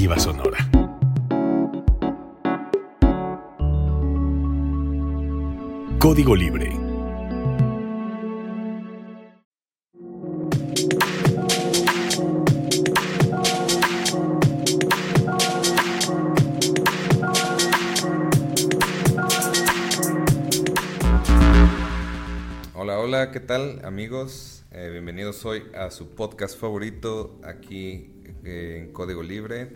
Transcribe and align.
Sonora. 0.00 0.56
Código 5.98 6.34
Libre. 6.34 6.70
Hola, 22.74 22.98
hola, 22.98 23.30
¿qué 23.32 23.40
tal 23.40 23.84
amigos? 23.84 24.64
Eh, 24.70 24.88
bienvenidos 24.90 25.44
hoy 25.44 25.64
a 25.74 25.90
su 25.90 26.14
podcast 26.14 26.58
favorito 26.58 27.38
aquí 27.44 28.19
en 28.44 28.92
Código 28.92 29.22
Libre. 29.22 29.68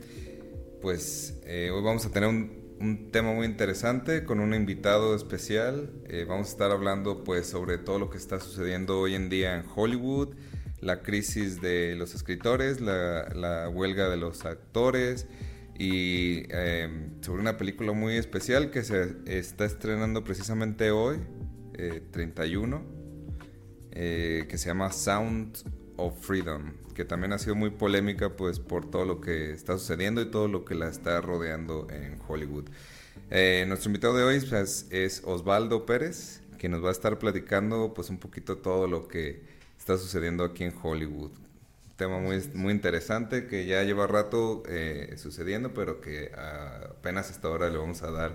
Pues 0.81 1.41
eh, 1.47 1.71
hoy 1.73 1.83
vamos 1.83 2.05
a 2.07 2.11
tener 2.11 2.29
un, 2.29 2.77
un 2.81 3.11
tema 3.11 3.33
muy 3.33 3.47
interesante 3.47 4.25
con 4.25 4.41
un 4.41 4.55
invitado 4.55 5.15
especial. 5.15 5.91
Eh, 6.09 6.27
vamos 6.29 6.49
a 6.49 6.51
estar 6.51 6.71
hablando 6.71 7.25
pues 7.25 7.47
sobre 7.47 7.79
todo 7.79 7.99
lo 7.99 8.11
que 8.11 8.19
está 8.19 8.41
sucediendo 8.41 9.01
hoy 9.01 9.15
en 9.15 9.29
día 9.29 9.57
en 9.57 9.65
Hollywood, 9.75 10.35
la 10.81 11.03
crisis 11.03 11.61
de 11.61 11.95
los 11.97 12.15
escritores, 12.15 12.81
la, 12.81 13.29
la 13.35 13.69
huelga 13.69 14.09
de 14.09 14.17
los 14.17 14.45
actores 14.45 15.27
y 15.79 16.45
eh, 16.51 16.89
sobre 17.21 17.41
una 17.41 17.57
película 17.57 17.93
muy 17.93 18.17
especial 18.17 18.71
que 18.71 18.85
se 18.85 19.17
está 19.27 19.65
estrenando 19.65 20.23
precisamente 20.23 20.91
hoy, 20.91 21.19
eh, 21.75 22.01
31, 22.13 22.83
eh, 23.91 24.47
que 24.49 24.59
se 24.59 24.69
llama 24.69 24.93
Sound 24.93 25.57
of 25.97 26.19
Freedom, 26.21 26.73
que 26.95 27.05
también 27.05 27.33
ha 27.33 27.39
sido 27.39 27.55
muy 27.55 27.71
polémica 27.71 28.37
pues 28.37 28.59
por 28.61 28.91
todo 28.91 29.05
lo 29.05 29.21
que 29.21 29.53
está 29.53 29.79
sucediendo 29.79 30.21
y 30.23 30.31
todo 30.31 30.49
lo 30.49 30.65
que 30.65 30.75
la 30.75 30.89
está 30.89 31.21
rodeando 31.21 31.87
en 31.91 32.19
Hollywood. 32.27 32.65
Eh, 33.31 33.65
nuestro 33.69 33.91
invitado 33.91 34.17
de 34.17 34.25
hoy 34.25 34.41
pues, 34.41 34.87
es 34.91 35.23
Osvaldo 35.25 35.87
Pérez, 35.87 36.41
que 36.59 36.69
nos 36.69 36.85
va 36.85 36.89
a 36.89 36.93
estar 36.93 37.19
platicando 37.19 37.95
pues 37.95 38.11
un 38.11 38.19
poquito 38.19 38.59
todo 38.59 38.87
lo 38.87 39.09
que 39.09 39.43
está 39.79 39.99
sucediendo 39.99 40.45
aquí 40.45 40.65
en 40.65 40.75
Hollywood. 40.83 41.31
Un 41.31 41.97
tema 41.97 42.19
muy, 42.19 42.43
muy 42.55 42.73
interesante 42.73 43.47
que 43.47 43.67
ya 43.67 43.83
lleva 43.83 44.07
rato 44.07 44.63
eh, 44.69 45.15
sucediendo, 45.17 45.75
pero 45.75 46.01
que 46.01 46.33
ah, 46.37 46.89
apenas 46.91 47.31
hasta 47.31 47.49
ahora 47.49 47.71
le 47.71 47.79
vamos 47.79 48.03
a 48.03 48.11
dar 48.11 48.33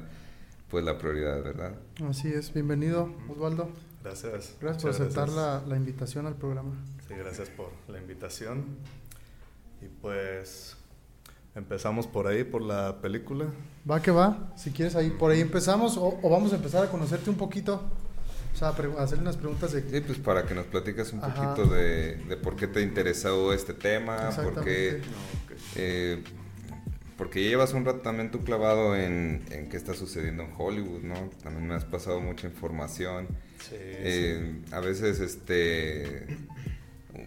pues 0.70 0.86
la 0.86 0.98
prioridad, 0.98 1.44
¿verdad? 1.44 1.76
Así 2.08 2.30
es, 2.30 2.54
bienvenido 2.54 3.12
Osvaldo. 3.28 3.70
Gracias. 4.04 4.56
Gracias 4.62 4.82
por 4.82 4.92
aceptar 4.92 5.26
gracias. 5.28 5.36
la, 5.36 5.64
la 5.68 5.76
invitación 5.76 6.26
al 6.28 6.36
programa. 6.36 6.72
Sí, 7.10 7.16
gracias 7.18 7.50
por 7.50 7.72
la 7.90 7.98
invitación. 8.00 8.78
Y 9.82 9.88
pues 10.02 10.78
empezamos 11.56 12.08
por 12.08 12.28
ahí, 12.28 12.44
por 12.46 12.62
la 12.62 13.02
película. 13.02 13.48
Va 13.90 14.02
que 14.02 14.12
va, 14.12 14.54
si 14.56 14.72
quieres 14.72 14.96
ahí, 14.96 15.10
por 15.10 15.32
ahí 15.32 15.42
empezamos 15.42 15.98
o, 15.98 16.20
o 16.22 16.30
vamos 16.30 16.54
a 16.54 16.58
empezar 16.58 16.84
a 16.86 16.90
conocerte 16.92 17.30
un 17.30 17.38
poquito, 17.38 17.82
o 18.54 18.58
sea, 18.58 18.70
hacerle 18.70 19.24
unas 19.24 19.38
preguntas 19.38 19.72
de... 19.74 19.82
Sí, 19.90 20.02
pues 20.02 20.20
para 20.20 20.46
que 20.46 20.54
nos 20.54 20.66
platiques 20.68 21.12
un 21.14 21.24
Ajá. 21.24 21.56
poquito 21.56 21.74
de, 21.74 22.16
de 22.18 22.38
por 22.38 22.56
qué 22.56 22.68
te 22.68 22.80
ha 22.80 22.82
interesado 22.84 23.54
este 23.54 23.74
tema, 23.74 24.30
por 24.36 24.64
qué, 24.64 24.98
Exactamente. 24.98 25.04
eh, 25.76 26.24
porque 27.18 27.44
llevas 27.44 27.74
un 27.74 27.84
rato 27.86 28.00
también 28.00 28.32
tú 28.32 28.44
clavado 28.46 28.96
en, 28.96 29.44
en 29.52 29.68
qué 29.70 29.76
está 29.78 29.94
sucediendo 29.94 30.44
en 30.44 30.54
Hollywood, 30.58 31.02
¿no? 31.02 31.16
También 31.44 31.68
me 31.68 31.76
has 31.76 31.84
pasado 31.86 32.22
mucha 32.22 32.48
información. 32.48 33.28
Sí, 33.60 33.76
Eh, 33.76 34.62
A 34.72 34.80
veces, 34.80 35.20
este, 35.20 36.28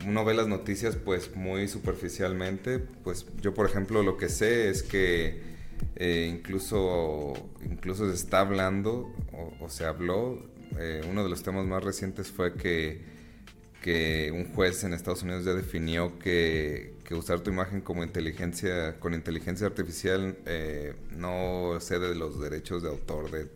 uno 0.06 0.24
ve 0.24 0.34
las 0.34 0.48
noticias, 0.48 0.96
pues, 0.96 1.34
muy 1.36 1.68
superficialmente. 1.68 2.78
Pues, 2.78 3.26
yo, 3.40 3.54
por 3.54 3.66
ejemplo, 3.68 4.02
lo 4.02 4.16
que 4.16 4.28
sé 4.28 4.68
es 4.68 4.82
que 4.82 5.40
eh, 5.96 6.28
incluso, 6.32 7.34
incluso 7.64 8.08
se 8.08 8.14
está 8.14 8.40
hablando, 8.40 9.12
o, 9.32 9.64
o 9.64 9.68
se 9.68 9.84
habló, 9.84 10.38
eh, 10.78 11.02
uno 11.08 11.22
de 11.22 11.30
los 11.30 11.42
temas 11.42 11.66
más 11.66 11.84
recientes 11.84 12.30
fue 12.30 12.54
que, 12.54 13.02
que 13.82 14.30
un 14.32 14.52
juez 14.54 14.84
en 14.84 14.94
Estados 14.94 15.22
Unidos 15.22 15.44
ya 15.44 15.52
definió 15.52 16.18
que, 16.18 16.94
que 17.04 17.14
usar 17.14 17.40
tu 17.40 17.50
imagen 17.50 17.80
como 17.80 18.04
inteligencia, 18.04 18.98
con 19.00 19.14
inteligencia 19.14 19.66
artificial, 19.66 20.38
eh, 20.46 20.94
no 21.10 21.78
cede 21.80 22.14
los 22.14 22.40
derechos 22.40 22.82
de 22.82 22.88
autor 22.88 23.30
de, 23.30 23.48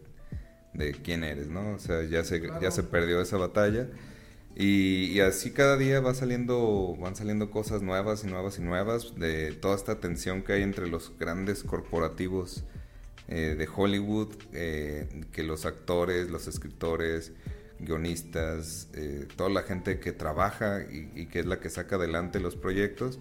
de 0.74 0.92
quién 0.92 1.24
eres, 1.24 1.48
¿no? 1.48 1.74
O 1.74 1.78
sea, 1.78 2.02
ya 2.04 2.24
se, 2.24 2.42
ya 2.60 2.70
se 2.70 2.82
perdió 2.82 3.20
esa 3.20 3.36
batalla. 3.36 3.88
Y, 4.58 5.10
y 5.12 5.20
así 5.20 5.50
cada 5.50 5.76
día 5.76 6.00
va 6.00 6.14
saliendo, 6.14 6.96
van 6.98 7.14
saliendo 7.14 7.50
cosas 7.50 7.82
nuevas 7.82 8.24
y 8.24 8.26
nuevas 8.26 8.58
y 8.58 8.62
nuevas 8.62 9.14
de 9.16 9.52
toda 9.52 9.76
esta 9.76 10.00
tensión 10.00 10.42
que 10.42 10.54
hay 10.54 10.62
entre 10.62 10.88
los 10.88 11.12
grandes 11.18 11.62
corporativos 11.62 12.64
eh, 13.28 13.54
de 13.58 13.68
Hollywood, 13.74 14.34
eh, 14.54 15.08
que 15.30 15.42
los 15.42 15.66
actores, 15.66 16.30
los 16.30 16.48
escritores, 16.48 17.32
guionistas, 17.80 18.88
eh, 18.94 19.28
toda 19.36 19.50
la 19.50 19.62
gente 19.62 20.00
que 20.00 20.12
trabaja 20.12 20.82
y, 20.90 21.10
y 21.14 21.26
que 21.26 21.40
es 21.40 21.46
la 21.46 21.60
que 21.60 21.68
saca 21.68 21.96
adelante 21.96 22.40
los 22.40 22.56
proyectos, 22.56 23.18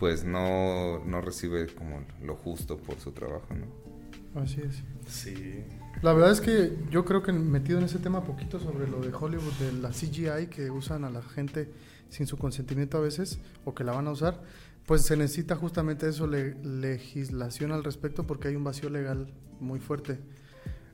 pues 0.00 0.24
no, 0.24 0.98
no 1.04 1.20
recibe 1.20 1.68
como 1.68 2.04
lo 2.20 2.34
justo 2.34 2.76
por 2.76 2.98
su 2.98 3.12
trabajo, 3.12 3.54
¿no? 3.54 4.40
Así 4.40 4.62
es. 4.62 4.82
sí. 5.06 5.64
La 6.00 6.12
verdad 6.12 6.32
es 6.32 6.40
que 6.40 6.76
yo 6.90 7.04
creo 7.04 7.22
que 7.22 7.32
metido 7.32 7.78
en 7.78 7.84
ese 7.84 7.98
tema 7.98 8.24
poquito 8.24 8.58
sobre 8.58 8.88
lo 8.88 9.00
de 9.00 9.12
Hollywood, 9.14 9.52
de 9.60 9.72
la 9.74 9.90
CGI 9.90 10.48
que 10.50 10.70
usan 10.70 11.04
a 11.04 11.10
la 11.10 11.22
gente 11.22 11.70
sin 12.08 12.26
su 12.26 12.36
consentimiento 12.36 12.98
a 12.98 13.00
veces, 13.00 13.38
o 13.64 13.74
que 13.74 13.84
la 13.84 13.92
van 13.92 14.08
a 14.08 14.10
usar, 14.10 14.42
pues 14.86 15.02
se 15.02 15.16
necesita 15.16 15.54
justamente 15.54 16.08
eso, 16.08 16.26
le- 16.26 16.56
legislación 16.64 17.70
al 17.72 17.84
respecto, 17.84 18.26
porque 18.26 18.48
hay 18.48 18.56
un 18.56 18.64
vacío 18.64 18.90
legal 18.90 19.32
muy 19.60 19.78
fuerte. 19.78 20.18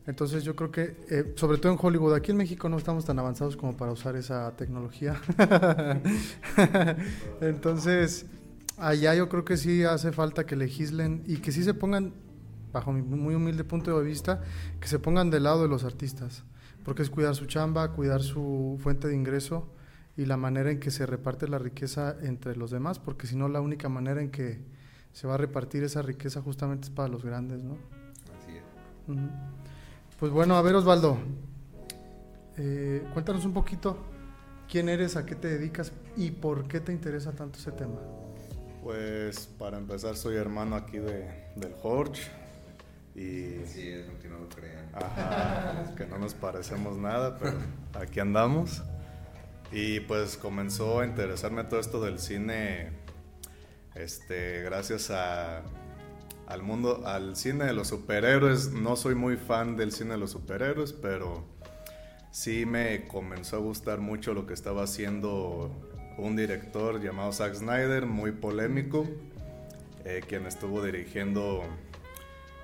Entonces 0.07 0.45
yo 0.45 0.55
creo 0.57 0.71
que, 0.71 0.97
eh, 1.11 1.33
sobre 1.37 1.59
todo 1.59 1.73
en 1.73 1.79
Hollywood, 1.81 2.15
aquí 2.15 2.31
en 2.31 2.37
México 2.37 2.69
no 2.69 2.77
estamos 2.79 3.05
tan 3.05 3.19
avanzados 3.19 3.57
como 3.57 3.77
para 3.77 3.93
usar 3.93 4.15
esa 4.17 4.55
tecnología. 4.57 5.21
Entonces, 7.41 8.27
allá 8.77 9.15
yo 9.15 9.29
creo 9.29 9.45
que 9.45 9.57
sí 9.57 9.85
hace 9.85 10.13
falta 10.13 10.47
que 10.47 10.57
legislen 10.57 11.23
y 11.27 11.39
que 11.39 11.53
sí 11.53 11.63
se 11.65 11.75
pongan, 11.75 12.13
bajo 12.79 12.93
mi 12.93 13.03
muy 13.03 13.35
humilde 13.35 13.65
punto 13.65 13.99
de 13.99 14.05
vista, 14.05 14.43
que 14.81 14.89
se 14.89 14.99
pongan 14.99 15.31
del 15.31 15.45
lado 15.45 15.63
de 15.63 15.69
los 15.69 15.85
artistas, 15.85 16.45
porque 16.85 17.03
es 17.03 17.11
cuidar 17.11 17.35
su 17.35 17.47
chamba, 17.47 17.93
cuidar 17.93 18.23
su 18.23 18.79
fuente 18.81 19.09
de 19.09 19.15
ingreso 19.15 19.69
y 20.17 20.27
la 20.27 20.37
manera 20.37 20.71
en 20.71 20.81
que 20.81 20.91
se 20.91 21.07
reparte 21.07 21.49
la 21.49 21.59
riqueza 21.59 22.17
entre 22.23 22.57
los 22.57 22.71
demás, 22.71 22.99
porque 22.99 23.27
si 23.27 23.37
no 23.37 23.49
la 23.49 23.61
única 23.61 23.89
manera 23.89 24.21
en 24.21 24.31
que 24.31 24.61
se 25.13 25.27
va 25.27 25.35
a 25.35 25.37
repartir 25.39 25.83
esa 25.83 26.03
riqueza 26.03 26.41
justamente 26.41 26.87
es 26.87 26.91
para 26.91 27.09
los 27.09 27.25
grandes, 27.25 27.63
¿no? 27.65 27.79
Así 28.41 28.57
es. 28.57 28.63
Pues 30.19 30.31
bueno, 30.31 30.57
a 30.57 30.63
ver 30.63 30.75
Osvaldo, 30.77 31.19
eh, 32.57 33.05
cuéntanos 33.13 33.45
un 33.45 33.53
poquito 33.53 33.97
quién 34.69 34.89
eres, 34.89 35.17
a 35.17 35.27
qué 35.27 35.35
te 35.35 35.49
dedicas 35.49 35.93
y 36.17 36.31
por 36.31 36.69
qué 36.69 36.81
te 36.81 36.93
interesa 36.93 37.33
tanto 37.33 37.59
ese 37.59 37.73
tema. 37.73 37.99
Pues 38.83 39.47
para 39.59 39.79
empezar 39.79 40.17
soy 40.17 40.37
hermano 40.37 40.77
aquí 40.77 40.99
de, 40.99 41.53
del 41.57 41.75
Jorge. 41.75 42.38
Y 43.19 43.63
Así 43.65 43.89
es, 43.89 44.09
aunque 44.09 44.29
no 44.29 44.39
lo 44.39 44.49
crean. 44.49 44.89
Ajá, 44.93 45.93
que 45.97 46.07
no 46.07 46.19
nos 46.19 46.35
parecemos 46.35 46.97
nada, 46.99 47.37
pero 47.37 47.59
aquí 47.95 48.21
andamos. 48.21 48.83
Y 49.73 50.01
pues 50.01 50.37
comenzó 50.37 51.01
a 51.01 51.07
interesarme 51.07 51.65
todo 51.65 51.81
esto 51.81 52.01
del 52.01 52.21
cine, 52.21 52.93
este, 53.97 54.63
gracias 54.63 55.11
a, 55.11 55.63
al 56.47 56.63
mundo, 56.63 57.03
al 57.07 57.35
cine 57.35 57.65
de 57.65 57.73
los 57.73 57.89
superhéroes. 57.89 58.71
No 58.71 58.95
soy 58.95 59.17
muy 59.17 59.37
fan 59.37 59.77
del 59.77 59.91
cine 59.91 60.13
de 60.13 60.19
los 60.19 60.31
superhéroes, 60.31 60.93
pero 60.93 61.45
sí 62.31 62.67
me 62.67 63.09
comenzó 63.09 63.57
a 63.57 63.61
gustar 63.61 63.99
mucho 63.99 64.33
lo 64.33 64.47
que 64.47 64.55
estaba 64.55 64.85
haciendo 64.85 65.73
un 66.19 66.37
director 66.37 67.03
llamado 67.03 67.33
Zack 67.33 67.55
Snyder, 67.55 68.07
muy 68.07 68.31
polémico, 68.31 69.09
eh, 70.05 70.23
quien 70.27 70.47
estuvo 70.47 70.85
dirigiendo 70.85 71.65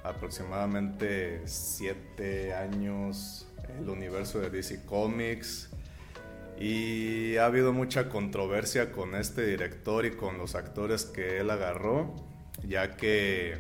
aproximadamente 0.05 1.43
siete 1.47 2.55
años 2.55 3.49
el 3.81 3.89
universo 3.89 4.39
de 4.39 4.51
DC 4.51 4.85
Comics. 4.85 5.71
Y 6.59 7.37
ha 7.37 7.47
habido 7.47 7.73
mucha 7.73 8.09
controversia 8.09 8.93
con 8.93 9.17
este 9.17 9.45
director 9.45 10.07
y 10.07 10.13
con 10.13 10.39
los 10.39 10.55
actores 10.55 11.05
que 11.05 11.41
él 11.41 11.51
agarró, 11.51 12.15
ya 12.63 12.97
que 12.97 13.57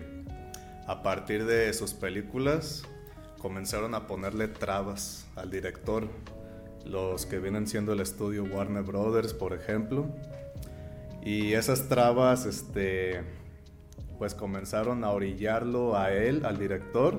a 0.86 1.02
partir 1.02 1.44
de 1.44 1.72
sus 1.72 1.92
películas 1.92 2.84
comenzaron 3.38 3.94
a 3.94 4.06
ponerle 4.06 4.46
trabas 4.46 5.26
al 5.34 5.50
director, 5.50 6.08
los 6.84 7.26
que 7.26 7.40
vienen 7.40 7.66
siendo 7.66 7.94
el 7.94 8.00
estudio 8.00 8.44
Warner 8.44 8.84
Brothers, 8.84 9.34
por 9.34 9.54
ejemplo, 9.54 10.06
y 11.22 11.54
esas 11.54 11.88
trabas, 11.88 12.46
este, 12.46 13.22
pues 14.18 14.34
comenzaron 14.34 15.04
a 15.04 15.10
orillarlo 15.10 15.96
a 15.96 16.12
él, 16.12 16.44
al 16.44 16.58
director, 16.58 17.18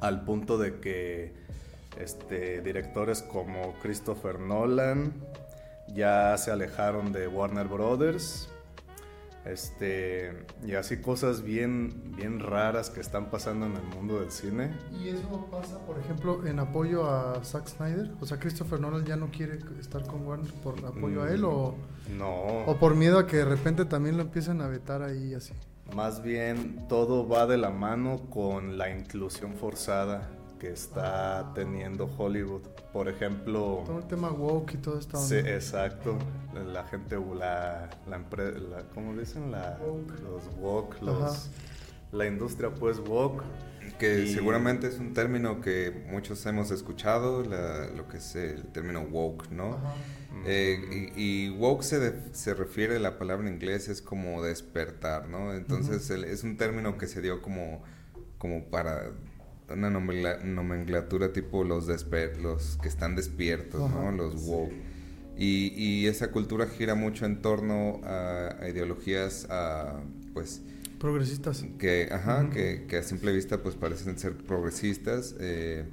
al 0.00 0.24
punto 0.24 0.58
de 0.58 0.80
que 0.80 1.34
este, 1.98 2.60
directores 2.62 3.22
como 3.22 3.74
Christopher 3.82 4.38
Nolan 4.38 5.12
ya 5.94 6.36
se 6.38 6.50
alejaron 6.50 7.12
de 7.12 7.26
Warner 7.28 7.66
Brothers. 7.66 8.48
Este, 9.44 10.44
y 10.62 10.74
así 10.74 10.98
cosas 10.98 11.40
bien, 11.42 12.12
bien 12.16 12.38
raras 12.38 12.90
que 12.90 13.00
están 13.00 13.30
pasando 13.30 13.64
en 13.64 13.76
el 13.76 13.82
mundo 13.82 14.20
del 14.20 14.30
cine. 14.30 14.76
¿Y 15.00 15.08
eso 15.08 15.48
pasa, 15.50 15.78
por 15.86 15.98
ejemplo, 15.98 16.44
en 16.46 16.58
apoyo 16.58 17.08
a 17.08 17.42
Zack 17.42 17.66
Snyder? 17.66 18.10
O 18.20 18.26
sea, 18.26 18.38
Christopher 18.38 18.78
Nolan 18.78 19.06
ya 19.06 19.16
no 19.16 19.30
quiere 19.30 19.58
estar 19.80 20.06
con 20.06 20.26
Warner 20.26 20.52
por 20.62 20.84
apoyo 20.84 21.22
a 21.22 21.30
él 21.32 21.44
o, 21.44 21.74
No. 22.18 22.64
o 22.66 22.76
por 22.78 22.94
miedo 22.94 23.18
a 23.18 23.26
que 23.26 23.38
de 23.38 23.46
repente 23.46 23.86
también 23.86 24.18
lo 24.18 24.24
empiecen 24.24 24.60
a 24.60 24.68
vetar 24.68 25.02
ahí 25.02 25.32
así. 25.32 25.54
Más 25.94 26.22
bien 26.22 26.86
todo 26.88 27.26
va 27.26 27.46
de 27.46 27.56
la 27.56 27.70
mano 27.70 28.18
con 28.30 28.78
la 28.78 28.90
inclusión 28.90 29.54
forzada 29.54 30.28
que 30.60 30.70
está 30.70 31.52
teniendo 31.54 32.08
Hollywood. 32.18 32.62
Por 32.92 33.08
ejemplo, 33.08 33.82
Todo 33.86 33.98
el 33.98 34.06
tema 34.06 34.30
woke 34.30 34.74
y 34.74 34.76
toda 34.78 34.98
esta 35.00 35.18
onda. 35.18 35.28
sí, 35.28 35.36
exacto, 35.36 36.18
la 36.72 36.84
gente, 36.84 37.16
la, 37.16 37.88
la, 38.08 38.18
empre- 38.18 38.56
la- 38.58 38.82
¿cómo 38.94 39.14
dicen? 39.14 39.50
La, 39.50 39.78
Woke. 39.86 40.20
los 40.22 40.42
woke, 40.58 40.96
Ajá. 40.96 41.04
los, 41.04 41.50
la 42.12 42.26
industria 42.26 42.70
pues 42.74 42.98
woke. 43.00 43.42
Que 43.98 44.24
Y- 44.24 44.34
seguramente 44.34 44.88
es 44.88 44.98
un 44.98 45.14
término 45.14 45.60
que 45.60 46.06
muchos 46.10 46.44
hemos 46.46 46.70
escuchado, 46.70 47.42
la- 47.44 47.86
lo 47.86 48.08
que 48.08 48.18
es 48.18 48.34
el 48.36 48.64
término 48.66 49.02
woke, 49.02 49.50
¿no? 49.50 49.74
Ajá. 49.74 49.94
Eh, 50.46 51.10
y, 51.16 51.46
y 51.46 51.50
woke 51.50 51.82
se, 51.82 51.98
de- 51.98 52.34
se 52.34 52.54
refiere, 52.54 52.98
la 52.98 53.18
palabra 53.18 53.46
en 53.48 53.54
inglés 53.54 53.88
es 53.88 54.00
como 54.02 54.42
despertar, 54.42 55.28
¿no? 55.28 55.54
Entonces 55.54 56.08
el- 56.10 56.24
es 56.24 56.42
un 56.44 56.56
término 56.56 56.96
que 56.98 57.06
se 57.06 57.20
dio 57.20 57.42
como, 57.42 57.82
como 58.38 58.64
para 58.66 59.10
una 59.70 59.90
nomencla- 59.90 60.42
nomenclatura 60.44 61.32
tipo 61.32 61.64
los, 61.64 61.86
desper- 61.88 62.36
los 62.38 62.78
que 62.80 62.88
están 62.88 63.16
despiertos, 63.16 63.82
Ajá. 63.90 64.00
¿no? 64.00 64.12
Los 64.12 64.34
woke. 64.46 64.72
Y, 65.36 65.72
y 65.76 66.06
esa 66.08 66.30
cultura 66.32 66.66
gira 66.66 66.94
mucho 66.94 67.24
en 67.26 67.40
torno 67.42 68.00
a, 68.04 68.56
a 68.60 68.68
ideologías, 68.68 69.46
a, 69.50 70.00
pues, 70.34 70.62
Progresistas. 70.98 71.64
que, 71.78 72.08
ajá, 72.10 72.42
Ujú. 72.44 72.50
que, 72.54 72.86
que 72.88 72.96
a 72.96 73.02
simple 73.04 73.30
vista 73.32 73.62
pues 73.62 73.76
parecen 73.76 74.18
ser 74.18 74.36
progresistas, 74.36 75.36
eh, 75.38 75.84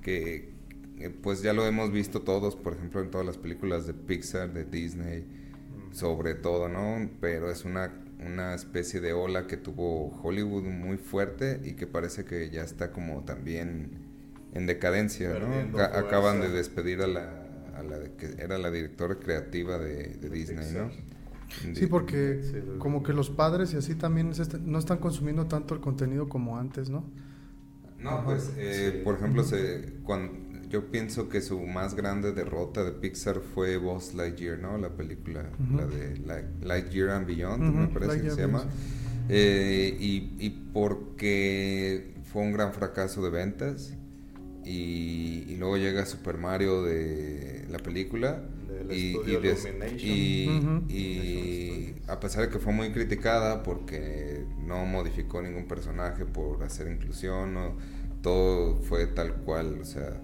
que 0.00 0.55
pues 1.22 1.42
ya 1.42 1.52
lo 1.52 1.66
hemos 1.66 1.92
visto 1.92 2.22
todos, 2.22 2.56
por 2.56 2.74
ejemplo 2.74 3.00
en 3.00 3.10
todas 3.10 3.26
las 3.26 3.38
películas 3.38 3.86
de 3.86 3.94
Pixar, 3.94 4.52
de 4.52 4.64
Disney, 4.64 5.26
sobre 5.92 6.34
todo, 6.34 6.68
¿no? 6.68 7.10
Pero 7.20 7.50
es 7.50 7.64
una, 7.64 7.92
una 8.20 8.54
especie 8.54 9.00
de 9.00 9.12
ola 9.12 9.46
que 9.46 9.56
tuvo 9.56 10.08
Hollywood 10.22 10.64
muy 10.64 10.96
fuerte 10.98 11.60
y 11.64 11.74
que 11.74 11.86
parece 11.86 12.24
que 12.24 12.50
ya 12.50 12.62
está 12.62 12.92
como 12.92 13.24
también 13.24 13.90
en 14.52 14.66
decadencia, 14.66 15.34
¿no? 15.34 15.68
Acaban 15.80 16.40
de 16.40 16.48
despedir 16.50 17.02
a 17.02 17.06
la, 17.06 17.46
a 17.76 17.82
la 17.82 17.98
de 17.98 18.12
que 18.14 18.42
era 18.42 18.58
la 18.58 18.70
directora 18.70 19.16
creativa 19.18 19.78
de, 19.78 20.14
de 20.16 20.30
Disney, 20.30 20.70
¿no? 20.72 20.90
Sí, 21.72 21.86
porque 21.86 22.74
como 22.78 23.02
que 23.02 23.12
los 23.12 23.30
padres 23.30 23.72
y 23.74 23.76
así 23.76 23.94
también 23.94 24.34
se 24.34 24.42
est- 24.42 24.54
no 24.54 24.78
están 24.78 24.98
consumiendo 24.98 25.46
tanto 25.46 25.74
el 25.74 25.80
contenido 25.80 26.28
como 26.28 26.58
antes, 26.58 26.90
¿no? 26.90 27.04
No, 27.98 28.24
pues, 28.24 28.52
eh, 28.56 29.00
por 29.04 29.16
ejemplo, 29.16 29.42
se, 29.42 29.94
cuando, 30.02 30.32
yo 30.68 30.90
pienso 30.90 31.28
que 31.28 31.40
su 31.40 31.60
más 31.60 31.94
grande 31.94 32.32
derrota 32.32 32.82
de 32.84 32.92
Pixar 32.92 33.40
fue 33.40 33.76
Buzz 33.76 34.14
Lightyear, 34.14 34.58
¿no? 34.58 34.78
La 34.78 34.90
película, 34.90 35.50
la 35.74 35.86
de 35.86 36.16
Light- 36.18 36.62
Lightyear 36.62 37.10
and 37.10 37.26
Beyond, 37.26 37.62
me 37.74 37.86
parece 37.88 38.22
que 38.22 38.30
se 38.30 38.40
llama. 38.40 38.64
Eh, 39.28 39.96
y, 39.98 40.34
y 40.38 40.50
porque 40.72 42.14
fue 42.32 42.42
un 42.42 42.52
gran 42.52 42.72
fracaso 42.72 43.22
de 43.22 43.30
ventas. 43.30 43.94
Y, 44.64 45.44
y 45.48 45.56
luego 45.58 45.76
llega 45.76 46.04
Super 46.06 46.38
Mario 46.38 46.82
de 46.82 47.66
la 47.70 47.78
película. 47.78 48.42
Y, 48.90 49.16
y 49.26 49.36
des- 49.40 49.66
y- 49.98 50.48
Ujú. 50.48 50.84
y 50.92 51.94
a 52.08 52.20
pesar 52.20 52.42
de 52.44 52.50
que 52.50 52.58
fue 52.58 52.72
muy 52.72 52.90
criticada 52.90 53.62
porque 53.62 54.44
no 54.64 54.84
modificó 54.84 55.40
ningún 55.40 55.66
personaje 55.66 56.24
por 56.24 56.62
hacer 56.62 56.88
inclusión, 56.88 57.54
no, 57.54 57.76
todo 58.22 58.76
fue 58.82 59.06
tal 59.06 59.34
cual, 59.36 59.78
o 59.80 59.84
sea, 59.84 60.20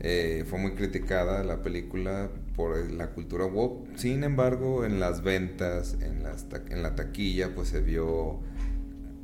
eh, 0.00 0.44
fue 0.48 0.58
muy 0.58 0.72
criticada 0.72 1.42
la 1.44 1.62
película 1.62 2.30
por 2.54 2.90
la 2.90 3.10
cultura 3.10 3.44
woke. 3.46 3.96
Sin 3.96 4.24
embargo, 4.24 4.84
en 4.84 5.00
las 5.00 5.22
ventas, 5.22 5.96
en, 6.00 6.22
las 6.22 6.46
en 6.70 6.82
la 6.82 6.94
taquilla, 6.94 7.54
pues 7.54 7.68
se 7.68 7.80
vio 7.80 8.40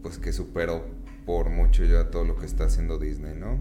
pues 0.02 0.18
que 0.18 0.32
superó 0.32 0.84
por 1.24 1.48
mucho 1.48 1.84
ya 1.84 2.10
todo 2.10 2.24
lo 2.24 2.36
que 2.36 2.46
está 2.46 2.64
haciendo 2.64 2.98
Disney, 2.98 3.34
¿no? 3.34 3.58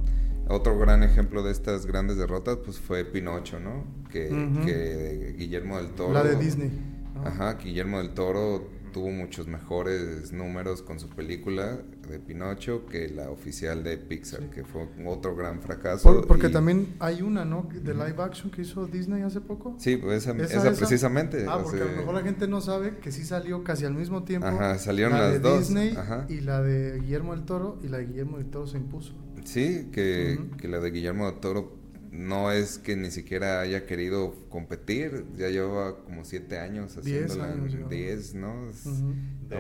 Otro 0.50 0.78
gran 0.78 1.04
ejemplo 1.04 1.42
de 1.42 1.52
estas 1.52 1.86
grandes 1.86 2.18
derrotas 2.18 2.58
pues 2.58 2.78
fue 2.80 3.06
Pinocho, 3.06 3.60
¿no? 3.60 3.86
Que, 4.12 4.30
Ujú. 4.30 4.66
que 4.66 5.36
Guillermo 5.38 5.78
del 5.78 5.92
Toro... 5.92 6.14
La 6.14 6.24
de 6.24 6.36
Disney. 6.36 6.70
¿no? 7.16 7.26
Ajá, 7.26 7.54
Guillermo 7.54 8.00
del 8.00 8.10
Toro 8.10 8.68
tuvo 8.94 9.10
muchos 9.12 9.48
mejores 9.48 10.32
números 10.32 10.82
con 10.82 11.00
su 11.00 11.10
película 11.10 11.80
de 12.10 12.20
Pinocho 12.20 12.86
que 12.86 13.10
la 13.10 13.30
oficial 13.30 13.84
de 13.84 13.98
Pixar, 13.98 14.50
que 14.52 14.64
fue 14.64 14.88
otro 15.06 15.36
gran 15.36 15.60
fracaso. 15.62 16.04
Por- 16.14 16.28
porque 16.28 16.48
y- 16.48 16.52
también 16.52 16.96
hay 17.00 17.22
una, 17.22 17.44
¿no? 17.44 17.68
De 17.74 17.94
live 17.94 18.16
action 18.20 18.50
que 18.52 18.62
hizo 18.62 18.86
Disney 18.88 19.24
hace 19.24 19.42
poco. 19.42 19.76
Sí, 19.80 19.98
pues 19.98 20.24
esa, 20.24 20.32
¿Esa, 20.32 20.44
esa 20.60 20.70
esa? 20.70 20.80
precisamente. 20.80 21.46
Ah, 21.50 21.60
porque 21.62 21.82
a 21.82 21.86
lo 21.86 21.92
mejor 21.98 22.14
la 22.14 22.22
gente 22.22 22.48
no 22.48 22.62
sabe 22.62 22.98
que 23.00 23.12
sí 23.12 23.26
salió 23.26 23.64
casi 23.64 23.84
al 23.86 23.96
mismo 23.96 24.24
tiempo. 24.24 24.48
Ajá, 24.48 24.78
salieron 24.78 25.14
la 25.14 25.20
las 25.24 25.32
de 25.34 25.40
dos, 25.40 25.60
Disney 25.60 25.96
ajá. 25.98 26.26
y 26.30 26.40
la 26.42 26.62
de 26.62 27.00
Guillermo 27.00 27.36
del 27.36 27.44
Toro 27.44 27.80
y 27.84 27.88
la 27.90 27.98
de 27.98 28.06
Guillermo 28.06 28.38
del 28.38 28.46
Toro 28.50 28.68
se 28.68 28.78
impuso. 28.78 29.14
Sí, 29.44 29.90
que, 29.92 30.38
Ujú. 30.40 30.56
que 30.58 30.68
la 30.70 30.80
de 30.80 30.92
Guillermo 30.92 31.26
del 31.30 31.40
Toro 31.42 31.83
no 32.14 32.52
es 32.52 32.78
que 32.78 32.96
ni 32.96 33.10
siquiera 33.10 33.60
haya 33.62 33.86
querido 33.88 34.36
competir, 34.50 35.26
ya 35.36 35.50
lleva 35.50 35.98
como 36.04 36.24
siete 36.26 36.60
años 36.60 36.96
Diez 37.04 37.32
haciéndola, 37.32 37.54
años 37.54 37.74
lleva. 37.74 37.90
diez, 37.90 38.36
¿no? 38.36 38.70
Es- 38.70 38.86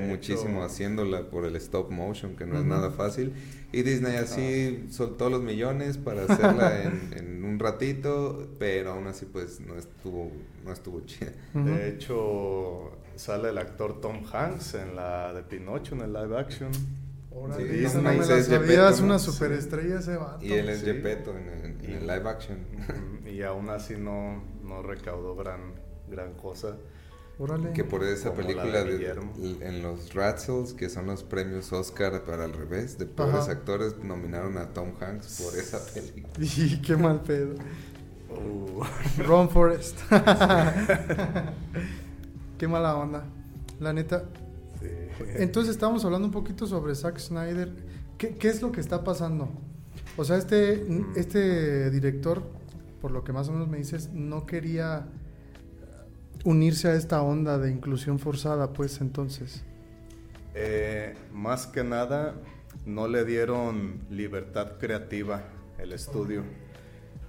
muchísimo 0.07 0.57
hecho- 0.59 0.63
haciéndola 0.63 1.29
por 1.29 1.45
el 1.45 1.55
stop 1.57 1.91
motion, 1.91 2.35
que 2.35 2.45
no 2.45 2.57
es 2.59 2.65
nada 2.65 2.89
fácil. 2.91 3.33
Y 3.71 3.81
Disney 3.83 4.15
así 4.17 4.85
soltó 4.89 5.29
los 5.29 5.41
millones 5.43 5.97
para 5.97 6.23
hacerla 6.27 6.83
en, 6.83 7.13
en 7.15 7.43
un 7.43 7.59
ratito, 7.59 8.49
pero 8.59 8.93
aún 8.93 9.07
así 9.07 9.25
pues 9.25 9.59
no 9.59 9.75
estuvo, 9.77 10.31
no 10.65 10.71
estuvo 10.71 11.01
chida. 11.01 11.31
De 11.53 11.89
hecho, 11.89 12.91
sale 13.15 13.49
el 13.49 13.57
actor 13.59 13.99
Tom 14.01 14.23
Hanks 14.31 14.75
en 14.75 14.95
la 14.95 15.33
de 15.33 15.43
Pinocho, 15.43 15.93
en 15.95 16.01
el 16.01 16.13
live 16.13 16.37
action. 16.39 16.71
Órale, 17.35 17.67
Sí, 17.67 17.83
esa 17.85 17.93
Tom 17.93 18.03
no 18.03 18.09
es 18.11 18.47
Gepetto, 18.47 18.89
es 18.89 18.99
una 19.01 19.19
Sí. 19.19 19.31
superestrella 19.31 19.99
ese 19.99 20.17
vato. 20.17 20.45
Y 20.45 20.53
él 20.53 20.69
es 20.69 20.79
Sí. 20.81 20.85
Gepetto 20.85 21.31
en 21.37 21.47
el, 21.49 21.65
en 21.85 21.91
el 21.95 22.01
live 22.07 22.29
action. 22.29 22.57
Y 23.27 23.41
aún 23.41 23.69
así 23.69 23.95
no, 23.97 24.43
no 24.63 24.83
recaudó 24.83 25.35
gran, 25.35 25.73
gran 26.09 26.33
cosa. 26.35 26.77
Órale. 27.39 27.73
Que 27.73 27.83
por 27.83 28.03
esa 28.03 28.29
Como 28.29 28.41
la 28.41 28.47
película 28.47 28.83
de 28.83 28.97
de- 28.99 29.67
en 29.67 29.81
los 29.81 30.13
Razzles, 30.13 30.73
que 30.75 30.87
son 30.87 31.07
los 31.07 31.23
premios 31.23 31.73
Oscar 31.73 32.23
para 32.25 32.43
al 32.45 32.53
revés, 32.53 32.99
de 32.99 33.05
Ajá. 33.45 33.51
actores, 33.53 33.97
nominaron 34.03 34.55
a 34.59 34.67
Tom 34.71 34.91
Hanks 35.01 35.41
por 35.41 35.57
esa 35.59 35.79
película. 35.93 36.29
Y 36.37 36.79
qué 36.83 36.95
mal 36.95 37.21
pedo. 37.21 37.55
Uh, 38.29 38.83
Ron 39.23 39.49
Forrest. 39.49 39.97
qué 42.57 42.67
mala 42.67 42.95
onda. 42.95 43.23
La 43.79 43.93
neta. 43.93 44.25
Entonces 45.35 45.71
estábamos 45.75 46.03
hablando 46.05 46.27
un 46.27 46.33
poquito 46.33 46.67
sobre 46.67 46.95
Zack 46.95 47.19
Snyder. 47.19 47.71
¿Qué, 48.17 48.35
qué 48.37 48.47
es 48.47 48.61
lo 48.61 48.71
que 48.71 48.79
está 48.81 49.03
pasando? 49.03 49.49
O 50.17 50.23
sea, 50.23 50.37
este, 50.37 50.77
Mm. 50.87 51.13
este 51.15 51.89
director, 51.89 52.43
por 53.01 53.11
lo 53.11 53.23
que 53.23 53.33
más 53.33 53.49
o 53.49 53.51
menos 53.53 53.67
me 53.67 53.77
dices, 53.77 54.11
no 54.13 54.45
quería 54.45 55.07
unirse 56.45 56.89
a 56.89 56.93
esta 56.95 57.21
onda 57.21 57.57
de 57.57 57.71
inclusión 57.71 58.19
forzada, 58.19 58.73
pues 58.73 59.01
entonces. 59.01 59.63
Eh, 60.55 61.15
más 61.31 61.65
que 61.67 61.83
nada, 61.83 62.35
no 62.85 63.07
le 63.07 63.25
dieron 63.25 64.01
libertad 64.09 64.73
creativa 64.79 65.43
el 65.79 65.93
estudio. 65.93 66.43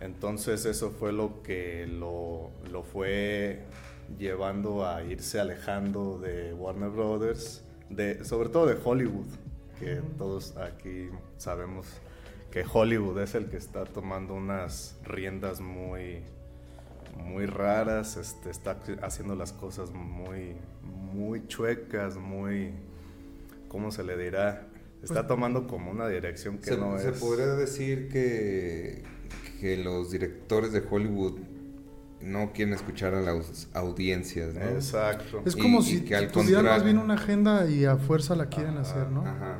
Entonces 0.00 0.66
eso 0.66 0.90
fue 0.90 1.12
lo 1.12 1.42
que 1.42 1.86
lo, 1.86 2.50
lo 2.70 2.82
fue 2.82 3.62
llevando 4.18 4.86
a 4.86 5.02
irse 5.02 5.40
alejando 5.40 6.18
de 6.18 6.52
Warner 6.52 6.90
Brothers, 6.90 7.63
de, 7.90 8.24
sobre 8.24 8.48
todo 8.48 8.66
de 8.66 8.76
Hollywood, 8.82 9.26
que 9.78 10.00
todos 10.18 10.56
aquí 10.56 11.08
sabemos 11.36 11.86
que 12.50 12.64
Hollywood 12.72 13.20
es 13.20 13.34
el 13.34 13.46
que 13.46 13.56
está 13.56 13.84
tomando 13.84 14.34
unas 14.34 14.96
riendas 15.04 15.60
muy, 15.60 16.20
muy 17.16 17.46
raras, 17.46 18.16
este, 18.16 18.50
está 18.50 18.78
haciendo 19.02 19.34
las 19.34 19.52
cosas 19.52 19.90
muy, 19.90 20.54
muy 21.12 21.46
chuecas, 21.48 22.16
muy, 22.16 22.72
¿cómo 23.68 23.90
se 23.90 24.04
le 24.04 24.16
dirá? 24.16 24.68
Está 25.02 25.26
tomando 25.26 25.66
como 25.66 25.90
una 25.90 26.08
dirección 26.08 26.58
que 26.58 26.70
Se, 26.70 26.76
no 26.78 26.98
se 26.98 27.10
es. 27.10 27.18
podría 27.18 27.54
decir 27.54 28.08
que, 28.08 29.02
que 29.60 29.76
los 29.76 30.10
directores 30.10 30.72
de 30.72 30.82
Hollywood 30.88 31.38
no 32.24 32.52
quieren 32.52 32.74
escuchar 32.74 33.14
a 33.14 33.20
las 33.20 33.68
audiencias, 33.74 34.54
¿no? 34.54 34.62
Exacto. 34.62 35.42
Es 35.44 35.54
como 35.54 35.80
y 35.80 35.82
si 35.82 36.00
que 36.04 36.16
al 36.16 36.28
tuvieran 36.32 36.64
más 36.64 36.72
contrario- 36.74 36.84
bien 36.84 36.98
una 36.98 37.14
agenda 37.14 37.68
y 37.70 37.84
a 37.84 37.96
fuerza 37.96 38.34
la 38.34 38.46
quieren 38.46 38.78
Ajá, 38.78 38.80
hacer, 38.80 39.10
¿no? 39.10 39.20
Ajá. 39.26 39.58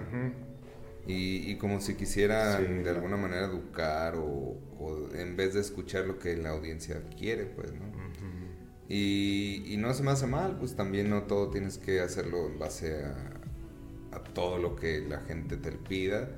Y, 1.07 1.51
y 1.51 1.57
como 1.59 1.81
si 1.81 1.95
quisieran 1.95 2.67
Sí. 2.67 2.73
de 2.83 2.91
alguna 2.91 3.17
manera 3.19 3.45
educar 3.47 4.17
o, 4.17 4.57
o 4.79 5.09
en 5.15 5.37
vez 5.37 5.53
de 5.55 5.61
escuchar 5.61 6.07
lo 6.07 6.19
que 6.19 6.35
la 6.37 6.51
audiencia 6.51 7.03
quiere, 7.19 7.45
pues, 7.45 7.73
¿no? 7.75 7.87
Ujú. 7.89 8.05
Y, 8.89 9.65
y 9.67 9.77
no 9.77 9.93
se 9.93 10.03
me 10.03 10.11
hace 10.13 10.27
mal, 10.27 10.57
pues 10.59 10.77
también 10.77 11.11
no 11.11 11.25
todo 11.25 11.51
tienes 11.51 11.77
que 11.79 12.01
hacerlo 12.01 12.47
en 12.47 12.59
base 12.59 13.05
a, 13.05 14.17
a 14.17 14.25
todo 14.25 14.59
lo 14.59 14.77
que 14.77 15.01
la 15.01 15.21
gente 15.21 15.57
te 15.59 15.73
pida, 15.73 16.31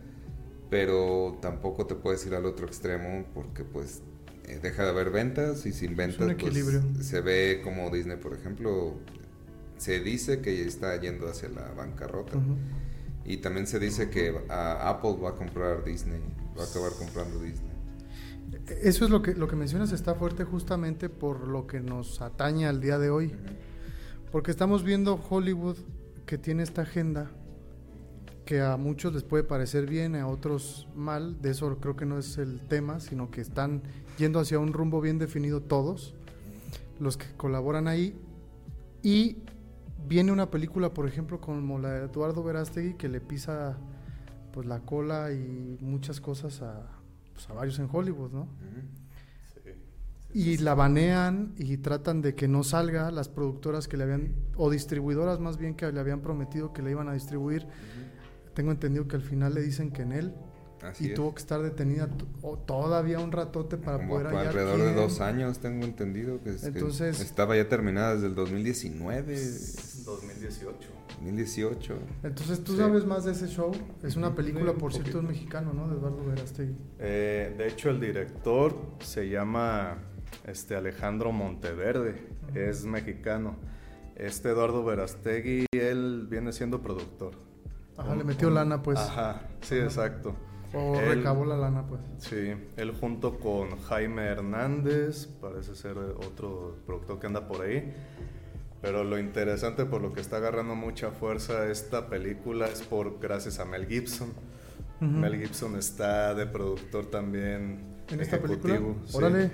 pero 0.70 1.38
tampoco 1.40 1.86
te 1.86 1.94
puedes 1.94 2.26
ir 2.26 2.34
al 2.34 2.44
otro 2.46 2.66
extremo 2.66 3.24
porque 3.34 3.62
pues 3.64 4.02
eh, 4.46 4.60
deja 4.62 4.84
de 4.84 4.90
haber 4.90 5.10
ventas 5.10 5.66
y 5.66 5.72
sin 5.72 5.96
ventas 5.96 6.34
pues, 6.38 7.06
se 7.06 7.20
ve 7.20 7.60
como 7.64 7.90
Disney, 7.90 8.16
por 8.16 8.34
ejemplo, 8.34 8.94
se 9.76 10.00
dice 10.00 10.40
que 10.40 10.64
está 10.64 10.98
yendo 11.00 11.28
hacia 11.28 11.48
la 11.48 11.72
bancarrota. 11.72 12.38
Y 13.24 13.38
también 13.38 13.66
se 13.66 13.80
dice 13.80 14.08
que 14.08 14.34
a 14.48 14.88
Apple 14.88 15.16
va 15.22 15.30
a 15.30 15.34
comprar 15.34 15.84
Disney, 15.84 16.20
va 16.56 16.62
a 16.62 16.66
acabar 16.66 16.92
comprando 16.96 17.40
Disney. 17.40 17.72
Eso 18.82 19.04
es 19.04 19.10
lo 19.10 19.20
que, 19.22 19.34
lo 19.34 19.48
que 19.48 19.56
mencionas, 19.56 19.92
está 19.92 20.14
fuerte 20.14 20.44
justamente 20.44 21.08
por 21.08 21.48
lo 21.48 21.66
que 21.66 21.80
nos 21.80 22.22
atañe 22.22 22.66
al 22.66 22.80
día 22.80 22.98
de 22.98 23.10
hoy. 23.10 23.32
Porque 24.30 24.52
estamos 24.52 24.84
viendo 24.84 25.20
Hollywood 25.28 25.76
que 26.24 26.38
tiene 26.38 26.62
esta 26.62 26.82
agenda 26.82 27.30
que 28.46 28.62
a 28.62 28.78
muchos 28.78 29.12
les 29.12 29.24
puede 29.24 29.44
parecer 29.44 29.86
bien, 29.86 30.14
a 30.14 30.26
otros 30.28 30.88
mal. 30.94 31.42
De 31.42 31.50
eso 31.50 31.76
creo 31.78 31.96
que 31.96 32.06
no 32.06 32.16
es 32.16 32.38
el 32.38 32.60
tema, 32.60 33.00
sino 33.00 33.30
que 33.30 33.42
están 33.42 33.82
yendo 34.16 34.38
hacia 34.38 34.58
un 34.58 34.72
rumbo 34.72 35.02
bien 35.02 35.18
definido 35.18 35.60
todos, 35.60 36.14
los 36.98 37.18
que 37.18 37.26
colaboran 37.36 37.88
ahí. 37.88 38.18
Y 39.02 39.38
viene 40.08 40.32
una 40.32 40.50
película, 40.50 40.94
por 40.94 41.06
ejemplo, 41.06 41.40
como 41.40 41.78
la 41.78 41.90
de 41.90 42.04
Eduardo 42.06 42.42
Verástegui, 42.42 42.94
que 42.94 43.08
le 43.08 43.20
pisa 43.20 43.76
pues 44.52 44.66
la 44.66 44.80
cola 44.80 45.32
y 45.32 45.76
muchas 45.82 46.20
cosas 46.20 46.62
a, 46.62 46.86
pues, 47.34 47.50
a 47.50 47.52
varios 47.52 47.78
en 47.78 47.88
Hollywood, 47.92 48.30
¿no? 48.32 48.48
Sí. 49.64 49.70
Y 50.32 50.56
la 50.58 50.74
banean 50.74 51.52
y 51.58 51.76
tratan 51.78 52.22
de 52.22 52.34
que 52.34 52.46
no 52.46 52.62
salga 52.62 53.10
las 53.10 53.28
productoras 53.28 53.88
que 53.88 53.96
le 53.96 54.04
habían, 54.04 54.34
o 54.56 54.70
distribuidoras 54.70 55.40
más 55.40 55.58
bien 55.58 55.74
que 55.74 55.90
le 55.90 55.98
habían 55.98 56.20
prometido 56.20 56.72
que 56.72 56.80
le 56.82 56.92
iban 56.92 57.08
a 57.08 57.12
distribuir. 57.12 57.66
Tengo 58.56 58.72
entendido 58.72 59.06
que 59.06 59.14
al 59.16 59.22
final 59.22 59.52
le 59.54 59.60
dicen 59.60 59.90
que 59.92 60.00
en 60.02 60.12
él 60.12 60.32
Así 60.82 61.04
y 61.04 61.08
es. 61.08 61.14
tuvo 61.14 61.34
que 61.34 61.40
estar 61.40 61.60
detenida 61.62 62.08
todavía 62.66 63.18
un 63.20 63.30
ratote 63.30 63.76
para 63.76 63.98
Como 63.98 64.08
poder 64.14 64.28
hallar 64.28 64.46
alrededor 64.48 64.78
de 64.78 64.94
dos 64.94 65.20
años, 65.20 65.58
tengo 65.58 65.84
entendido 65.84 66.42
que, 66.42 66.50
es- 66.54 66.62
que 66.62 66.68
Entonces- 66.68 67.20
estaba 67.20 67.54
ya 67.54 67.68
terminada 67.68 68.14
desde 68.14 68.28
el 68.28 68.34
2019, 68.34 69.36
2018. 70.06 70.88
2018. 71.20 71.98
Entonces 72.22 72.64
tú 72.64 72.72
Sí. 72.72 72.78
sabes 72.78 73.04
más 73.04 73.24
de 73.24 73.32
ese 73.32 73.46
show. 73.48 73.72
Es 74.02 74.16
una 74.16 74.34
película, 74.34 74.72
Sí, 74.72 74.78
por 74.78 74.90
un 74.94 75.02
cierto, 75.02 75.18
es 75.18 75.24
mexicano, 75.24 75.72
¿no? 75.74 75.88
De 75.88 75.96
Eduardo 75.96 76.24
Verástegui. 76.26 76.74
Eh, 76.98 77.54
de 77.58 77.68
hecho, 77.68 77.90
el 77.90 78.00
director 78.00 78.74
se 79.00 79.28
llama 79.28 79.98
este, 80.44 80.76
Alejandro 80.76 81.30
Monteverde, 81.32 82.14
es 82.54 82.84
mexicano. 82.86 83.56
Este 84.16 84.48
Eduardo 84.50 84.82
Verastegui, 84.84 85.66
él 85.72 86.26
viene 86.30 86.52
siendo 86.52 86.80
productor. 86.80 87.32
Ajá, 87.96 88.12
Un- 88.12 88.18
le 88.18 88.24
metió 88.24 88.48
un- 88.48 88.54
lana, 88.54 88.82
pues. 88.82 88.98
Ajá, 88.98 89.42
sí, 89.62 89.76
exacto. 89.76 90.34
O 90.74 90.96
Él- 90.98 91.16
recabó 91.18 91.44
la 91.44 91.56
lana, 91.56 91.86
pues. 91.86 92.00
Sí, 92.18 92.52
él 92.76 92.90
junto 92.92 93.38
con 93.38 93.78
Jaime 93.82 94.24
Hernández, 94.26 95.26
parece 95.40 95.74
ser 95.74 95.96
otro 95.96 96.76
productor 96.86 97.18
que 97.20 97.26
anda 97.26 97.46
por 97.48 97.62
ahí. 97.62 97.94
Pero 98.82 99.02
lo 99.04 99.18
interesante 99.18 99.86
por 99.86 100.02
lo 100.02 100.12
que 100.12 100.20
está 100.20 100.36
agarrando 100.36 100.74
mucha 100.74 101.10
fuerza 101.10 101.68
esta 101.70 102.08
película 102.08 102.66
es 102.66 102.82
por 102.82 103.18
gracias 103.20 103.58
a 103.58 103.64
Mel 103.64 103.86
Gibson. 103.86 104.32
Mel 105.00 105.36
Gibson 105.38 105.76
está 105.76 106.34
de 106.34 106.46
productor 106.46 107.06
también 107.06 107.96
¿En 108.08 108.20
esta 108.20 108.38
película? 108.40 108.74
ejecutivo, 108.74 109.06
sí. 109.06 109.16
Órale. 109.16 109.50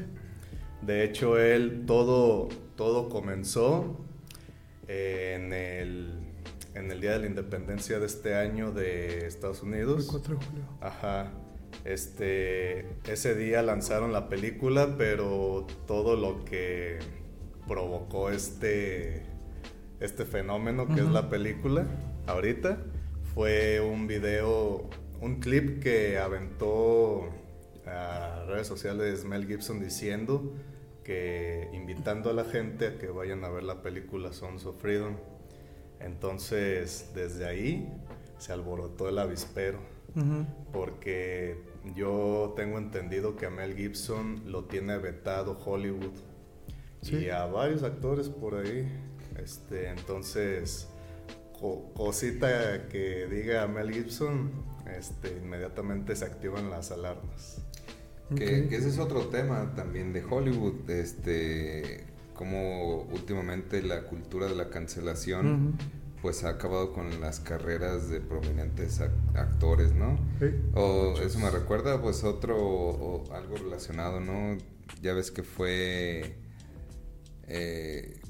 De 0.83 1.05
hecho, 1.05 1.39
él 1.39 1.85
todo, 1.87 2.49
todo 2.77 3.09
comenzó 3.09 3.97
en 4.89 5.53
el, 5.53 6.22
en 6.75 6.91
el 6.91 7.01
Día 7.01 7.13
de 7.13 7.21
la 7.21 7.27
Independencia 7.27 7.99
de 7.99 8.07
este 8.07 8.35
año 8.35 8.73
de 8.73 9.27
Estados 9.27 9.63
El 9.63 9.69
Unidos. 9.69 10.09
4 10.11 10.37
de 10.37 10.45
julio. 10.47 10.65
Ajá. 10.81 11.33
Este, 11.85 12.87
ese 13.07 13.35
día 13.35 13.63
lanzaron 13.63 14.13
la 14.13 14.29
película, 14.29 14.97
pero 14.97 15.67
todo 15.87 16.17
lo 16.17 16.45
que 16.45 16.99
provocó 17.67 18.31
este, 18.31 19.23
este 20.01 20.25
fenómeno 20.25 20.87
que 20.87 21.01
es 21.01 21.07
la 21.07 21.29
película 21.29 21.87
ahorita 22.27 22.79
fue 23.35 23.81
un 23.81 24.07
video, 24.07 24.89
un 25.21 25.41
clip 25.41 25.83
que 25.83 26.19
aventó 26.19 27.31
a 27.87 28.45
redes 28.47 28.67
sociales 28.67 29.25
Mel 29.25 29.47
Gibson 29.47 29.81
diciendo 29.81 30.53
que 31.05 31.69
invitando 31.73 32.31
a 32.31 32.33
la 32.33 32.45
gente 32.45 32.87
a 32.87 32.99
que 32.99 33.09
vayan 33.09 33.45
a 33.45 33.49
ver 33.49 33.65
la 33.65 33.83
película 33.83 34.33
Sons 34.33 34.67
of 34.67 34.81
Freedom. 34.81 35.17
Entonces, 36.05 37.11
desde 37.15 37.47
ahí 37.47 37.93
se 38.39 38.53
alborotó 38.53 39.09
el 39.09 39.19
avispero 39.19 39.79
porque 40.73 41.63
yo 41.97 42.53
tengo 42.57 42.77
entendido 42.79 43.35
que 43.37 43.47
a 43.47 43.51
Mel 43.51 43.75
Gibson 43.77 44.43
lo 44.47 44.65
tiene 44.65 44.99
vetado 44.99 45.59
Hollywood 45.65 46.13
Sí. 47.01 47.17
y 47.17 47.31
a 47.31 47.47
varios 47.47 47.83
actores 47.83 48.29
por 48.29 48.55
ahí. 48.55 48.89
Este, 49.43 49.89
entonces, 49.89 50.87
co- 51.59 51.93
cosita 51.95 52.87
que 52.89 53.27
diga 53.27 53.67
Mel 53.67 53.91
Gibson, 53.93 54.53
este, 54.97 55.39
inmediatamente 55.43 56.15
se 56.15 56.25
activan 56.27 56.71
las 56.71 56.93
alarmas. 56.93 57.63
Que, 58.37 58.69
que 58.69 58.77
ese 58.77 58.89
es 58.89 58.99
otro 58.99 59.27
tema 59.29 59.75
también 59.75 60.13
de 60.13 60.25
Hollywood, 60.25 60.89
este, 60.91 62.05
como 62.43 63.03
últimamente 63.13 63.83
la 63.83 64.03
cultura 64.03 64.47
de 64.49 64.57
la 64.57 64.69
cancelación, 64.69 65.77
pues 66.21 66.43
ha 66.43 66.49
acabado 66.49 66.93
con 66.93 67.21
las 67.21 67.39
carreras 67.39 68.09
de 68.09 68.21
prominentes 68.21 69.01
ac- 69.01 69.13
actores, 69.37 69.93
¿no? 69.93 70.17
Sí. 70.41 70.47
O 70.75 71.15
eso 71.25 71.39
me 71.39 71.51
recuerda, 71.51 72.03
pues 72.03 72.25
otro, 72.25 72.57
o 72.59 73.33
algo 73.33 73.57
relacionado, 73.59 74.19
¿no? 74.19 74.59
Ya 75.01 75.15
ves 75.15 75.31
que 75.31 75.45
fue 75.45 76.35
eh, 77.47 78.21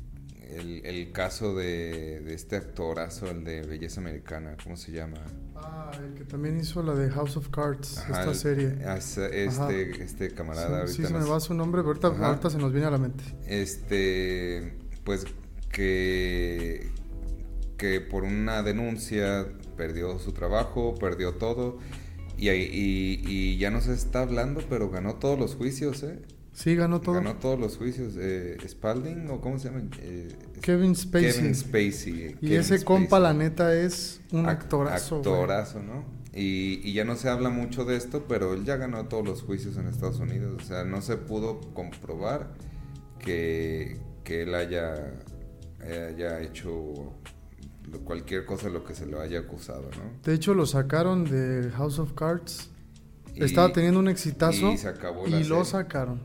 el, 0.51 0.85
el 0.85 1.11
caso 1.13 1.55
de, 1.55 2.21
de 2.21 2.35
este 2.35 2.57
actorazo, 2.57 3.31
el 3.31 3.45
de 3.45 3.63
Belleza 3.63 4.03
Americana, 4.03 4.59
¿cómo 4.63 4.77
se 4.77 4.93
llama? 4.93 5.25
Ah, 5.65 5.91
el 6.05 6.15
que 6.15 6.25
también 6.25 6.59
hizo 6.59 6.83
la 6.83 6.95
de 6.95 7.11
House 7.11 7.37
of 7.37 7.49
Cards, 7.51 7.99
Ajá, 7.99 8.21
esta 8.21 8.35
serie. 8.35 8.77
Este, 8.97 10.03
este 10.03 10.31
camarada 10.35 10.87
sí, 10.87 10.95
sí, 10.95 11.03
ahorita 11.03 11.09
se 11.09 11.13
no 11.15 11.21
me 11.21 11.31
va 11.31 11.41
su 11.41 11.55
nombre, 11.55 11.83
pero 11.83 11.89
ahorita, 11.91 12.27
ahorita 12.27 12.51
se 12.51 12.59
nos 12.59 12.73
viene 12.73 12.87
a 12.87 12.91
la 12.91 12.99
mente. 12.99 13.25
este 13.47 14.75
pues 15.05 15.27
que 15.71 16.89
que 17.77 18.01
por 18.01 18.23
una 18.25 18.63
denuncia 18.63 19.47
perdió 19.77 20.19
su 20.19 20.33
trabajo 20.33 20.95
perdió 20.95 21.35
todo 21.35 21.79
y, 22.37 22.49
ahí- 22.51 22.69
y, 22.73 23.29
y 23.29 23.59
ya 23.59 23.71
no 23.71 23.81
se 23.81 23.93
está 23.95 24.23
hablando 24.23 24.61
pero 24.69 24.89
ganó 24.91 25.15
todos 25.17 25.39
los 25.39 25.55
juicios 25.57 26.03
eh 26.05 26.21
Sí, 26.53 26.75
ganó 26.77 27.01
todo. 27.01 27.15
ganó 27.15 27.35
todos 27.37 27.59
los 27.59 27.77
juicios 27.79 28.13
eh, 28.19 28.57
Spalding 28.69 29.31
o 29.31 29.41
cómo 29.41 29.59
se 29.59 29.69
llama 29.71 29.83
Eh, 30.01 30.29
Kevin 30.61 30.95
Spacey. 30.95 31.33
Kevin 31.33 31.55
Spacey 31.55 32.13
eh, 32.23 32.31
y 32.41 32.47
Kevin 32.47 32.53
ese 32.61 32.79
Spacey. 32.79 32.85
compa, 32.85 33.19
la 33.21 33.33
neta, 33.33 33.75
es 33.75 34.21
un 34.33 34.45
Ac- 34.45 34.51
actorazo. 34.51 35.17
Actorazo, 35.17 35.83
¿no? 35.83 36.05
Y, 36.35 36.81
y 36.87 36.93
ya 36.93 37.05
no 37.05 37.17
se 37.17 37.29
habla 37.29 37.49
mucho 37.51 37.85
de 37.85 37.97
esto, 37.97 38.25
pero 38.29 38.55
él 38.55 38.65
ya 38.65 38.77
ganó 38.77 39.07
todos 39.07 39.27
los 39.27 39.43
juicios 39.43 39.77
en 39.77 39.87
Estados 39.87 40.19
Unidos. 40.21 40.63
O 40.63 40.67
sea, 40.67 40.85
no 40.85 41.01
se 41.03 41.17
pudo 41.17 41.61
comprobar 41.75 42.53
que, 43.19 43.99
que 44.25 44.43
él 44.43 44.55
haya, 44.55 45.15
haya 45.81 46.41
hecho 46.41 47.15
cualquier 48.05 48.45
cosa 48.47 48.69
de 48.69 48.73
lo 48.75 48.85
que 48.85 48.95
se 48.95 49.07
lo 49.07 49.21
haya 49.21 49.41
acusado, 49.41 49.91
¿no? 49.97 50.19
De 50.25 50.35
hecho, 50.35 50.55
lo 50.55 50.67
sacaron 50.67 51.25
de 51.25 51.71
House 51.73 51.99
of 51.99 52.13
Cards. 52.15 52.71
Y- 53.35 53.45
Estaba 53.45 53.73
teniendo 53.73 53.99
un 54.01 54.09
exitazo. 54.09 54.73
y 54.73 54.79
se 54.79 54.89
acabó 54.89 55.27
la 55.27 55.41
y 55.41 55.45
lo 55.45 55.65
sacaron. 55.65 56.21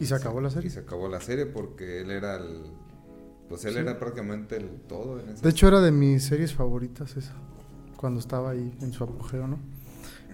Y 0.00 0.06
se 0.06 0.14
acabó 0.14 0.40
la 0.40 0.48
Y 0.48 0.52
serie. 0.52 0.70
se 0.70 0.80
acabó 0.80 1.08
la 1.08 1.20
serie 1.20 1.46
porque 1.46 2.00
él 2.00 2.10
era 2.10 2.36
el... 2.36 2.62
Pues 3.48 3.64
él 3.64 3.74
Sí. 3.74 3.78
era 3.80 3.98
prácticamente 3.98 4.56
el 4.56 4.68
todo 4.88 5.20
en 5.20 5.34
De 5.40 5.48
hecho, 5.50 5.68
era 5.68 5.80
de 5.80 5.90
mis 5.92 6.22
series 6.24 6.54
favoritas 6.54 7.16
esa. 7.16 7.34
Cuando 7.96 8.18
estaba 8.20 8.50
ahí 8.50 8.72
en 8.80 8.92
su 8.92 9.04
apogeo, 9.04 9.46
¿no? 9.46 9.58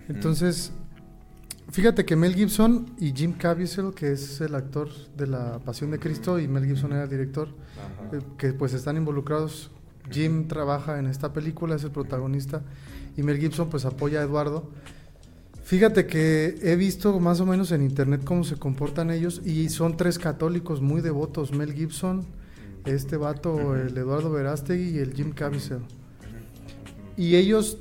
Entonces, 0.09 0.71
fíjate 1.71 2.05
que 2.05 2.15
Mel 2.15 2.35
Gibson 2.35 2.95
y 2.99 3.13
Jim 3.13 3.33
Caviezel, 3.33 3.93
que 3.95 4.13
es 4.13 4.41
el 4.41 4.55
actor 4.55 4.89
de 5.17 5.27
La 5.27 5.59
Pasión 5.61 5.91
de 5.91 5.99
Cristo, 5.99 6.39
y 6.39 6.47
Mel 6.47 6.65
Gibson 6.65 6.93
era 6.93 7.05
el 7.05 7.11
director, 7.11 7.49
eh, 8.13 8.21
que 8.39 8.53
pues 8.53 8.73
están 8.75 8.97
involucrados. 8.97 9.71
Jim 10.11 10.47
trabaja 10.47 10.99
en 11.01 11.07
esta 11.07 11.33
película, 11.33 11.75
es 11.75 11.83
el 11.83 11.91
protagonista, 11.91 12.63
y 13.17 13.23
Mel 13.23 13.39
Gibson 13.39 13.69
pues 13.69 13.85
apoya 13.85 14.21
a 14.21 14.23
Eduardo. 14.23 14.71
Fíjate 15.67 16.07
que 16.07 16.59
he 16.63 16.77
visto 16.77 17.19
más 17.19 17.41
o 17.41 17.45
menos 17.45 17.73
en 17.73 17.83
internet 17.83 18.23
cómo 18.23 18.45
se 18.45 18.55
comportan 18.55 19.11
ellos 19.11 19.43
y 19.45 19.69
son 19.69 19.97
tres 19.97 20.17
católicos 20.17 20.81
muy 20.81 21.01
devotos, 21.01 21.51
Mel 21.51 21.73
Gibson, 21.73 22.25
este 22.85 23.17
vato, 23.17 23.75
el 23.75 23.99
Eduardo 23.99 24.31
Verástegui 24.31 24.91
y 24.91 24.99
el 24.99 25.13
Jim 25.13 25.33
Caviezel. 25.33 25.81
Y 27.17 27.35
ellos, 27.35 27.79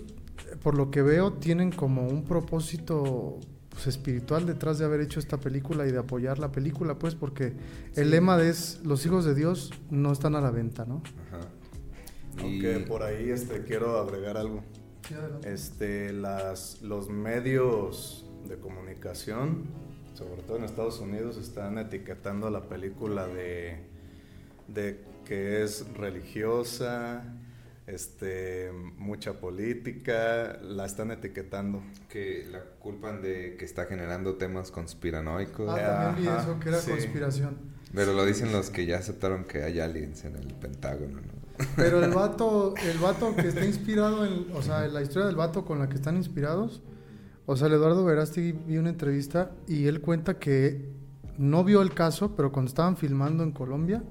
por 0.64 0.76
lo 0.76 0.90
que 0.90 1.04
veo, 1.04 1.34
tienen 1.34 1.72
como 1.72 2.08
un 2.08 2.24
propósito 2.24 3.40
pues, 3.70 3.86
espiritual 3.86 4.48
detrás 4.48 4.80
de 4.80 4.86
haber 4.86 5.02
hecho 5.02 5.20
esta 5.20 5.40
película 5.40 5.86
y 5.86 5.92
de 5.92 6.00
apoyar 6.00 6.40
la 6.40 6.52
película, 6.52 6.98
pues, 6.98 7.14
porque 7.14 7.54
el 7.96 8.10
lema 8.10 8.36
de 8.36 8.50
es 8.50 8.80
los 8.84 9.06
hijos 9.06 9.26
de 9.26 9.36
Dios 9.36 9.72
no 9.92 10.12
están 10.12 10.34
a 10.34 10.42
la 10.42 10.50
venta, 10.50 10.86
¿no? 10.86 11.04
Ajá. 11.32 11.50
Aunque 12.42 12.80
Y- 12.80 12.86
por 12.88 13.04
ahí 13.04 13.30
este, 13.30 13.62
quiero 13.62 14.00
agregar 14.00 14.38
algo. 14.38 14.64
Este, 15.44 16.12
las, 16.14 16.82
los 16.82 17.10
medios 17.10 18.26
de 18.48 18.58
comunicación, 18.58 19.66
sobre 20.14 20.42
todo 20.44 20.58
en 20.58 20.64
Estados 20.64 21.00
Unidos, 21.00 21.38
están 21.38 21.78
etiquetando 21.78 22.48
a 22.48 22.52
la 22.52 22.68
película 22.70 23.28
de, 23.28 23.80
de 24.68 25.04
que 25.26 25.64
es 25.64 25.88
religiosa, 25.94 27.24
este, 27.88 28.72
mucha 28.98 29.34
política, 29.40 30.60
la 30.62 30.86
están 30.86 31.12
etiquetando. 31.12 31.84
que 32.10 32.48
la 32.52 32.64
culpan 32.80 33.22
de 33.22 33.58
que 33.58 33.66
está 33.66 33.86
generando 33.86 34.36
temas 34.36 34.72
conspiranoicos. 34.72 35.70
Ah, 35.70 36.14
también 36.16 36.34
vi 36.34 36.42
eso, 36.42 36.60
que 36.60 36.70
era 36.70 36.80
sí. 36.80 36.92
conspiración. 36.92 37.76
Pero 37.94 38.14
lo 38.14 38.26
dicen 38.26 38.52
los 38.52 38.70
que 38.70 38.86
ya 38.86 38.98
aceptaron 38.98 39.46
que 39.46 39.64
hay 39.64 39.80
aliens 39.80 40.26
en 40.26 40.36
el 40.36 40.54
Pentágono, 40.56 41.22
¿no? 41.22 41.45
Pero 41.76 42.04
el 42.04 42.12
vato, 42.12 42.74
el 42.78 42.98
vato 42.98 43.36
que 43.36 43.48
está 43.48 43.66
inspirado 43.66 44.26
en, 44.26 44.48
o 44.54 44.62
sea, 44.62 44.88
la 44.88 45.02
historia 45.02 45.28
del 45.28 45.36
vato 45.36 45.66
con 45.66 45.80
la 45.80 45.88
que 45.88 45.96
están 45.96 46.18
inspirados, 46.18 46.82
o 47.46 47.56
sea, 47.56 47.68
el 47.68 47.74
Eduardo 47.74 48.04
Verástegui 48.04 48.54
vi 48.54 48.78
una 48.78 48.90
entrevista 48.90 49.52
y 49.68 49.86
él 49.88 50.02
cuenta 50.02 50.40
que 50.40 50.90
no 51.38 51.64
vio 51.64 51.82
el 51.82 51.94
caso, 51.94 52.36
pero 52.36 52.52
cuando 52.52 52.70
estaban 52.70 52.98
filmando 52.98 53.44
en 53.44 53.52
Colombia, 53.52 54.04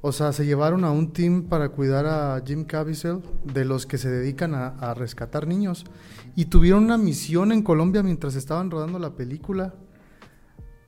o 0.00 0.12
sea, 0.12 0.32
se 0.32 0.46
llevaron 0.46 0.84
a 0.84 0.92
un 0.92 1.12
team 1.12 1.44
para 1.44 1.70
cuidar 1.70 2.06
a 2.06 2.40
Jim 2.46 2.64
Caviezel 2.64 3.20
de 3.44 3.64
los 3.64 3.86
que 3.86 3.98
se 3.98 4.08
dedican 4.08 4.54
a, 4.54 4.68
a 4.68 4.94
rescatar 4.94 5.48
niños. 5.48 5.84
Y 6.36 6.46
tuvieron 6.46 6.84
una 6.84 6.98
misión 6.98 7.50
en 7.50 7.62
Colombia 7.62 8.02
mientras 8.04 8.36
estaban 8.36 8.70
rodando 8.70 9.00
la 9.00 9.16
película 9.16 9.74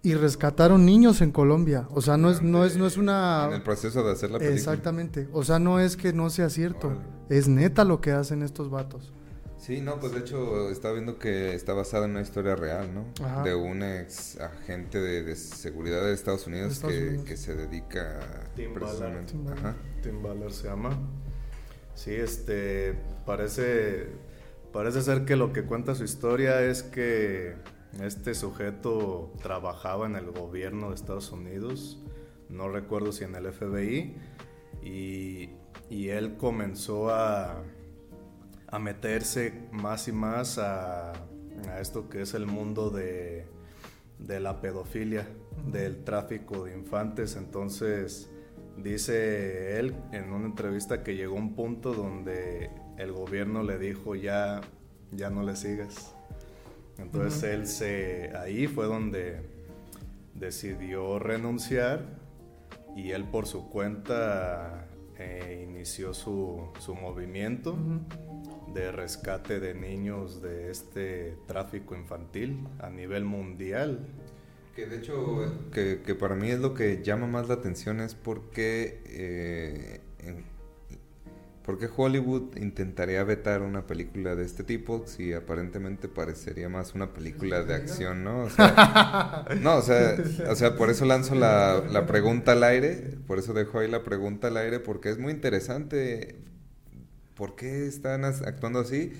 y 0.02 0.14
rescataron 0.14 0.86
niños 0.86 1.20
en 1.20 1.30
Colombia. 1.30 1.86
O 1.90 2.00
sea, 2.00 2.16
no 2.16 2.30
es 2.30 2.42
no 2.42 2.64
es 2.64 2.76
no 2.76 2.86
es 2.86 2.96
una 2.96 3.46
En 3.48 3.54
el 3.54 3.62
proceso 3.62 4.02
de 4.02 4.12
hacer 4.12 4.30
la 4.30 4.38
película. 4.38 4.56
Exactamente. 4.58 5.28
O 5.32 5.44
sea, 5.44 5.58
no 5.58 5.78
es 5.80 5.96
que 5.96 6.12
no 6.12 6.30
sea 6.30 6.48
cierto. 6.50 6.88
Órale. 6.88 7.02
Es 7.28 7.48
neta 7.48 7.84
lo 7.84 8.00
que 8.00 8.12
hacen 8.12 8.42
estos 8.42 8.70
vatos. 8.70 9.12
Sí, 9.58 9.82
no, 9.82 10.00
pues 10.00 10.12
de 10.14 10.20
hecho 10.20 10.70
estaba 10.70 10.94
viendo 10.94 11.18
que 11.18 11.54
está 11.54 11.74
basada 11.74 12.06
en 12.06 12.12
una 12.12 12.22
historia 12.22 12.56
real, 12.56 12.94
¿no? 12.94 13.04
Ajá. 13.22 13.42
De 13.42 13.54
un 13.54 13.82
ex 13.82 14.40
agente 14.40 14.98
de, 14.98 15.22
de 15.22 15.36
seguridad 15.36 16.02
de 16.02 16.14
Estados 16.14 16.46
Unidos, 16.46 16.68
De 16.68 16.72
Estados 16.74 16.94
que, 16.96 17.08
Unidos. 17.08 17.24
que 17.26 17.36
se 17.36 17.54
dedica 17.54 18.20
Tim 18.56 18.72
precisamente. 18.72 19.34
Ballard. 19.34 19.54
Tim 19.56 19.66
Ajá. 19.66 19.76
Tim 20.02 20.22
Ballard 20.22 20.52
se 20.52 20.66
llama. 20.66 20.98
Sí, 21.94 22.12
este 22.12 22.94
parece 23.26 24.08
parece 24.72 25.02
ser 25.02 25.26
que 25.26 25.36
lo 25.36 25.52
que 25.52 25.64
cuenta 25.64 25.94
su 25.94 26.04
historia 26.04 26.62
es 26.62 26.82
que 26.82 27.54
este 27.98 28.34
sujeto 28.34 29.32
trabajaba 29.42 30.06
en 30.06 30.16
el 30.16 30.30
gobierno 30.30 30.90
de 30.90 30.94
Estados 30.94 31.32
Unidos, 31.32 31.98
no 32.48 32.68
recuerdo 32.68 33.12
si 33.12 33.24
en 33.24 33.34
el 33.34 33.52
FBI, 33.52 34.16
y, 34.82 35.50
él 35.90 36.36
comenzó 36.36 37.10
a, 37.10 37.62
meterse 38.80 39.68
más 39.72 40.06
y 40.06 40.12
más 40.12 40.58
a, 40.58 41.12
esto 41.80 42.08
que 42.08 42.22
es 42.22 42.34
el 42.34 42.46
mundo 42.46 42.90
de, 42.90 43.46
de 44.18 44.40
la 44.40 44.60
pedofilia, 44.60 45.28
del 45.66 46.04
tráfico 46.04 46.64
de 46.64 46.74
infantes. 46.74 47.36
Entonces, 47.36 48.30
dice 48.76 49.78
él 49.78 49.94
en 50.12 50.32
una 50.32 50.46
entrevista 50.46 51.02
que 51.02 51.16
llegó 51.16 51.34
un 51.34 51.54
punto 51.54 51.92
donde 51.92 52.70
el 52.96 53.12
gobierno 53.12 53.62
le 53.62 53.78
dijo 53.78 54.14
ya, 54.14 54.60
ya 55.10 55.28
no 55.28 55.42
le 55.42 55.56
sigas. 55.56 56.14
Entonces 57.00 57.42
él 57.42 57.66
se, 57.66 58.30
ahí 58.36 58.66
fue 58.66 58.86
donde 58.86 59.40
decidió 60.34 61.18
renunciar 61.18 62.04
y 62.96 63.10
él 63.10 63.24
por 63.24 63.46
su 63.46 63.68
cuenta 63.68 64.86
eh, 65.18 65.66
inició 65.68 66.14
su, 66.14 66.68
su 66.78 66.94
movimiento 66.94 67.76
de 68.74 68.92
rescate 68.92 69.60
de 69.60 69.74
niños 69.74 70.40
de 70.42 70.70
este 70.70 71.36
tráfico 71.46 71.94
infantil 71.96 72.66
a 72.78 72.90
nivel 72.90 73.24
mundial. 73.24 74.06
Que 74.76 74.86
de 74.86 74.98
hecho, 74.98 75.52
que, 75.72 76.02
que 76.06 76.14
para 76.14 76.36
mí 76.36 76.50
es 76.50 76.60
lo 76.60 76.74
que 76.74 77.02
llama 77.02 77.26
más 77.26 77.48
la 77.48 77.54
atención 77.54 78.00
es 78.00 78.14
porque, 78.14 79.02
eh, 79.06 80.00
en- 80.20 80.44
¿por 81.70 81.78
qué 81.78 81.88
Hollywood 81.96 82.56
intentaría 82.56 83.22
vetar 83.22 83.62
una 83.62 83.86
película 83.86 84.34
de 84.34 84.44
este 84.44 84.64
tipo 84.64 85.04
si 85.06 85.32
aparentemente 85.32 86.08
parecería 86.08 86.68
más 86.68 86.96
una 86.96 87.14
película 87.14 87.62
de 87.62 87.74
acción, 87.74 88.24
¿no? 88.24 88.42
O 88.42 88.50
sea, 88.50 89.46
no, 89.62 89.76
o 89.76 89.82
sea, 89.82 90.16
o 90.48 90.56
sea, 90.56 90.74
por 90.74 90.90
eso 90.90 91.04
lanzo 91.04 91.36
la, 91.36 91.80
la 91.88 92.06
pregunta 92.06 92.52
al 92.52 92.64
aire, 92.64 93.18
por 93.24 93.38
eso 93.38 93.52
dejo 93.52 93.78
ahí 93.78 93.88
la 93.88 94.02
pregunta 94.02 94.48
al 94.48 94.56
aire, 94.56 94.80
porque 94.80 95.10
es 95.10 95.18
muy 95.20 95.32
interesante. 95.32 96.40
¿Por 97.36 97.54
qué 97.54 97.86
están 97.86 98.24
actuando 98.24 98.80
así? 98.80 99.12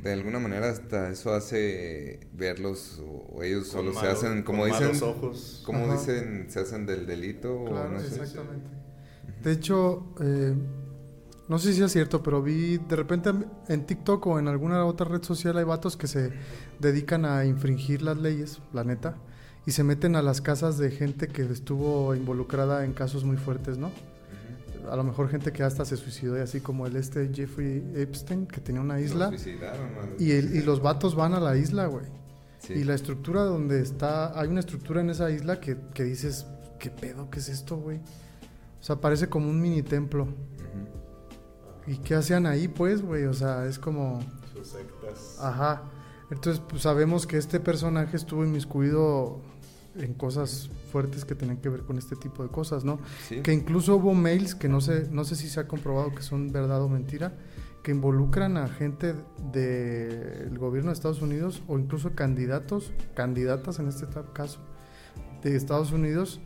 De 0.00 0.12
alguna 0.12 0.38
manera 0.38 0.70
hasta 0.70 1.10
eso 1.10 1.34
hace 1.34 2.20
verlos 2.34 3.02
o, 3.04 3.42
ellos 3.42 3.66
Con 3.66 3.86
solo 3.86 4.00
se 4.00 4.06
hacen, 4.06 4.44
como 4.44 4.64
dicen, 4.66 4.92
ojos. 5.02 5.64
como 5.66 5.86
Ajá. 5.86 5.94
dicen, 5.94 6.46
se 6.50 6.60
hacen 6.60 6.86
del 6.86 7.04
delito 7.04 7.62
o 7.62 7.88
no 7.88 7.98
sé. 7.98 8.06
exactamente. 8.06 8.70
De 9.42 9.50
hecho, 9.50 10.14
eh, 10.20 10.54
no 11.48 11.58
sé 11.58 11.72
si 11.72 11.82
es 11.82 11.92
cierto, 11.92 12.22
pero 12.22 12.42
vi 12.42 12.78
de 12.78 12.96
repente 12.96 13.30
en 13.68 13.84
TikTok 13.86 14.26
o 14.26 14.38
en 14.38 14.48
alguna 14.48 14.84
otra 14.84 15.06
red 15.06 15.22
social 15.22 15.56
hay 15.58 15.64
vatos 15.64 15.96
que 15.96 16.06
se 16.06 16.32
dedican 16.80 17.24
a 17.24 17.44
infringir 17.44 18.02
las 18.02 18.16
leyes, 18.18 18.60
la 18.72 18.84
neta, 18.84 19.16
y 19.66 19.72
se 19.72 19.84
meten 19.84 20.16
a 20.16 20.22
las 20.22 20.40
casas 20.40 20.78
de 20.78 20.90
gente 20.90 21.28
que 21.28 21.42
estuvo 21.42 22.14
involucrada 22.14 22.84
en 22.84 22.92
casos 22.92 23.24
muy 23.24 23.36
fuertes, 23.36 23.78
¿no? 23.78 23.90
A 24.90 24.96
lo 24.96 25.04
mejor 25.04 25.28
gente 25.28 25.52
que 25.52 25.62
hasta 25.62 25.84
se 25.84 25.96
suicidó 25.96 26.36
y 26.36 26.40
así 26.40 26.60
como 26.60 26.86
el 26.86 26.96
este 26.96 27.30
Jeffrey 27.32 27.84
Epstein, 27.94 28.46
que 28.46 28.60
tenía 28.60 28.80
una 28.80 29.00
isla. 29.00 29.30
Y, 30.18 30.32
el- 30.32 30.56
y 30.56 30.62
los 30.62 30.82
vatos 30.82 31.14
van 31.14 31.34
a 31.34 31.40
la 31.40 31.56
isla, 31.56 31.86
güey. 31.86 32.06
Sí. 32.58 32.72
Y 32.74 32.84
la 32.84 32.94
estructura 32.94 33.42
donde 33.42 33.80
está, 33.80 34.38
hay 34.38 34.48
una 34.48 34.60
estructura 34.60 35.00
en 35.00 35.10
esa 35.10 35.30
isla 35.30 35.60
que, 35.60 35.76
que 35.94 36.02
dices, 36.04 36.46
¿qué 36.80 36.90
pedo? 36.90 37.30
¿Qué 37.30 37.38
es 37.38 37.48
esto, 37.48 37.76
güey? 37.76 37.98
O 37.98 38.84
sea, 38.84 38.96
parece 38.96 39.28
como 39.28 39.48
un 39.48 39.60
mini 39.60 39.82
templo. 39.82 40.26
¿Y 41.86 41.96
qué 41.98 42.14
hacían 42.14 42.46
ahí, 42.46 42.68
pues, 42.68 43.02
güey? 43.02 43.24
O 43.24 43.34
sea, 43.34 43.66
es 43.66 43.78
como, 43.78 44.20
Sus 44.54 44.68
sectas. 44.68 45.38
ajá. 45.40 45.82
Entonces, 46.30 46.62
pues 46.66 46.82
sabemos 46.82 47.26
que 47.26 47.36
este 47.36 47.60
personaje 47.60 48.16
estuvo 48.16 48.42
inmiscuido 48.44 49.40
en 49.96 50.14
cosas 50.14 50.70
fuertes 50.90 51.26
que 51.26 51.34
tenían 51.34 51.58
que 51.58 51.68
ver 51.68 51.82
con 51.82 51.98
este 51.98 52.16
tipo 52.16 52.42
de 52.42 52.48
cosas, 52.48 52.84
¿no? 52.84 52.98
Sí. 53.28 53.42
Que 53.42 53.52
incluso 53.52 53.96
hubo 53.96 54.14
mails 54.14 54.54
que 54.54 54.68
no 54.68 54.80
sé, 54.80 55.08
no 55.10 55.24
sé 55.24 55.36
si 55.36 55.50
se 55.50 55.60
ha 55.60 55.68
comprobado 55.68 56.14
que 56.14 56.22
son 56.22 56.50
verdad 56.50 56.80
o 56.82 56.88
mentira, 56.88 57.34
que 57.82 57.90
involucran 57.90 58.56
a 58.56 58.68
gente 58.68 59.14
del 59.52 60.56
gobierno 60.58 60.90
de 60.90 60.94
Estados 60.94 61.20
Unidos 61.20 61.62
o 61.68 61.78
incluso 61.78 62.14
candidatos, 62.14 62.92
candidatas 63.14 63.78
en 63.80 63.88
este 63.88 64.06
caso, 64.32 64.60
de 65.42 65.56
Estados 65.56 65.92
Unidos, 65.92 66.40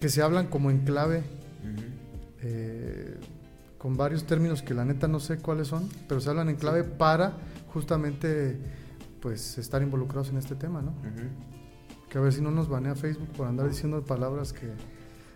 que 0.00 0.10
se 0.10 0.20
hablan 0.20 0.48
como 0.48 0.70
en 0.70 0.80
clave, 0.80 1.18
eh, 1.18 1.98
con 3.82 3.96
varios 3.96 4.22
términos 4.24 4.62
que 4.62 4.74
la 4.74 4.84
neta 4.84 5.08
no 5.08 5.18
sé 5.18 5.38
cuáles 5.38 5.66
son, 5.66 5.88
pero 6.06 6.20
se 6.20 6.30
hablan 6.30 6.48
en 6.48 6.54
clave 6.54 6.84
para 6.84 7.32
justamente 7.74 8.56
pues 9.20 9.58
estar 9.58 9.82
involucrados 9.82 10.28
en 10.28 10.36
este 10.36 10.54
tema, 10.54 10.80
¿no? 10.82 10.92
Ujú. 10.92 12.08
Que 12.08 12.18
a 12.18 12.20
ver 12.20 12.32
si 12.32 12.40
no 12.42 12.52
nos 12.52 12.68
banea 12.68 12.94
Facebook 12.94 13.30
por 13.36 13.48
andar 13.48 13.68
diciendo 13.68 14.00
palabras 14.02 14.52
que... 14.52 14.66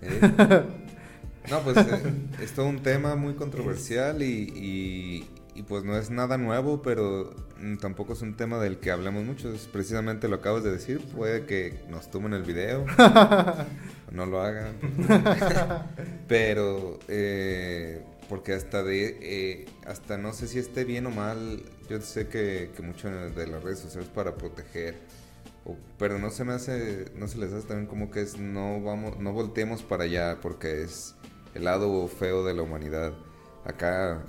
Eh, 0.02 0.62
No, 1.50 1.61
pues 1.61 1.76
eh, 1.76 2.02
es 2.40 2.52
todo 2.54 2.66
un 2.66 2.80
tema 2.82 3.14
muy 3.14 3.35
controversial 3.35 4.20
y, 4.22 4.50
y- 4.54 5.30
y, 5.54 5.62
pues 5.62 5.85
no 5.85 5.96
es 5.96 6.11
nada 6.11 6.37
nuevo, 6.38 6.82
pero 6.82 7.30
tampoco 7.80 8.12
es 8.14 8.20
un 8.22 8.37
tema 8.37 8.59
del 8.59 8.78
que 8.78 8.90
hablamos 8.90 9.24
mucho. 9.24 9.52
Es 9.52 9.66
precisamente 9.68 10.26
lo 10.28 10.37
acabas 10.37 10.64
de 10.64 10.72
decir. 10.72 11.00
Puede 11.16 11.46
que 11.46 11.85
nos 11.88 12.11
tomen 12.11 12.32
el 12.35 12.42
video, 12.42 12.85
no 14.12 14.26
lo 14.26 14.40
hagan. 14.42 14.74
pero, 16.28 16.98
eh, 17.09 18.04
porque 18.28 18.52
hasta 18.54 18.82
de, 18.82 19.18
eh, 19.20 19.66
hasta 19.86 20.18
no 20.18 20.32
sé 20.32 20.48
si 20.48 20.58
esté 20.58 20.84
bien 20.84 21.06
o 21.06 21.10
mal, 21.10 21.62
yo 21.88 22.00
sé 22.00 22.28
que, 22.28 22.70
que 22.74 22.82
mucho 22.82 23.08
de 23.08 23.46
las 23.46 23.62
redes 23.62 23.78
sociales 23.78 24.08
para 24.14 24.34
proteger 24.36 24.96
o- 25.64 25.76
pero 25.98 26.18
no 26.18 26.30
se 26.30 26.44
me 26.44 26.52
hace, 26.52 27.06
no 27.16 27.28
se 27.28 27.38
les 27.38 27.52
hace 27.52 27.66
también 27.66 27.86
como 27.88 28.10
que 28.10 28.20
es 28.22 28.38
no 28.38 28.80
vamos, 28.82 29.18
no 29.18 29.32
volteemos 29.32 29.82
para 29.82 30.04
allá 30.04 30.38
porque 30.40 30.82
es 30.82 31.14
el 31.54 31.64
lado 31.64 32.06
feo 32.08 32.44
de 32.44 32.54
la 32.54 32.62
humanidad. 32.62 33.14
Acá, 33.64 34.22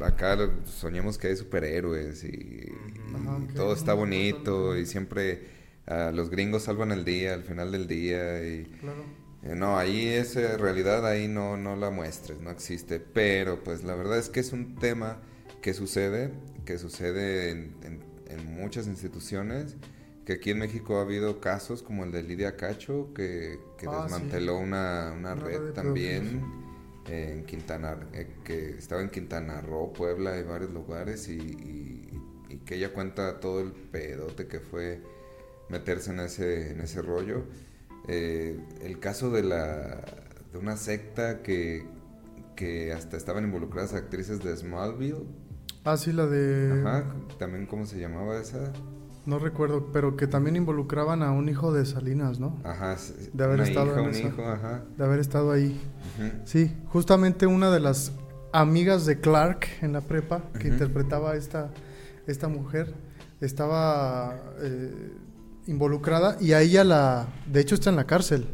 acá 0.00 0.36
soñamos 0.64 1.18
que 1.18 1.28
hay 1.28 1.36
superhéroes 1.36 2.24
y, 2.24 2.66
Ajá, 3.14 3.38
y 3.42 3.46
que 3.48 3.52
todo 3.54 3.72
es 3.72 3.78
está 3.78 3.94
bonito 3.94 4.76
y 4.76 4.86
siempre 4.86 5.46
ah, 5.86 6.10
los 6.12 6.30
gringos 6.30 6.64
salvan 6.64 6.90
el 6.92 7.04
día 7.04 7.34
al 7.34 7.44
final 7.44 7.70
del 7.72 7.86
día 7.86 8.42
y 8.46 8.64
Claro. 8.80 9.04
Eh, 9.42 9.54
no, 9.54 9.78
ahí 9.78 10.06
esa 10.08 10.56
realidad 10.56 11.06
ahí 11.06 11.28
no, 11.28 11.56
no 11.56 11.76
la 11.76 11.90
muestres, 11.90 12.40
no 12.40 12.50
existe. 12.50 13.00
Pero 13.00 13.62
pues 13.62 13.84
la 13.84 13.94
verdad 13.94 14.18
es 14.18 14.28
que 14.28 14.40
es 14.40 14.52
un 14.52 14.74
tema 14.76 15.20
que 15.62 15.74
sucede, 15.74 16.30
que 16.64 16.78
sucede 16.78 17.50
en, 17.50 17.74
en- 17.82 18.08
en 18.28 18.44
muchas 18.54 18.86
instituciones 18.86 19.76
que 20.26 20.34
aquí 20.34 20.50
en 20.50 20.58
México 20.58 20.98
ha 20.98 21.00
habido 21.02 21.40
casos 21.40 21.82
como 21.82 22.04
el 22.04 22.12
de 22.12 22.22
Lidia 22.22 22.56
Cacho, 22.56 23.14
que, 23.14 23.58
que 23.78 23.86
Ah, 23.86 24.02
desmanteló 24.02 24.58
una, 24.58 25.14
una 25.16 25.32
Una 25.32 25.34
red 25.36 25.72
también 25.72 26.42
eh, 27.06 27.32
en 27.38 27.46
Quintana, 27.46 27.96
eh, 28.12 28.26
que 28.44 28.70
estaba 28.70 29.00
en 29.00 29.08
Quintana 29.08 29.62
Roo, 29.62 29.94
Puebla 29.94 30.38
y 30.38 30.42
varios 30.42 30.70
lugares, 30.72 31.28
y, 31.28 31.38
y- 31.38 32.22
y 32.50 32.56
que 32.58 32.74
ella 32.74 32.92
cuenta 32.92 33.40
todo 33.40 33.60
el 33.62 33.72
pedote 33.72 34.46
que 34.46 34.60
fue 34.60 35.00
meterse 35.70 36.10
en 36.10 36.20
ese, 36.20 36.72
en 36.72 36.80
ese 36.82 37.00
rollo. 37.00 37.44
Eh, 38.08 38.58
el 38.82 38.98
caso 39.00 39.30
de 39.30 39.42
la 39.42 40.00
de 40.52 40.58
una 40.58 40.76
secta 40.76 41.42
que, 41.42 41.86
que 42.56 42.92
hasta 42.92 43.16
estaban 43.16 43.44
involucradas 43.44 43.94
actrices 43.94 44.42
de 44.42 44.56
Smallville. 44.56 45.26
Ah, 45.84 45.96
sí, 45.96 46.12
la 46.12 46.26
de... 46.26 46.82
Ajá, 46.84 47.04
también 47.38 47.66
cómo 47.66 47.86
se 47.86 47.98
llamaba 48.00 48.38
esa. 48.40 48.72
No 49.26 49.38
recuerdo, 49.38 49.90
pero 49.92 50.16
que 50.16 50.26
también 50.26 50.56
involucraban 50.56 51.22
a 51.22 51.32
un 51.32 51.48
hijo 51.50 51.70
de 51.72 51.84
Salinas, 51.84 52.40
¿no? 52.40 52.58
Ajá, 52.64 52.96
De 53.34 53.44
haber 53.44 53.60
una 53.60 53.68
estado 53.68 53.86
hija, 53.88 54.00
en 54.00 54.04
un 54.06 54.10
esa. 54.10 54.28
hijo, 54.28 54.42
ajá. 54.42 54.82
De 54.96 55.04
haber 55.04 55.18
estado 55.20 55.52
ahí. 55.52 55.78
Sí, 56.44 56.74
justamente 56.86 57.46
una 57.46 57.70
de 57.70 57.80
las 57.80 58.12
amigas 58.52 59.04
de 59.04 59.20
Clark 59.20 59.66
en 59.82 59.92
la 59.92 60.00
prepa 60.00 60.42
que 60.58 60.68
interpretaba 60.68 61.32
a 61.32 61.36
esta, 61.36 61.70
esta 62.26 62.48
mujer 62.48 62.94
estaba 63.42 64.34
eh, 64.60 65.12
involucrada 65.68 66.36
y 66.40 66.52
a 66.52 66.60
ella 66.60 66.82
la, 66.82 67.28
de 67.46 67.60
hecho 67.60 67.76
está 67.76 67.90
en 67.90 67.96
la 67.96 68.04
cárcel. 68.06 68.48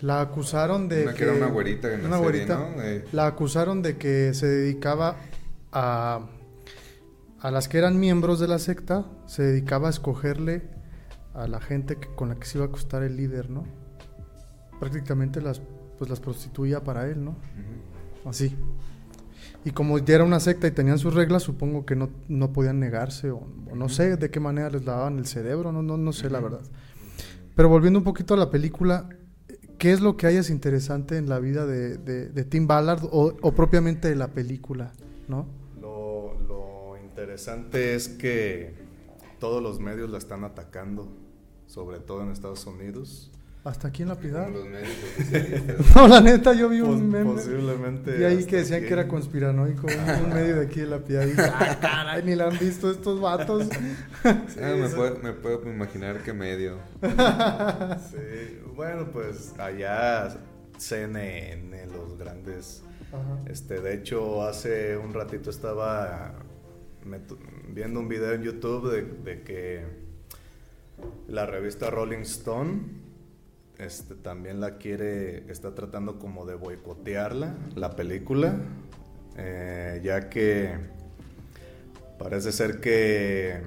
La 0.00 0.20
acusaron 0.20 0.88
de 0.88 1.04
Una 1.04 1.14
que 1.14 1.22
era 1.24 1.32
una 1.32 1.46
güerita 1.46 1.94
en 1.94 2.02
la 2.02 2.08
una 2.08 2.16
serie, 2.18 2.30
güerita. 2.46 2.58
¿no? 2.58 2.82
Eh, 2.82 3.04
La 3.12 3.26
acusaron 3.26 3.80
de 3.80 3.96
que 3.96 4.34
se 4.34 4.46
dedicaba 4.46 5.16
a 5.72 6.20
a 7.40 7.50
las 7.50 7.68
que 7.68 7.76
eran 7.78 7.98
miembros 8.00 8.40
de 8.40 8.48
la 8.48 8.58
secta, 8.58 9.04
se 9.26 9.42
dedicaba 9.42 9.88
a 9.88 9.90
escogerle 9.90 10.62
a 11.34 11.46
la 11.46 11.60
gente 11.60 11.96
que- 11.96 12.08
con 12.14 12.30
la 12.30 12.36
que 12.36 12.46
se 12.46 12.56
iba 12.58 12.64
a 12.64 12.68
acostar 12.68 13.02
el 13.02 13.16
líder, 13.16 13.50
¿no? 13.50 13.64
Prácticamente 14.80 15.40
las 15.40 15.60
pues 15.98 16.10
las 16.10 16.20
prostituía 16.20 16.82
para 16.82 17.06
él, 17.06 17.24
¿no? 17.24 17.36
Así. 18.24 18.56
Y 19.64 19.70
como 19.70 19.98
ya 19.98 20.16
era 20.16 20.24
una 20.24 20.40
secta 20.40 20.66
y 20.66 20.70
tenían 20.72 20.98
sus 20.98 21.14
reglas, 21.14 21.42
supongo 21.42 21.86
que 21.86 21.96
no, 21.96 22.10
no 22.28 22.52
podían 22.52 22.80
negarse 22.80 23.30
o, 23.30 23.46
o 23.70 23.74
no 23.76 23.88
sé 23.88 24.16
de 24.16 24.30
qué 24.30 24.38
manera 24.40 24.68
les 24.70 24.84
lavaban 24.84 25.18
el 25.18 25.26
cerebro, 25.26 25.72
no, 25.72 25.82
no, 25.82 25.96
no 25.96 26.12
sé 26.12 26.28
la 26.28 26.40
verdad. 26.40 26.60
Pero 27.56 27.68
volviendo 27.68 27.98
un 27.98 28.04
poquito 28.04 28.34
a 28.34 28.36
la 28.36 28.50
película, 28.50 29.08
¿qué 29.78 29.92
es 29.92 30.00
lo 30.00 30.16
que 30.16 30.26
hayas 30.26 30.50
interesante 30.50 31.16
en 31.16 31.28
la 31.28 31.38
vida 31.38 31.64
de, 31.66 31.96
de- 31.96 32.28
de 32.28 32.44
Tim 32.44 32.66
Ballard 32.66 33.04
o, 33.10 33.34
o 33.40 33.52
propiamente 33.54 34.08
de 34.08 34.16
la 34.16 34.28
película, 34.28 34.92
no? 35.28 35.46
Lo, 35.80 36.34
lo 36.46 36.96
interesante 37.02 37.94
es 37.94 38.08
que 38.08 38.74
todos 39.40 39.62
los 39.62 39.80
medios 39.80 40.10
la 40.10 40.18
están 40.18 40.44
atacando, 40.44 41.08
sobre 41.66 42.00
todo 42.00 42.22
en 42.22 42.30
Estados 42.30 42.66
Unidos. 42.66 43.30
Hasta 43.64 43.88
aquí 43.88 44.02
en 44.02 44.08
la 44.08 44.16
piedad. 44.16 44.46
Los. 44.50 44.64
No, 45.96 46.06
la 46.06 46.20
neta, 46.20 46.52
yo 46.52 46.68
vi 46.68 46.80
un 46.82 47.08
meme. 47.10 47.32
posiblemente 47.32 48.20
Y 48.20 48.24
ahí 48.24 48.44
que 48.44 48.56
decían 48.56 48.80
aquí. 48.80 48.88
que 48.88 48.92
era 48.92 49.08
conspiranoico, 49.08 49.86
un, 49.86 50.28
medio 50.28 50.56
de 50.56 50.66
aquí 50.66 50.80
de 50.80 50.86
la 50.86 50.98
piedad. 50.98 51.24
Y 51.24 51.30
dije, 51.30 51.42
"Ah, 51.42 51.78
caray, 51.80 52.22
ni 52.24 52.34
la 52.34 52.48
han 52.48 52.58
visto 52.58 52.90
estos 52.90 53.20
vatos. 53.20 53.68
Ah, 54.24 54.74
me, 54.74 54.88
puedo, 54.88 55.18
me 55.22 55.32
puedo 55.32 55.68
imaginar 55.68 56.22
qué 56.22 56.32
medio. 56.32 56.78
Sí, 58.10 58.58
bueno, 58.74 59.10
pues 59.12 59.54
allá 59.58 60.34
CNN, 60.78 61.86
los 61.86 62.18
grandes 62.18 62.82
Ajá. 63.12 63.38
Este, 63.46 63.80
de 63.80 63.94
hecho, 63.94 64.42
hace 64.46 64.96
un 64.96 65.12
ratito 65.14 65.50
estaba 65.50 66.34
viendo 67.68 68.00
un 68.00 68.08
video 68.08 68.32
en 68.32 68.42
YouTube 68.42 68.90
de, 68.90 69.02
de 69.02 69.42
que 69.42 69.84
la 71.28 71.46
revista 71.46 71.90
Rolling 71.90 72.22
Stone 72.22 73.03
este, 73.78 74.14
también 74.14 74.60
la 74.60 74.78
quiere, 74.78 75.50
está 75.50 75.74
tratando 75.74 76.18
como 76.18 76.46
de 76.46 76.54
boicotearla, 76.54 77.54
la 77.74 77.96
película, 77.96 78.56
eh, 79.36 80.00
ya 80.04 80.28
que 80.28 80.74
parece 82.18 82.52
ser 82.52 82.80
que 82.80 83.60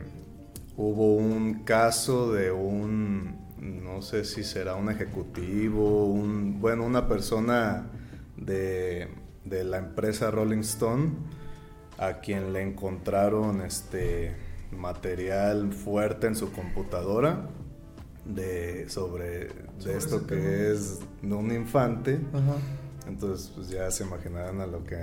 hubo 0.78 1.15
un 1.15 1.65
caso 1.65 2.32
de 2.32 2.52
un, 2.52 3.38
no 3.60 4.02
sé 4.02 4.24
si 4.24 4.43
será 4.43 4.76
un 4.76 4.89
ejecutivo, 4.89 6.06
un, 6.06 6.62
bueno, 6.62 6.86
una 6.86 7.08
persona 7.08 7.88
de, 8.38 9.10
de 9.43 9.63
la 9.65 9.78
empresa 9.78 10.32
Rolling 10.32 10.60
Stone 10.60 11.12
a 11.98 12.20
quien 12.20 12.54
le 12.54 12.62
encontraron 12.62 13.62
este 13.62 14.36
material 14.72 15.74
fuerte 15.74 16.28
en 16.28 16.36
su 16.36 16.52
computadora 16.52 17.50
de 18.28 18.90
sobre, 18.90 19.50
Sobre 19.80 19.92
de 19.94 19.98
esto 19.98 20.28
que 20.28 20.36
tema. 20.36 20.50
es 20.74 21.00
un 21.24 21.52
infante 21.52 22.20
Ajá. 22.34 22.56
entonces 23.08 23.52
pues 23.56 23.70
ya 23.70 23.90
se 23.92 24.04
imaginarán 24.04 24.60
a 24.62 24.68
lo 24.68 24.84
que 24.84 24.98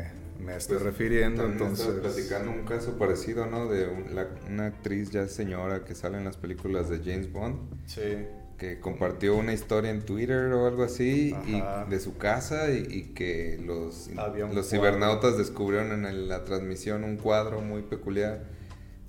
me 0.44 0.56
estoy 0.56 0.74
Pues, 0.76 0.84
refiriendo 0.86 1.44
entonces 1.44 1.86
platicando 1.86 2.50
un 2.50 2.64
caso 2.64 2.98
parecido, 2.98 3.46
¿no? 3.46 3.68
De 3.68 3.86
un- 3.88 4.14
la- 4.14 4.28
una 4.50 4.66
actriz 4.66 5.10
ya 5.10 5.26
señora 5.28 5.84
que 5.84 5.94
sale 5.94 6.18
en 6.18 6.24
las 6.24 6.36
películas 6.36 6.88
de 6.90 6.98
James 6.98 7.32
Bond, 7.32 7.56
sí 7.86 8.26
que 8.58 8.78
compartió 8.78 9.34
una 9.36 9.52
historia 9.52 9.90
en 9.90 10.02
Twitter 10.02 10.52
o 10.52 10.66
algo 10.68 10.84
así 10.84 11.34
y 11.46 11.62
de 11.90 11.98
su 12.00 12.16
casa 12.18 12.70
y, 12.70 12.86
y 12.88 13.02
que 13.14 13.60
los, 13.64 14.08
los 14.52 14.70
cibernautas 14.70 15.36
descubrieron 15.36 15.90
en 15.92 16.04
el- 16.04 16.28
la 16.28 16.44
transmisión 16.44 17.02
un 17.02 17.16
cuadro 17.16 17.60
muy 17.62 17.82
peculiar 17.82 18.44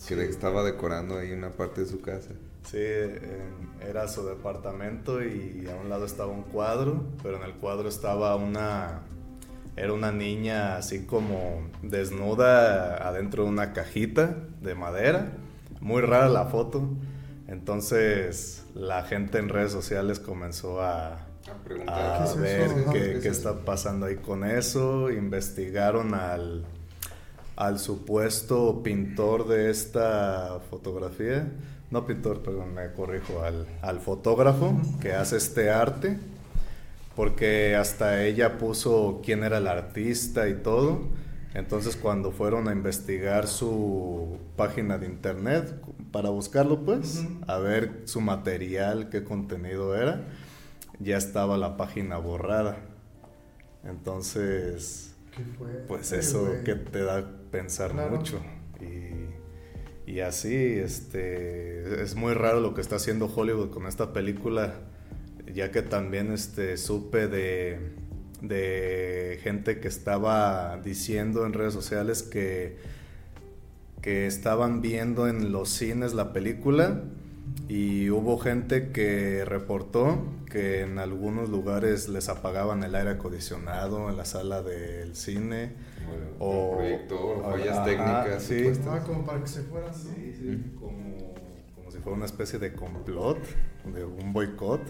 que 0.08 0.15
Sí. 0.15 0.19
estaba 0.19 0.63
decorando 0.63 1.17
ahí 1.19 1.32
una 1.32 1.51
parte 1.51 1.82
de 1.82 1.88
su 1.88 2.01
casa. 2.01 2.32
Sí, 2.65 2.80
era 3.88 4.08
su 4.08 4.25
departamento 4.25 5.23
y 5.23 5.67
a 5.71 5.75
un 5.75 5.89
lado 5.89 6.06
estaba 6.06 6.32
un 6.32 6.43
cuadro, 6.43 7.04
pero 7.21 7.38
en 7.38 7.43
el 7.43 7.54
cuadro 7.54 7.89
estaba 7.89 8.36
una... 8.36 9.01
Era 9.78 9.91
una 9.91 10.12
niña 10.12 10.78
así 10.78 11.06
como 11.06 11.69
desnuda 11.82 13.08
adentro 13.08 13.43
de 13.43 13.49
una 13.49 13.73
cajita 13.73 14.38
de 14.62 14.73
madera. 14.73 15.34
Muy 15.82 16.01
rara 16.01 16.30
la 16.30 16.45
foto. 16.45 16.88
Entonces 17.47 18.65
la 18.73 19.04
gente 19.04 19.38
en 19.38 19.49
redes 19.49 19.73
sociales 19.73 20.19
comenzó 20.19 20.82
a, 20.82 21.28
A 21.88 22.23
a. 22.23 22.34
¿Qué 22.34 22.39
ver 22.39 22.69
qué, 22.91 23.19
¿Qué 23.21 23.28
está 23.28 23.65
pasando 23.65 24.06
ahí 24.06 24.15
con 24.15 24.43
eso. 24.43 25.12
Investigaron 25.12 26.13
al, 26.13 26.65
al 27.56 27.80
supuesto 27.80 28.82
pintor 28.82 29.47
de 29.47 29.69
esta 29.69 30.60
fotografía. 30.69 31.51
No 31.91 32.06
pintor, 32.06 32.41
perdón, 32.41 32.74
me 32.74 32.91
corrijo, 32.93 33.41
al, 33.43 33.65
al 33.82 34.00
fotógrafo 34.00 34.80
que 35.02 35.13
hace 35.13 35.38
este 35.38 35.69
arte. 35.69 36.17
Porque 37.15 37.76
hasta 37.76 38.24
ella 38.26 38.58
puso 38.58 39.21
quién 39.24 39.43
era 39.43 39.60
el 39.60 39.67
artista 39.67 40.50
y 40.50 40.56
todo. 40.56 41.02
Entonces 41.54 41.95
cuando 41.95 42.32
fueron 42.34 42.67
a 42.67 42.74
investigar 42.74 43.48
su 43.48 44.38
página 44.58 44.98
de 44.98 45.06
internet 45.06 45.74
para 46.12 46.30
buscarlo 46.30 46.84
pues, 46.84 47.24
Ujú. 47.24 47.39
a 47.48 47.58
ver 47.60 48.02
su 48.04 48.19
material, 48.19 49.08
qué 49.10 49.24
contenido 49.24 49.95
era, 49.95 50.26
ya 51.00 51.15
estaba 51.15 51.58
la 51.58 51.78
página 51.78 52.17
borrada. 52.17 52.76
Entonces, 53.86 55.13
¿Qué 55.36 55.43
fue? 55.58 55.67
pues 55.88 56.12
eso 56.12 56.48
que 56.65 56.76
te 56.76 57.04
da 57.04 57.19
a 57.19 57.26
pensar 57.52 57.91
Claro. 57.91 58.17
mucho. 58.17 58.41
Y, 58.82 59.24
y 60.06 60.20
así, 60.20 60.56
este, 60.56 62.04
es 62.04 62.15
muy 62.15 62.34
raro 62.34 62.60
lo 62.60 62.74
que 62.74 62.82
está 62.82 62.98
haciendo 62.98 63.26
Hollywood 63.26 63.72
con 63.72 63.88
esta 63.88 64.13
película, 64.13 64.76
ya 65.54 65.72
que 65.72 65.82
también 65.82 66.32
este, 66.32 66.78
supe 66.78 67.28
de, 67.28 67.80
de 68.41 69.39
gente 69.41 69.80
que 69.80 69.88
estaba 69.88 70.80
diciendo 70.84 71.46
en 71.46 71.54
redes 71.54 71.74
sociales 71.74 72.24
que, 72.24 72.78
que 74.02 74.28
estaban 74.28 74.82
viendo 74.82 75.28
en 75.28 75.52
los 75.52 75.70
cines 75.70 76.13
la 76.13 76.34
película 76.34 77.02
y 77.68 78.10
hubo 78.12 78.38
gente 78.38 78.91
que 78.91 79.44
reportó 79.46 80.24
que 80.49 80.81
en 80.81 80.99
algunos 80.99 81.49
lugares 81.49 82.08
les 82.08 82.29
apagaban 82.29 82.84
el 82.84 82.95
aire 82.95 83.12
acondicionado 83.12 84.10
en 84.10 84.17
la 84.17 84.25
sala 84.25 84.62
del 84.62 85.15
cine. 85.15 85.73
O 86.39 86.71
O- 86.73 86.77
proyector, 86.77 87.43
fallas 87.43 87.77
Ajá, 87.77 87.86
técnicas. 87.86 88.43
sí. 88.43 88.71
Ah, 88.88 88.99
como 89.05 89.25
para 89.25 89.41
que 89.41 89.47
se 89.47 89.63
fueran. 89.63 89.91
¿no? 89.91 89.97
Sí, 89.97 90.34
sí, 90.39 90.71
como, 90.79 91.34
como 91.75 91.91
si 91.91 91.97
fuera 91.99 92.15
una 92.17 92.25
especie 92.25 92.60
de 92.60 92.73
complot, 92.73 93.39
de 93.93 94.05
un 94.05 94.31
boicot. 94.34 94.81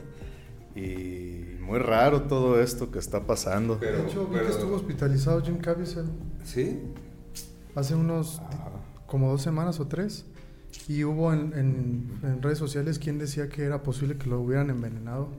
Y 0.75 1.55
muy 1.61 1.79
raro 1.79 2.23
todo 2.23 2.59
esto 2.61 2.91
que 2.91 2.99
está 2.99 3.25
pasando. 3.25 3.77
Pero- 3.79 3.99
de 3.99 4.03
hecho, 4.09 4.25
vi 4.27 4.33
pero- 4.35 4.45
que 4.47 4.51
estuvo 4.51 4.75
hospitalizado 4.75 5.41
Jim 5.41 5.57
Caviezel 5.57 6.05
¿Sí? 6.43 6.81
hace 7.75 7.95
unos 7.95 8.39
Ajá. 8.39 8.71
como 9.07 9.31
dos 9.31 9.41
semanas 9.41 9.79
o 9.79 9.87
tres. 9.87 10.25
Y 10.89 11.05
hubo 11.05 11.31
en, 11.31 11.53
en- 11.53 12.19
en 12.23 12.41
redes 12.43 12.57
sociales 12.57 12.99
quien 12.99 13.17
decía 13.17 13.47
que 13.47 13.63
era 13.63 13.81
posible 13.83 14.17
que 14.17 14.27
lo 14.29 14.41
hubieran 14.41 14.69
envenenado. 14.69 15.29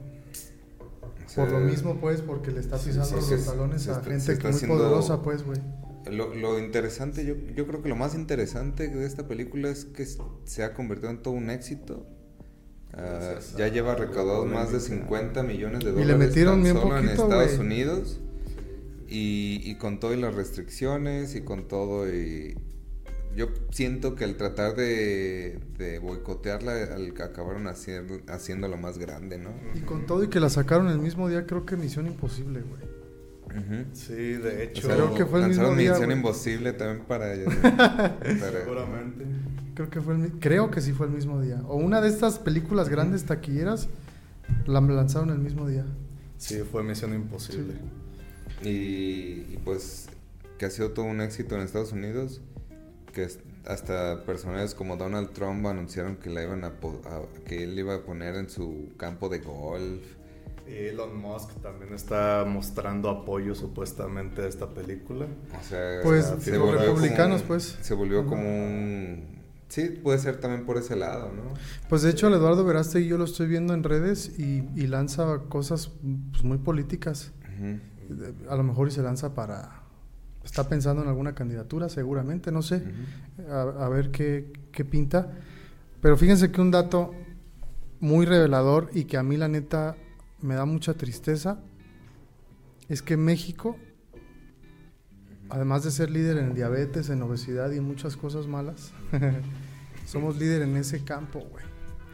Por 1.35 1.51
lo 1.51 1.59
mismo, 1.59 1.99
pues, 1.99 2.21
porque 2.21 2.51
le 2.51 2.59
está 2.59 2.77
Sí, 2.77 2.89
pisando 2.89 3.21
sí, 3.21 3.31
los 3.33 3.45
talones 3.45 3.87
a 3.87 3.91
está- 3.93 4.03
gente 4.09 4.31
está 4.33 4.49
muy 4.51 4.59
poderosa, 4.61 5.21
pues, 5.21 5.43
güey. 5.43 5.59
Lo, 6.11 6.33
lo 6.33 6.57
interesante, 6.57 7.25
yo, 7.25 7.35
yo 7.53 7.67
creo 7.67 7.81
que 7.81 7.89
lo 7.89 7.95
más 7.97 8.15
interesante 8.15 8.87
de 8.87 9.05
esta 9.05 9.27
película 9.27 9.69
es 9.69 9.85
que 9.85 10.07
se 10.45 10.63
ha 10.63 10.73
convertido 10.73 11.09
en 11.11 11.21
todo 11.21 11.33
un 11.33 11.49
éxito 11.49 12.05
Ah, 12.93 13.35
ya 13.57 13.67
lleva 13.67 13.93
recaudados 13.95 14.47
más 14.47 14.71
de 14.71 14.79
50 14.79 15.43
millones 15.43 15.83
de 15.83 15.91
Y 15.91 15.93
le 15.93 15.99
dólares 16.13 16.17
metieron 16.29 16.63
bien 16.63 16.75
solo 16.77 16.97
en 16.97 17.09
Estados. 17.09 17.59
Unidos. 17.59 18.19
Y, 19.09 19.61
y 19.63 19.75
con 19.75 19.99
todo 19.99 20.13
y 20.13 20.17
las 20.17 20.33
restricciones 20.35 21.35
y 21.35 21.41
con 21.41 21.67
todo 21.67 22.11
y... 22.11 22.57
Yo 23.37 23.47
siento 23.69 24.15
que 24.15 24.23
al 24.25 24.35
tratar 24.35 24.75
de, 24.75 25.59
de 25.77 25.99
boicotearla, 25.99 26.73
al- 26.95 27.13
acabaron 27.21 27.67
haciendo, 27.67 28.19
haciéndolo 28.27 28.75
más 28.77 28.97
grande, 28.97 29.37
¿no? 29.37 29.51
Y 29.75 29.81
con 29.81 30.05
todo 30.07 30.23
y 30.23 30.27
que 30.27 30.39
la 30.39 30.49
sacaron 30.49 30.87
el 30.89 30.97
mismo 30.99 31.29
día, 31.29 31.45
creo 31.45 31.63
que 31.65 31.77
Misión 31.77 32.07
Imposible, 32.07 32.61
güey. 32.63 32.81
Sí, 33.93 34.13
de 34.13 34.49
O 34.49 34.59
hecho. 34.59 34.87
sea, 34.87 34.95
Creo 34.95 35.13
que 35.15 35.25
fue 35.25 35.39
el 35.41 35.47
mismo 35.49 35.63
lanzaron 35.63 35.77
día, 35.77 35.91
Misión. 35.93 36.11
Imposible 36.11 36.73
también 36.73 37.05
para... 37.07 37.27
para- 37.61 38.59
Seguramente. 38.63 39.25
Creo 39.75 39.89
que 39.91 40.01
fue 40.01 40.15
el, 40.15 40.31
creo 40.39 40.71
que 40.71 40.81
sí 40.81 40.91
fue 40.91 41.05
el 41.05 41.13
mismo 41.13 41.39
día. 41.41 41.61
O 41.67 41.75
una 41.77 42.01
de 42.01 42.09
estas 42.09 42.39
películas 42.39 42.89
grandes 42.89 43.23
taquilleras 43.25 43.87
la 44.65 44.81
lanzaron 44.81 45.29
el 45.29 45.37
mismo 45.39 45.67
día. 45.67 45.85
Sí, 46.37 46.59
fue 46.71 46.83
Misión 46.83 47.13
Imposible. 47.13 47.75
Y, 48.63 48.69
y, 48.69 49.59
pues 49.63 50.09
que 50.57 50.65
ha 50.65 50.69
sido 50.71 50.91
todo 50.91 51.05
un 51.05 51.21
éxito 51.21 51.53
en 51.55 51.61
Estados 51.61 51.91
Unidos, 51.91 52.41
que 53.17 53.27
hasta 53.65 54.23
personajes 54.25 54.75
como 54.75 54.95
Donald 54.95 55.31
Trump 55.31 55.65
anunciaron 55.65 56.17
que 56.17 56.29
la 56.29 56.43
iban 56.43 56.63
a, 56.63 56.73
que 57.45 57.63
él 57.63 57.77
iba 57.79 57.95
a 57.95 58.01
poner 58.03 58.35
en 58.35 58.47
su 58.47 58.91
campo 58.95 59.27
de 59.27 59.39
golf. 59.39 60.03
Y 60.67 60.89
Elon 60.89 61.17
Musk 61.17 61.59
también 61.63 61.95
está 61.95 62.45
mostrando 62.47 63.09
apoyo 63.09 63.55
supuestamente 63.55 64.43
a 64.43 64.47
esta 64.47 64.69
película. 64.69 65.25
O 65.59 65.63
sea, 65.63 66.01
Pues, 66.03 66.25
se 66.39 66.51
los 66.51 66.59
volvió 66.59 66.79
republicanos, 66.79 67.41
como- 67.41 67.47
pues. 67.47 67.77
se 67.81 67.93
volvió 67.95 68.27
como 68.27 68.43
un 68.43 69.41
sí, 69.67 69.85
puede 70.03 70.19
ser 70.19 70.39
también 70.39 70.63
por 70.65 70.77
ese 70.77 70.95
lado, 70.95 71.31
¿no? 71.31 71.53
Pues 71.89 72.03
de 72.03 72.11
hecho, 72.11 72.27
el 72.27 72.35
Eduardo 72.35 72.63
Veraste 72.65 73.03
yo 73.03 73.17
lo 73.17 73.23
estoy 73.23 73.47
viendo 73.47 73.73
en 73.73 73.83
redes 73.83 74.37
y, 74.37 74.63
y 74.75 74.85
lanza 74.85 75.39
cosas 75.49 75.89
pues, 76.31 76.43
muy 76.43 76.59
políticas. 76.59 77.31
A 78.47 78.55
lo 78.55 78.63
mejor 78.63 78.89
y 78.89 78.91
se 78.91 79.01
lanza 79.01 79.33
para... 79.33 79.86
Está 80.47 80.69
pensando 80.69 81.03
en 81.03 81.09
alguna 81.09 81.35
candidatura, 81.35 81.89
seguramente, 81.89 82.53
no 82.53 82.61
sé. 82.61 82.81
a, 83.49 83.61
a 83.61 83.89
ver 83.89 84.11
qué, 84.11 84.53
qué 84.71 84.85
pinta. 84.85 85.29
Pero 86.01 86.15
fíjense 86.15 86.51
que 86.53 86.61
un 86.61 86.71
dato 86.71 87.13
muy 87.99 88.25
revelador 88.25 88.89
y 88.93 89.03
que 89.03 89.17
a 89.17 89.23
mí 89.23 89.35
la 89.35 89.49
neta 89.49 89.97
me 90.41 90.55
da 90.55 90.63
mucha 90.65 90.93
tristeza 90.93 91.59
es 92.87 93.01
que 93.01 93.17
México, 93.17 93.75
además 95.49 95.83
de 95.83 95.91
ser 95.91 96.09
líder 96.09 96.37
en 96.37 96.53
diabetes, 96.53 97.09
en 97.09 97.21
obesidad 97.21 97.69
y 97.71 97.77
en 97.77 97.83
muchas 97.83 98.15
cosas 98.15 98.47
malas, 98.47 98.93
somos 100.05 100.37
líder 100.37 100.61
en 100.61 100.77
ese 100.77 101.03
campo, 101.03 101.39
güey. 101.51 101.65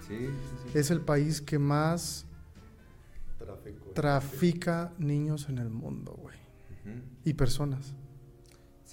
Sí, 0.08 0.18
sí, 0.18 0.72
sí. 0.72 0.78
Es 0.80 0.90
el 0.90 1.02
país 1.02 1.40
que 1.40 1.60
más 1.60 2.26
Tráfico. 3.38 3.92
trafica 3.94 4.92
niños 4.98 5.48
en 5.50 5.60
el 5.60 5.70
mundo, 5.70 6.18
güey. 6.20 6.36
Y 7.26 7.34
personas. 7.36 7.94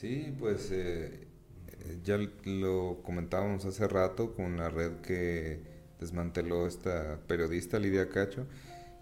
Sí, 0.00 0.34
pues 0.38 0.70
eh, 0.72 1.26
ya 2.02 2.16
lo 2.44 3.02
comentábamos 3.02 3.66
hace 3.66 3.86
rato 3.86 4.32
con 4.34 4.56
la 4.56 4.70
red 4.70 4.92
que 5.02 5.60
desmanteló 6.00 6.66
esta 6.66 7.20
periodista 7.26 7.78
Lidia 7.78 8.08
Cacho, 8.08 8.46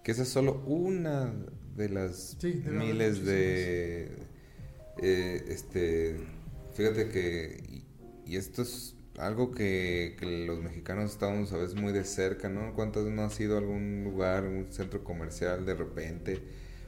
que 0.02 0.10
esa 0.10 0.22
es 0.22 0.28
solo 0.28 0.60
una 0.66 1.32
de 1.76 1.88
las 1.88 2.36
Sí, 2.40 2.64
miles 2.66 3.24
de... 3.24 4.10
eh, 5.00 5.44
este, 5.48 6.16
fíjate 6.74 7.08
que... 7.10 7.62
Y, 8.26 8.32
y 8.32 8.36
esto 8.36 8.62
es 8.62 8.96
algo 9.18 9.52
que, 9.52 10.16
que 10.18 10.46
los 10.46 10.60
mexicanos 10.60 11.12
estamos 11.12 11.52
a 11.52 11.58
veces 11.58 11.76
muy 11.76 11.92
de 11.92 12.02
cerca, 12.02 12.48
¿no? 12.48 12.74
¿Cuántas 12.74 13.04
veces 13.04 13.16
no 13.16 13.22
has 13.22 13.38
ido 13.38 13.54
a 13.54 13.58
algún 13.60 14.02
lugar, 14.02 14.42
un 14.44 14.72
centro 14.72 15.04
comercial 15.04 15.64
de 15.64 15.74
repente? 15.74 16.40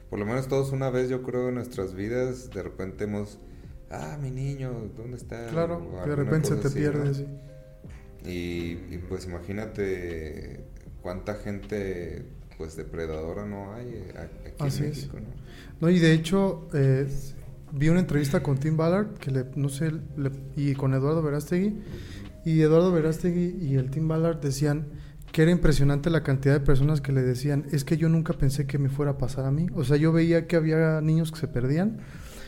Por 0.09 0.19
lo 0.19 0.25
menos 0.25 0.49
todos 0.49 0.73
una 0.73 0.89
vez, 0.89 1.09
yo 1.09 1.23
creo, 1.23 1.47
en 1.47 1.55
nuestras 1.55 1.93
vidas, 1.95 2.49
de 2.51 2.61
repente 2.61 3.05
hemos... 3.05 3.39
Ah, 3.91 4.17
mi 4.21 4.31
niño, 4.31 4.71
¿dónde 4.95 5.17
está? 5.17 5.47
Claro, 5.47 5.81
de 6.05 6.15
repente 6.15 6.47
se 6.47 6.55
te 6.55 6.67
así, 6.67 6.79
pierde, 6.79 7.05
¿no? 7.05 7.13
sí. 7.13 7.25
Y, 8.25 8.93
y, 8.95 9.03
pues 9.09 9.25
imagínate 9.25 10.63
cuánta 11.01 11.35
gente 11.35 12.23
pues 12.57 12.75
depredadora 12.75 13.45
no 13.45 13.73
hay 13.73 13.87
eh, 13.87 14.13
aquí 14.45 14.55
Así 14.59 14.83
en 14.83 14.89
es. 14.91 14.95
México, 14.97 15.17
¿no? 15.19 15.27
No, 15.81 15.89
y 15.89 15.97
de 15.99 16.13
hecho, 16.13 16.67
eh, 16.73 17.07
vi 17.71 17.89
una 17.89 17.99
entrevista 17.99 18.43
con 18.43 18.59
Tim 18.59 18.77
Ballard, 18.77 19.15
que 19.15 19.31
le, 19.31 19.45
no 19.55 19.67
sé, 19.69 19.91
le- 19.91 20.31
y 20.55 20.75
con 20.75 20.93
Eduardo 20.93 21.23
Verástegui, 21.23 21.75
y 22.45 22.61
Eduardo 22.61 22.91
Verástegui 22.91 23.57
y 23.59 23.75
el 23.75 23.89
Tim 23.89 24.07
Ballard 24.07 24.39
decían 24.39 24.85
que 25.31 25.41
era 25.43 25.51
impresionante 25.51 26.09
la 26.09 26.23
cantidad 26.23 26.53
de 26.53 26.59
personas 26.59 27.01
que 27.01 27.11
le 27.13 27.21
decían, 27.23 27.65
es 27.71 27.83
que 27.85 27.97
yo 27.97 28.09
nunca 28.09 28.33
pensé 28.33 28.67
que 28.67 28.77
me 28.77 28.89
fuera 28.89 29.11
a 29.13 29.17
pasar 29.17 29.45
a 29.45 29.51
mí. 29.51 29.67
O 29.73 29.83
sea, 29.83 29.97
yo 29.97 30.11
veía 30.11 30.45
que 30.45 30.55
había 30.57 31.01
niños 31.01 31.31
que 31.31 31.39
se 31.39 31.47
perdían, 31.47 31.99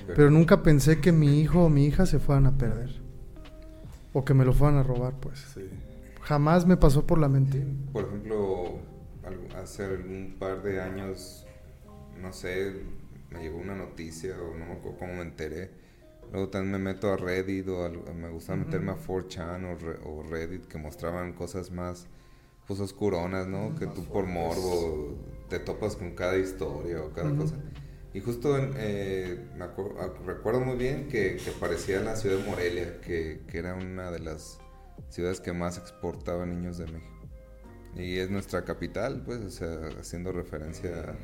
pero 0.08 0.30
nunca 0.30 0.64
pensé 0.64 1.00
que 1.02 1.12
mi 1.12 1.40
hijo 1.40 1.66
o 1.66 1.70
mi 1.70 1.86
hija 1.86 2.06
se 2.06 2.20
fueran 2.20 2.46
a 2.46 2.58
perder. 2.58 3.02
O 4.14 4.24
que 4.26 4.34
me 4.34 4.46
lo 4.46 4.54
fueran 4.54 4.78
a 4.78 4.84
robar, 4.84 5.14
pues. 5.20 5.40
Sí. 5.54 5.68
Jamás 6.22 6.66
me 6.66 6.78
pasó 6.78 7.06
por 7.06 7.18
la 7.18 7.28
mente. 7.30 7.66
Por 7.92 8.06
ejemplo, 8.06 8.80
hace 9.62 9.88
un 9.96 10.36
par 10.40 10.62
de 10.64 10.82
años, 10.82 11.46
no 12.22 12.32
sé, 12.32 12.74
me 13.32 13.42
llegó 13.42 13.58
una 13.58 13.76
noticia 13.76 14.36
o 14.40 14.58
no 14.58 14.66
me 14.66 14.74
acuerdo 14.74 15.00
cómo 15.00 15.14
me 15.16 15.22
enteré. 15.24 15.72
Luego 16.32 16.50
también 16.50 16.72
me 16.74 16.94
meto 16.94 17.12
a 17.12 17.18
Reddit 17.18 17.68
o 17.68 17.86
al- 17.86 18.16
me 18.16 18.30
gustaba 18.30 18.58
meterme 18.60 18.92
a 18.92 18.96
4chan 18.98 19.66
o, 19.66 19.76
Re- 19.78 20.00
o 20.06 20.24
Reddit 20.24 20.66
que 20.68 20.78
mostraban 20.78 21.34
cosas 21.34 21.72
más 21.72 22.08
pues 22.66 22.80
oscuronas, 22.80 23.48
¿no? 23.48 23.76
Que 23.76 23.88
tú 23.88 24.06
por 24.06 24.26
morbo 24.26 25.18
te 25.50 25.60
topas 25.60 25.96
con 25.98 26.12
cada 26.12 26.38
historia 26.38 27.02
o 27.04 27.12
cada 27.12 27.30
Ujú. 27.32 27.42
cosa. 27.42 27.56
Y 28.14 28.22
justo 28.22 28.58
en, 28.58 28.74
eh, 28.78 29.40
me 29.58 29.66
acuer- 29.66 29.96
ah, 30.00 30.14
recuerdo 30.26 30.60
muy 30.62 30.78
bien 30.78 31.08
que, 31.08 31.38
que 31.38 31.52
parecía 31.60 32.00
la 32.02 32.16
ciudad 32.16 32.38
de 32.38 32.44
Morelia, 32.44 33.02
que, 33.02 33.42
que 33.48 33.58
era 33.58 33.74
una 33.74 34.12
de 34.12 34.20
las 34.20 34.60
ciudades 35.10 35.40
que 35.40 35.52
más 35.54 35.78
exportaba 35.78 36.46
niños 36.46 36.78
de 36.78 36.86
México. 36.86 37.10
Y 37.96 38.18
es 38.18 38.30
nuestra 38.30 38.64
capital, 38.66 39.24
pues, 39.26 39.40
o 39.42 39.50
sea, 39.50 39.90
haciendo 40.00 40.32
referencia 40.32 41.16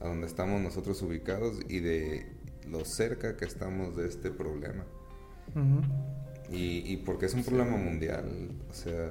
a, 0.00 0.04
a 0.04 0.08
donde 0.08 0.26
estamos 0.26 0.60
nosotros 0.60 1.00
ubicados 1.02 1.60
y 1.68 1.80
de 1.80 2.26
lo 2.68 2.84
cerca 2.84 3.36
que 3.36 3.44
estamos 3.44 3.96
de 3.96 4.08
este 4.08 4.30
problema. 4.30 4.84
Y, 6.50 6.82
y 6.90 6.96
porque 6.98 7.26
es 7.26 7.34
un 7.34 7.44
problema 7.44 7.76
mundial, 7.76 8.50
o 8.70 8.74
sea, 8.74 9.10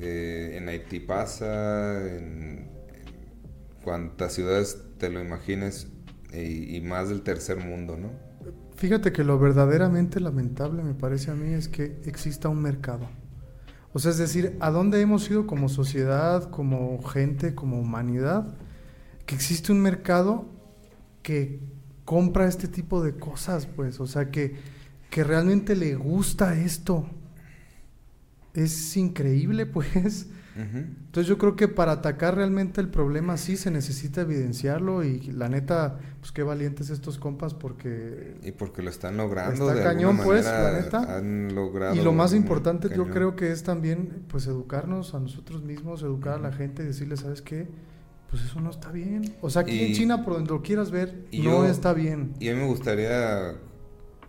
eh, 0.00 0.56
en 0.56 0.68
Haití 0.68 1.00
pasa, 1.00 2.00
en, 2.16 2.68
en 2.68 3.82
cuantas 3.84 4.32
ciudades 4.32 4.78
te 4.98 5.08
lo 5.08 5.20
imagines, 5.20 5.88
y, 6.32 6.80
más 6.82 7.08
del 7.08 7.22
tercer 7.22 7.58
mundo, 7.58 7.96
¿no? 7.96 8.10
Fíjate 8.76 9.12
que 9.12 9.24
lo 9.24 9.38
verdaderamente 9.38 10.20
lamentable 10.20 10.82
me 10.82 10.94
parece 10.94 11.30
a 11.30 11.34
mí 11.34 11.52
es 11.52 11.68
que 11.68 12.00
exista 12.04 12.48
un 12.48 12.62
mercado. 12.62 13.08
O 13.92 13.98
sea, 13.98 14.12
es 14.12 14.18
decir, 14.18 14.56
¿a 14.60 14.70
dónde 14.70 15.00
hemos 15.00 15.28
ido 15.30 15.46
como 15.46 15.68
sociedad, 15.68 16.48
como 16.50 17.02
gente, 17.02 17.54
como 17.54 17.80
humanidad? 17.80 18.56
Que 19.26 19.34
existe 19.34 19.72
un 19.72 19.80
mercado 19.80 20.46
que 21.22 21.60
compra 22.04 22.46
este 22.46 22.68
tipo 22.68 23.02
de 23.02 23.16
cosas, 23.16 23.66
pues. 23.66 24.00
O 24.00 24.06
sea, 24.06 24.30
que, 24.30 24.56
que 25.10 25.24
realmente 25.24 25.74
le 25.76 25.96
gusta 25.96 26.54
esto. 26.54 27.06
Es 28.54 28.96
increíble, 28.96 29.66
pues. 29.66 30.28
Entonces 30.56 31.26
yo 31.26 31.38
creo 31.38 31.56
que 31.56 31.68
para 31.68 31.92
atacar 31.92 32.34
realmente 32.36 32.80
el 32.80 32.88
problema 32.88 33.36
sí 33.36 33.56
se 33.56 33.70
necesita 33.70 34.22
evidenciarlo 34.22 35.04
y 35.04 35.20
la 35.32 35.48
neta, 35.48 35.98
pues 36.20 36.32
qué 36.32 36.42
valientes 36.42 36.90
estos 36.90 37.18
compas 37.18 37.54
porque... 37.54 38.34
Y 38.42 38.52
porque 38.52 38.82
lo 38.82 38.90
están 38.90 39.16
logrando. 39.16 39.68
Está 39.70 39.74
de 39.74 39.82
cañón, 39.84 40.18
pues, 40.22 40.44
la 40.44 40.72
neta. 40.72 41.16
Han 41.16 41.54
logrado. 41.54 41.94
Y 41.94 42.02
lo 42.02 42.12
más 42.12 42.34
importante 42.34 42.88
yo 42.94 43.08
creo 43.08 43.36
que 43.36 43.52
es 43.52 43.62
también 43.62 44.24
pues 44.28 44.46
educarnos 44.46 45.14
a 45.14 45.20
nosotros 45.20 45.62
mismos, 45.62 46.02
educar 46.02 46.34
a 46.34 46.38
la 46.38 46.52
gente 46.52 46.82
y 46.82 46.86
decirle, 46.86 47.16
¿sabes 47.16 47.42
qué? 47.42 47.68
Pues 48.28 48.42
eso 48.44 48.60
no 48.60 48.70
está 48.70 48.92
bien. 48.92 49.34
O 49.40 49.50
sea, 49.50 49.62
aquí 49.62 49.80
en 49.86 49.92
China, 49.94 50.24
por 50.24 50.34
donde 50.34 50.50
lo 50.50 50.62
quieras 50.62 50.90
ver, 50.90 51.24
no 51.32 51.42
yo- 51.42 51.66
está 51.66 51.92
bien. 51.92 52.34
Y 52.38 52.48
a 52.48 52.54
mí 52.54 52.60
me 52.60 52.66
gustaría 52.66 53.54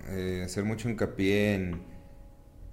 eh, 0.09 0.41
hacer 0.45 0.63
mucho 0.63 0.89
hincapié 0.89 1.53
en, 1.55 1.81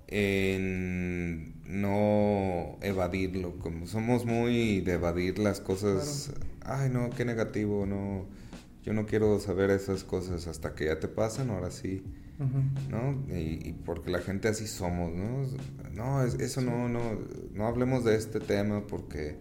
en 0.08 1.54
no 1.64 2.78
evadirlo. 2.82 3.58
Como 3.58 3.86
somos 3.86 4.24
muy 4.24 4.80
de 4.80 4.94
evadir 4.94 5.38
las 5.38 5.60
cosas. 5.60 6.32
Ay, 6.64 6.90
no, 6.90 7.10
qué 7.10 7.24
negativo, 7.24 7.86
no. 7.86 8.26
Yo 8.84 8.92
no 8.94 9.06
quiero 9.06 9.38
saber 9.40 9.70
esas 9.70 10.04
cosas 10.04 10.46
hasta 10.46 10.74
que 10.74 10.86
ya 10.86 10.98
te 10.98 11.08
pasan, 11.08 11.50
ahora 11.50 11.70
sí. 11.70 12.02
¿no? 12.88 13.36
Y, 13.36 13.68
y 13.68 13.72
porque 13.84 14.10
la 14.10 14.20
gente 14.20 14.46
así 14.48 14.66
somos, 14.68 15.12
¿no? 15.12 15.44
No, 15.92 16.22
es- 16.24 16.34
eso 16.34 16.60
no, 16.60 16.88
no, 16.88 17.00
no 17.52 17.66
hablemos 17.66 18.04
de 18.04 18.14
este 18.16 18.38
tema 18.40 18.86
porque 18.86 19.36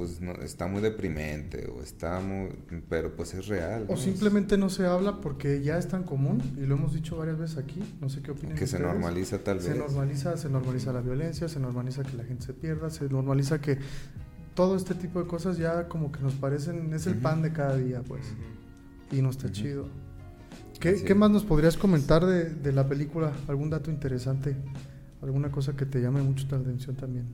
pues 0.00 0.18
no, 0.22 0.32
está 0.32 0.66
muy 0.66 0.80
deprimente 0.80 1.66
o 1.70 1.82
está 1.82 2.20
muy, 2.20 2.48
pero 2.88 3.14
pues 3.14 3.34
es 3.34 3.48
real. 3.48 3.84
O 3.86 3.90
¿no? 3.92 3.96
simplemente 3.98 4.56
no 4.56 4.70
se 4.70 4.86
habla 4.86 5.20
porque 5.20 5.60
ya 5.62 5.76
es 5.76 5.88
tan 5.88 6.04
común 6.04 6.40
y 6.56 6.60
lo 6.64 6.76
hemos 6.76 6.94
dicho 6.94 7.18
varias 7.18 7.38
veces 7.38 7.58
aquí, 7.58 7.82
no 8.00 8.08
sé 8.08 8.22
qué 8.22 8.30
opinan 8.30 8.56
que 8.56 8.66
se 8.66 8.76
ustedes. 8.76 8.92
normaliza 8.94 9.44
tal 9.44 9.60
Se 9.60 9.68
vez. 9.74 9.78
normaliza, 9.78 10.38
se 10.38 10.48
normaliza 10.48 10.90
la 10.94 11.02
violencia, 11.02 11.50
se 11.50 11.60
normaliza 11.60 12.02
que 12.02 12.16
la 12.16 12.24
gente 12.24 12.46
se 12.46 12.54
pierda, 12.54 12.88
se 12.88 13.10
normaliza 13.10 13.60
que 13.60 13.76
todo 14.54 14.74
este 14.74 14.94
tipo 14.94 15.20
de 15.20 15.26
cosas 15.26 15.58
ya 15.58 15.86
como 15.86 16.10
que 16.10 16.20
nos 16.20 16.32
parecen, 16.32 16.94
es 16.94 17.06
el 17.06 17.12
Ujú. 17.16 17.22
pan 17.22 17.42
de 17.42 17.52
cada 17.52 17.76
día, 17.76 18.00
pues, 18.00 18.22
y 19.12 19.20
no 19.20 19.28
está 19.28 19.48
Ujú. 19.48 19.54
chido. 19.54 19.88
¿Qué, 20.80 20.94
qué 21.04 21.14
más 21.14 21.30
nos 21.30 21.44
podrías 21.44 21.76
comentar 21.76 22.24
de, 22.24 22.44
de 22.54 22.72
la 22.72 22.88
película? 22.88 23.32
¿Algún 23.48 23.68
dato 23.68 23.90
interesante? 23.90 24.56
¿Alguna 25.20 25.50
cosa 25.50 25.76
que 25.76 25.84
te 25.84 26.00
llame 26.00 26.22
mucho 26.22 26.46
la 26.50 26.56
atención 26.56 26.96
también? 26.96 27.26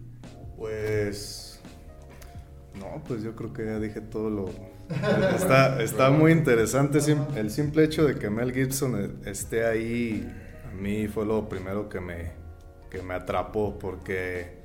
Pues. 0.56 1.55
No, 2.78 3.02
pues 3.06 3.22
yo 3.22 3.34
creo 3.34 3.52
que 3.52 3.64
ya 3.64 3.78
dije 3.78 4.00
todo 4.00 4.30
lo. 4.30 4.50
Está, 5.34 5.82
está 5.82 6.10
muy 6.10 6.32
interesante 6.32 6.98
el 7.36 7.50
simple 7.50 7.84
hecho 7.84 8.04
de 8.04 8.16
que 8.16 8.30
Mel 8.30 8.52
Gibson 8.52 9.20
e- 9.24 9.30
esté 9.30 9.64
ahí. 9.66 10.30
A 10.70 10.74
mí 10.74 11.08
fue 11.08 11.24
lo 11.24 11.48
primero 11.48 11.88
que 11.88 12.00
me, 12.00 12.32
que 12.90 13.02
me 13.02 13.14
atrapó 13.14 13.78
porque 13.78 14.58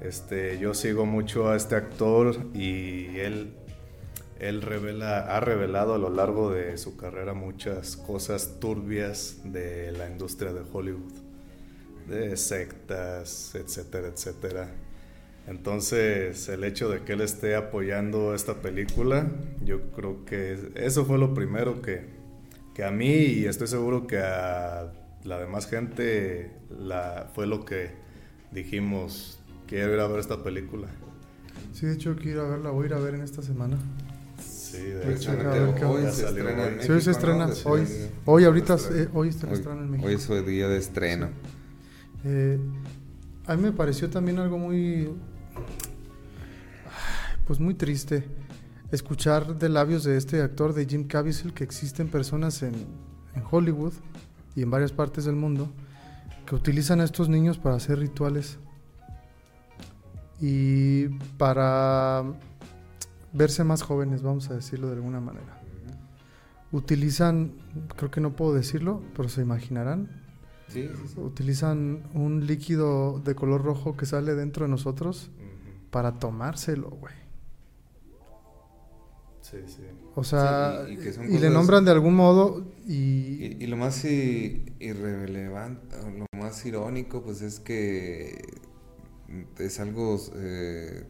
este, 0.00 0.58
yo 0.58 0.74
sigo 0.74 1.06
mucho 1.06 1.50
a 1.50 1.56
este 1.56 1.74
actor 1.74 2.36
y 2.54 3.18
él, 3.18 3.54
él 4.38 4.62
revela, 4.62 5.36
ha 5.36 5.40
revelado 5.40 5.94
a 5.94 5.98
lo 5.98 6.08
largo 6.08 6.52
de 6.52 6.78
su 6.78 6.96
carrera 6.96 7.34
muchas 7.34 7.96
cosas 7.96 8.60
turbias 8.60 9.40
de 9.44 9.90
la 9.92 10.08
industria 10.08 10.52
de 10.52 10.62
Hollywood 10.72 11.12
de 12.08 12.36
sectas, 12.36 13.54
etcétera, 13.54 14.08
etcétera. 14.08 14.68
Entonces, 15.50 16.48
el 16.48 16.62
hecho 16.62 16.88
de 16.88 17.00
que 17.02 17.14
él 17.14 17.22
esté 17.22 17.56
apoyando 17.56 18.34
esta 18.36 18.62
película, 18.62 19.28
yo 19.64 19.90
creo 19.90 20.24
que 20.24 20.70
eso 20.76 21.04
fue 21.04 21.18
lo 21.18 21.34
primero 21.34 21.82
que, 21.82 22.06
que 22.72 22.84
a 22.84 22.92
mí 22.92 23.08
y 23.10 23.46
estoy 23.46 23.66
seguro 23.66 24.06
que 24.06 24.18
a 24.18 24.92
la 25.24 25.38
demás 25.40 25.66
gente 25.66 26.52
la, 26.70 27.28
fue 27.34 27.48
lo 27.48 27.64
que 27.64 27.90
dijimos, 28.52 29.40
quiero 29.66 29.92
ir 29.92 29.98
a 29.98 30.06
ver 30.06 30.20
esta 30.20 30.40
película. 30.44 30.86
Sí, 31.72 31.84
de 31.86 31.94
hecho 31.94 32.14
quiero 32.14 32.42
ir 32.42 32.46
a 32.46 32.50
verla, 32.50 32.70
voy 32.70 32.84
a 32.84 32.86
ir 32.86 32.94
a 32.94 32.98
ver 33.00 33.14
en 33.16 33.22
esta 33.22 33.42
semana. 33.42 33.76
Sí, 34.38 34.78
de 34.78 35.14
hecho, 35.14 35.32
a 35.32 35.34
ver 35.34 35.74
qué 35.74 35.84
hoy 35.84 36.02
se 36.12 36.26
estrena 36.26 36.50
en 36.52 36.58
hoy. 36.60 36.76
México. 36.76 36.82
Sí, 36.86 36.92
hoy 36.92 37.00
se 37.00 37.10
¿no? 37.10 37.16
estrena, 37.16 37.46
De- 37.48 37.62
hoy, 37.64 37.86
hoy 38.24 38.44
ahorita, 38.44 38.74
estrena. 38.76 39.02
eh, 39.02 39.08
hoy 39.12 39.28
Hoy, 39.28 39.34
estreno 39.34 39.80
en 39.82 39.90
México. 39.90 40.06
hoy 40.08 40.14
es 40.14 40.22
su 40.22 40.42
día 40.44 40.68
de 40.68 40.78
estreno. 40.78 41.28
Eh, 42.24 42.56
a 43.46 43.56
mí 43.56 43.62
me 43.64 43.72
pareció 43.72 44.08
también 44.08 44.38
algo 44.38 44.58
muy, 44.58 45.10
pues 47.46 47.58
muy 47.60 47.74
triste 47.74 48.24
escuchar 48.92 49.58
de 49.58 49.68
labios 49.68 50.04
de 50.04 50.16
este 50.16 50.42
actor 50.42 50.72
de 50.74 50.86
Jim 50.86 51.06
Caviezel 51.06 51.52
que 51.52 51.64
existen 51.64 52.08
personas 52.08 52.62
en, 52.62 52.74
en 53.34 53.42
Hollywood 53.50 53.92
y 54.56 54.62
en 54.62 54.70
varias 54.70 54.92
partes 54.92 55.24
del 55.24 55.36
mundo 55.36 55.72
que 56.46 56.54
utilizan 56.54 57.00
a 57.00 57.04
estos 57.04 57.28
niños 57.28 57.58
para 57.58 57.76
hacer 57.76 57.98
rituales 57.98 58.58
y 60.40 61.08
para 61.38 62.24
verse 63.32 63.62
más 63.62 63.82
jóvenes, 63.82 64.22
vamos 64.22 64.50
a 64.50 64.54
decirlo 64.54 64.88
de 64.88 64.94
alguna 64.94 65.20
manera. 65.20 65.60
Utilizan, 66.72 67.52
creo 67.96 68.10
que 68.10 68.20
no 68.20 68.32
puedo 68.32 68.54
decirlo, 68.54 69.02
pero 69.16 69.28
se 69.28 69.42
imaginarán, 69.42 70.08
Sí, 70.68 70.88
sí, 70.88 71.08
sí. 71.14 71.20
utilizan 71.20 72.04
un 72.14 72.46
líquido 72.46 73.20
de 73.24 73.34
color 73.34 73.64
rojo 73.64 73.96
que 73.96 74.06
sale 74.06 74.34
dentro 74.34 74.64
de 74.66 74.70
nosotros. 74.70 75.30
Para 75.90 76.18
tomárselo, 76.18 76.90
güey. 76.90 77.14
Sí, 79.42 79.56
sí. 79.66 79.82
O 80.14 80.22
sea, 80.24 80.84
Sí, 80.86 80.92
y- 80.92 80.94
y 80.94 80.98
y, 81.00 81.02
que 81.02 81.12
son 81.12 81.26
le 81.26 81.32
cosas- 81.34 81.50
nombran 81.52 81.84
de 81.84 81.90
algún 81.90 82.14
modo 82.14 82.64
y... 82.86 82.94
Y, 83.44 83.56
y 83.60 83.66
lo 83.66 83.76
más 83.76 84.04
irrelevante, 84.04 85.96
o 85.96 86.10
lo 86.10 86.26
más 86.38 86.64
irónico, 86.66 87.22
pues 87.22 87.42
es 87.42 87.58
que 87.60 88.40
es 89.58 89.80
algo 89.80 90.18
eh, 90.36 91.04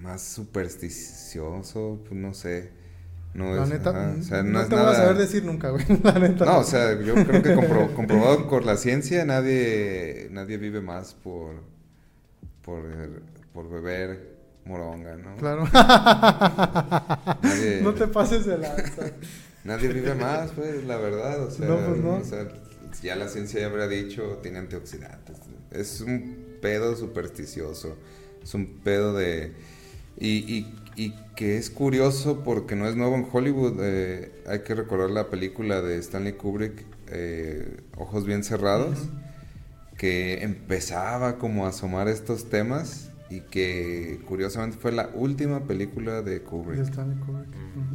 más 0.00 0.22
supersticioso, 0.22 2.00
pues 2.08 2.14
no 2.20 2.34
sé. 2.34 2.70
No 3.34 3.54
la 3.56 3.62
es, 3.62 3.68
neta, 3.70 3.90
ajá, 3.90 4.14
o 4.18 4.22
sea, 4.22 4.42
no, 4.42 4.60
es 4.60 4.68
te 4.68 4.74
voy 4.74 4.84
a 4.84 4.86
nada- 4.88 4.96
saber 4.96 5.16
decir 5.16 5.42
nunca, 5.44 5.70
güey. 5.70 5.84
La 6.04 6.18
neta. 6.18 6.44
No, 6.44 6.58
o 6.58 6.64
sea, 6.64 7.00
yo 7.00 7.14
creo 7.14 7.42
que 7.42 7.56
compro- 7.56 7.94
comprobado 7.94 8.46
por 8.48 8.64
la 8.66 8.76
ciencia, 8.76 9.24
nadie, 9.24 10.28
nadie 10.30 10.58
vive 10.58 10.82
más 10.82 11.14
por, 11.14 11.62
por, 12.62 12.84
por 13.52 13.68
beber 13.70 14.32
moronga, 14.64 15.16
¿no? 15.16 15.36
Claro. 15.36 15.66
Nadie, 17.42 17.80
no 17.82 17.94
te 17.94 18.06
pases 18.06 18.46
de 18.46 18.58
lanza. 18.58 19.12
Nadie 19.64 19.88
vive 19.88 20.14
más, 20.14 20.50
pues, 20.52 20.84
la 20.84 20.96
verdad. 20.96 21.44
O 21.44 21.50
sea, 21.50 21.66
No, 21.68 21.76
pues, 21.86 21.98
no. 22.00 22.16
o 22.16 22.24
sea, 22.24 22.48
ya 23.02 23.14
la 23.16 23.28
ciencia 23.28 23.60
ya 23.60 23.66
habrá 23.66 23.86
dicho, 23.88 24.38
tiene 24.42 24.58
antioxidantes. 24.58 25.36
Es 25.70 26.00
un 26.00 26.56
pedo 26.60 26.96
supersticioso. 26.96 27.96
Es 28.42 28.54
un 28.54 28.78
pedo 28.80 29.14
de... 29.14 29.52
Y, 30.18 30.38
y, 30.52 30.74
y 30.96 31.14
que 31.36 31.56
es 31.56 31.70
curioso 31.70 32.42
porque 32.44 32.76
no 32.76 32.86
es 32.88 32.96
nuevo 32.96 33.14
en 33.14 33.26
Hollywood. 33.30 33.78
eh, 33.82 34.32
hay 34.46 34.60
que 34.60 34.74
recordar 34.74 35.10
la 35.10 35.30
película 35.30 35.80
de 35.80 35.96
Stanley 35.98 36.34
Kubrick, 36.34 36.84
eh, 37.08 37.78
Ojos 37.96 38.26
Bien 38.26 38.42
Cerrados, 38.44 38.98
que 39.96 40.42
empezaba 40.42 41.38
como 41.38 41.66
a 41.66 41.68
asomar 41.70 42.08
estos 42.08 42.50
temas 42.50 43.10
y 43.36 43.40
que 43.42 44.20
curiosamente 44.26 44.76
fue 44.78 44.92
la 44.92 45.10
última 45.14 45.66
película 45.66 46.22
de 46.22 46.42
Kubrick. 46.42 46.78
De 46.78 46.84
Stanley 46.84 47.18
Kubrick. 47.18 47.48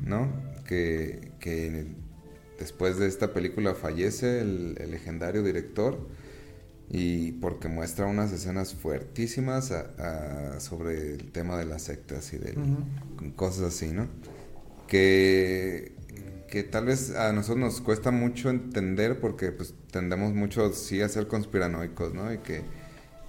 ¿no? 0.03 0.31
Que, 0.65 1.31
que 1.39 1.85
después 2.59 2.97
de 2.97 3.07
esta 3.07 3.33
película 3.33 3.75
fallece 3.75 4.41
el, 4.41 4.75
el 4.79 4.91
legendario 4.91 5.43
director 5.43 5.97
y 6.89 7.33
porque 7.33 7.67
muestra 7.67 8.05
unas 8.05 8.31
escenas 8.31 8.73
fuertísimas 8.73 9.71
a- 9.71 10.55
a- 10.55 10.59
sobre 10.59 11.13
el 11.15 11.31
tema 11.31 11.57
de 11.57 11.65
las 11.65 11.83
sectas 11.83 12.31
y 12.33 12.37
de 12.37 12.53
Ujú. 12.57 13.33
cosas 13.35 13.73
así, 13.75 13.91
¿no? 13.91 14.07
Que, 14.87 15.91
que 16.49 16.63
tal 16.63 16.85
vez 16.85 17.13
a 17.15 17.33
nosotros 17.33 17.59
nos 17.59 17.81
cuesta 17.81 18.09
mucho 18.11 18.49
entender 18.49 19.19
porque 19.19 19.51
pues 19.51 19.73
tendemos 19.91 20.33
mucho 20.33 20.71
sí 20.73 21.01
a 21.01 21.09
ser 21.09 21.27
conspiranoicos, 21.27 22.13
¿no? 22.13 22.33
Y 22.33 22.37
que, 22.39 22.61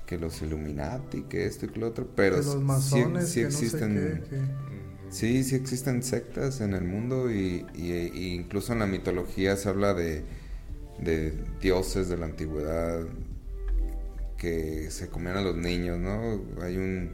que 0.09 0.17
los 0.19 0.41
Illuminati, 0.43 1.23
que 1.25 1.45
esto 1.45 1.67
y 1.67 1.69
que 1.69 1.79
lo 1.81 1.89
otro, 1.89 2.09
pero 2.17 2.37
Que 2.37 2.43
los 2.43 2.55
sí- 2.55 2.59
masones, 2.61 3.29
sí 3.29 3.41
que 3.41 3.45
no 3.45 3.51
sé 3.53 3.65
existen... 3.67 3.95
qué, 3.95 4.31
que- 4.37 4.69
Sí, 5.11 5.43
sí 5.45 5.55
existen 5.55 6.03
sectas 6.03 6.61
en 6.61 6.75
el 6.75 6.85
mundo 6.85 7.31
y, 7.31 7.65
y- 7.75 8.11
y 8.15 8.35
incluso 8.35 8.73
en 8.73 8.81
la 8.81 8.87
mitología 8.87 9.57
se 9.57 9.69
habla 9.69 9.95
de, 9.95 10.23
de 10.99 11.33
dioses 11.61 12.09
de 12.09 12.17
la 12.19 12.27
antigüedad 12.27 13.07
que 14.37 14.91
se 14.91 15.09
comían 15.09 15.37
a 15.39 15.43
los 15.43 15.57
niños, 15.57 15.99
¿no? 15.99 16.41
Hay 16.63 16.77
un 16.77 17.13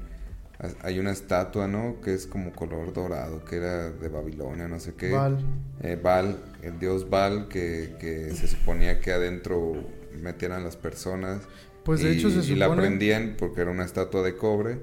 hay 0.82 1.00
una 1.00 1.10
estatua, 1.10 1.66
¿no? 1.66 2.00
Que 2.00 2.14
es 2.14 2.26
como 2.26 2.52
color 2.52 2.92
dorado, 2.92 3.44
que 3.44 3.56
era 3.56 3.90
de 3.90 4.08
Babilonia, 4.08 4.68
no 4.68 4.78
sé 4.78 4.94
qué. 4.94 5.10
Baal. 5.10 5.38
Eh, 5.82 5.98
Baal, 6.00 6.38
el 6.62 6.78
dios 6.78 7.10
Baal, 7.10 7.48
que, 7.48 7.96
que 7.98 8.32
se 8.34 8.46
suponía 8.46 9.00
que 9.00 9.12
adentro 9.12 9.74
metieran 10.22 10.62
las 10.64 10.76
personas. 10.76 11.42
Pues 11.84 12.00
de 12.02 12.12
y, 12.14 12.18
hecho 12.18 12.30
se 12.30 12.50
y 12.52 12.56
la 12.56 12.66
supone- 12.68 12.80
prendían 12.82 13.36
porque 13.38 13.60
era 13.60 13.70
una 13.70 13.84
estatua 13.84 14.22
de 14.22 14.36
cobre 14.36 14.80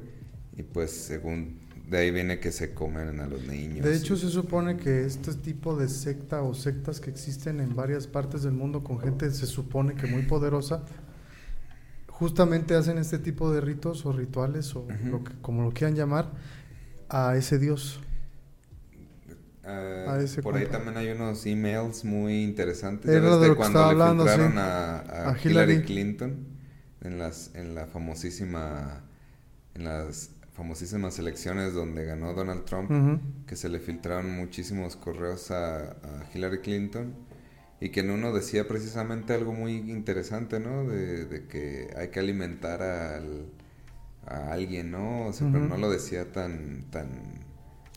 y 0.58 0.64
pues 0.64 0.92
según 0.92 1.60
de 1.90 1.98
ahí 1.98 2.12
viene 2.12 2.40
que 2.40 2.52
se 2.54 2.74
comen 2.74 3.20
a 3.20 3.28
los 3.28 3.44
niños. 3.48 3.84
De 3.86 3.94
hecho, 3.96 4.16
se 4.16 4.30
supone 4.30 4.78
que 4.78 5.06
este 5.06 5.34
tipo 5.34 5.76
de 5.76 5.90
secta 5.90 6.42
o 6.42 6.54
sectas 6.54 7.02
que 7.02 7.10
existen 7.10 7.60
en 7.60 7.76
varias 7.76 8.08
partes 8.08 8.44
del 8.44 8.54
mundo 8.54 8.82
con 8.84 9.00
gente 9.00 9.30
se 9.32 9.46
supone 9.46 9.96
que 9.96 10.08
muy 10.08 10.22
poderosa, 10.22 10.84
justamente 12.08 12.76
hacen 12.76 12.98
este 12.98 13.18
tipo 13.20 13.52
de 13.52 13.62
ritos 13.62 14.06
o 14.06 14.14
rituales 14.14 14.74
o 14.76 14.82
Ujú. 14.82 14.94
lo 15.12 15.24
que, 15.24 15.34
como 15.42 15.64
lo 15.64 15.72
quieran 15.72 15.96
llamar 15.96 16.32
a 17.10 17.36
ese 17.36 17.60
dios. 17.60 18.00
Ah, 19.64 20.14
a 20.16 20.22
ese 20.22 20.42
por 20.42 20.56
ahí 20.56 20.64
compa. 20.64 20.78
también 20.80 20.98
hay 20.98 21.10
unos 21.12 21.46
emails 21.46 22.04
muy 22.04 22.44
interesantes. 22.44 23.10
Era 23.12 23.38
de 23.38 23.50
que 23.50 23.56
cuando 23.56 23.80
le 23.80 23.86
hablando, 23.86 24.24
filtraron 24.26 24.54
sí. 24.54 24.58
a, 24.60 24.96
a 25.00 25.32
A 25.34 25.38
Hillary. 25.38 25.74
Hillary. 25.74 25.82
Clinton 25.84 26.48
en 27.02 27.18
las 27.18 27.52
en 27.56 27.76
la 27.76 27.88
famosísima 27.88 29.04
en 29.76 29.84
las 29.86 30.32
famosísimas 30.54 31.18
elecciones 31.20 31.74
donde 31.74 32.06
ganó 32.06 32.34
Donald 32.34 32.66
Trump. 32.66 32.92
Que 33.48 33.56
se 33.56 33.70
le 33.70 33.80
filtraron 33.80 34.30
muchísimos 34.36 34.96
correos 34.96 35.52
a, 35.52 35.92
a 35.92 36.30
Hillary 36.34 36.60
Clinton 36.60 37.16
y 37.80 37.90
que 37.90 38.02
en 38.02 38.12
uno 38.12 38.32
decía 38.34 38.68
precisamente 38.68 39.34
algo 39.34 39.54
muy 39.54 39.78
interesante, 39.78 40.60
¿no? 40.60 40.84
De, 40.86 41.26
de 41.26 41.48
que 41.48 41.90
hay 41.98 42.10
que 42.10 42.20
alimentar 42.20 42.82
al, 42.84 43.48
a 44.26 44.52
alguien, 44.52 44.92
¿no? 44.92 45.28
O 45.28 45.34
sea, 45.34 45.48
pero 45.52 45.66
no 45.66 45.78
lo 45.78 45.90
decía 45.90 46.32
tan, 46.32 46.84
tan, 46.92 47.46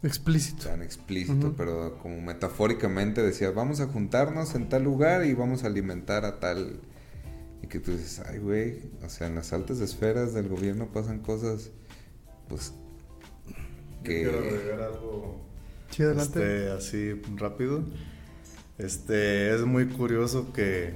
Explícito. 0.02 0.64
tan 0.68 0.82
explícito, 0.82 1.54
pero 1.56 1.98
como 1.98 2.20
metafóricamente 2.20 3.22
decía, 3.22 3.50
vamos 3.50 3.80
a 3.80 3.86
juntarnos 3.86 4.54
en 4.54 4.68
tal 4.68 4.84
lugar 4.84 5.24
y 5.24 5.34
vamos 5.34 5.64
a 5.64 5.66
alimentar 5.68 6.24
a 6.24 6.40
tal... 6.40 6.80
Y 7.64 7.66
que 7.66 7.80
tú 7.80 7.92
dices, 7.92 8.20
ay, 8.26 8.40
güey, 8.40 8.82
o 9.02 9.08
sea, 9.08 9.26
en 9.26 9.36
las 9.36 9.54
altas 9.54 9.80
esferas 9.80 10.34
del 10.34 10.48
gobierno 10.48 10.88
pasan 10.92 11.20
cosas, 11.20 11.70
pues, 12.46 12.74
que... 14.02 14.20
quiero 14.20 14.38
agregar 14.38 14.82
algo 14.82 15.40
Sí, 15.88 16.02
adelante. 16.02 16.40
este, 16.40 16.70
así 16.72 17.22
rápido. 17.36 17.82
Este, 18.76 19.54
es 19.54 19.62
muy 19.62 19.86
curioso 19.86 20.52
que, 20.52 20.92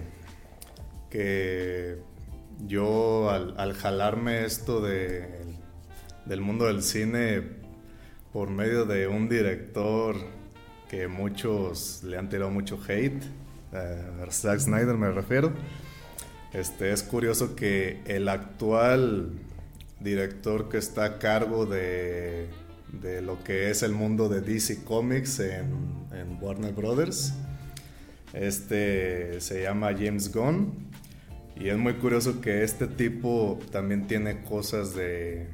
que 1.08 2.02
yo 2.66 3.30
al, 3.30 3.54
al 3.56 3.72
jalarme 3.72 4.44
esto 4.44 4.82
de, 4.82 5.26
del 6.26 6.42
mundo 6.42 6.66
del 6.66 6.82
cine 6.82 7.44
por 8.30 8.50
medio 8.50 8.84
de 8.84 9.08
un 9.08 9.30
director 9.30 10.16
que 10.90 11.08
muchos 11.08 12.02
le 12.04 12.18
han 12.18 12.28
tirado 12.28 12.50
mucho 12.50 12.78
hate, 12.86 13.22
eh, 13.72 14.26
Zack 14.30 14.58
Snyder 14.58 14.96
me 14.98 15.10
refiero, 15.10 15.50
este, 16.52 16.92
es 16.92 17.02
curioso 17.02 17.54
que 17.56 18.00
el 18.06 18.28
actual 18.28 19.30
director 20.00 20.68
que 20.68 20.78
está 20.78 21.04
a 21.04 21.18
cargo 21.18 21.66
de, 21.66 22.46
de 23.00 23.20
lo 23.22 23.42
que 23.44 23.70
es 23.70 23.82
el 23.82 23.92
mundo 23.92 24.28
de 24.28 24.40
DC 24.40 24.84
Comics 24.84 25.40
en, 25.40 25.66
en 26.12 26.38
Warner 26.40 26.72
Brothers, 26.72 27.32
este 28.32 29.40
se 29.40 29.62
llama 29.62 29.88
James 29.98 30.32
Gunn 30.32 30.72
y 31.56 31.68
es 31.68 31.76
muy 31.76 31.94
curioso 31.94 32.40
que 32.40 32.62
este 32.62 32.86
tipo 32.86 33.58
también 33.72 34.06
tiene 34.06 34.42
cosas 34.42 34.94
de 34.94 35.46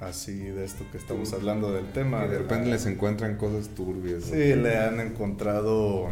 así 0.00 0.36
de 0.36 0.64
esto 0.64 0.84
que 0.90 0.98
estamos 0.98 1.32
hablando 1.32 1.72
del 1.72 1.86
tema. 1.92 2.24
Y 2.24 2.28
de 2.28 2.34
la- 2.34 2.38
repente 2.42 2.70
les 2.70 2.86
encuentran 2.86 3.36
cosas 3.36 3.68
turbias. 3.74 4.26
¿no? 4.26 4.34
Sí, 4.34 4.54
le 4.54 4.76
han 4.78 5.00
encontrado 5.00 6.08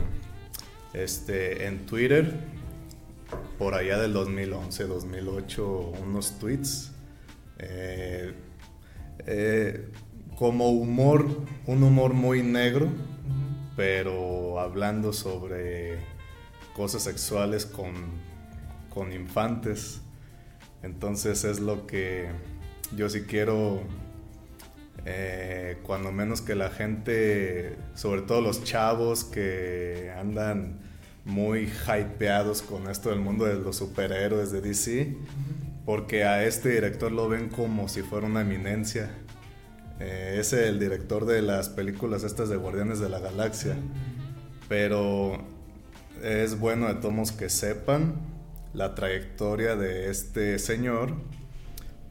este, 0.92 1.66
en 1.66 1.86
Twitter, 1.86 2.34
por 3.58 3.74
allá 3.74 3.98
del 3.98 4.12
2011, 4.12 4.84
2008, 4.84 5.92
unos 6.02 6.38
tweets. 6.38 6.92
eh, 7.58 8.34
eh, 9.26 9.88
como 10.36 10.70
humor, 10.70 11.26
un 11.66 11.82
humor 11.82 12.12
muy 12.12 12.42
negro, 12.42 12.88
pero 13.74 14.60
hablando 14.60 15.14
sobre 15.14 15.98
cosas 16.74 17.02
sexuales 17.02 17.64
con, 17.64 17.94
con 18.90 19.12
infantes. 19.12 20.02
Entonces 20.82 21.44
es 21.44 21.58
lo 21.60 21.86
que 21.86 22.28
yo 22.94 23.08
sí 23.08 23.22
quiero 23.22 23.80
eh, 25.06 25.78
cuando 25.82 26.12
menos 26.12 26.42
que 26.42 26.54
la 26.54 26.68
gente, 26.68 27.78
sobre 27.94 28.22
todo 28.22 28.42
los 28.42 28.62
chavos 28.62 29.24
que 29.24 30.12
andan 30.18 30.80
muy 31.26 31.68
hypeados 31.86 32.62
con 32.62 32.88
esto 32.88 33.10
del 33.10 33.20
mundo 33.20 33.44
de 33.44 33.56
los 33.56 33.76
superhéroes 33.76 34.52
de 34.52 34.60
DC, 34.60 35.16
porque 35.84 36.24
a 36.24 36.44
este 36.44 36.70
director 36.70 37.10
lo 37.12 37.28
ven 37.28 37.48
como 37.48 37.88
si 37.88 38.02
fuera 38.02 38.26
una 38.26 38.42
eminencia. 38.42 39.10
Eh, 39.98 40.36
es 40.38 40.52
el 40.52 40.78
director 40.78 41.26
de 41.26 41.42
las 41.42 41.68
películas 41.68 42.22
estas 42.22 42.48
de 42.48 42.56
Guardianes 42.56 43.00
de 43.00 43.08
la 43.08 43.18
Galaxia, 43.18 43.76
pero 44.68 45.44
es 46.22 46.58
bueno 46.58 46.86
de 46.86 46.94
todos 46.94 47.32
que 47.32 47.50
sepan 47.50 48.14
la 48.72 48.94
trayectoria 48.94 49.74
de 49.74 50.10
este 50.10 50.58
señor 50.58 51.14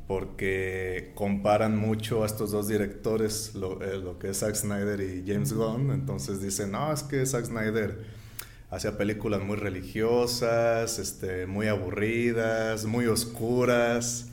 porque 0.08 1.14
comparan 1.16 1.78
mucho 1.78 2.24
a 2.24 2.26
estos 2.26 2.52
dos 2.52 2.68
directores, 2.68 3.56
lo, 3.56 3.82
eh, 3.82 3.98
lo 3.98 4.20
que 4.20 4.30
es 4.30 4.40
Zack 4.40 4.56
Snyder 4.56 5.00
y 5.00 5.24
James 5.26 5.54
Gunn. 5.54 5.92
Entonces 5.92 6.42
dicen, 6.42 6.72
no, 6.72 6.92
es 6.92 7.02
que 7.02 7.26
Zack 7.26 7.46
Snyder 7.46 8.25
hacía 8.72 8.98
películas 8.98 9.42
muy 9.44 9.56
religiosas, 9.58 11.00
este, 11.00 11.46
muy 11.46 11.68
aburridas, 11.68 12.86
muy 12.86 13.06
oscuras. 13.08 14.28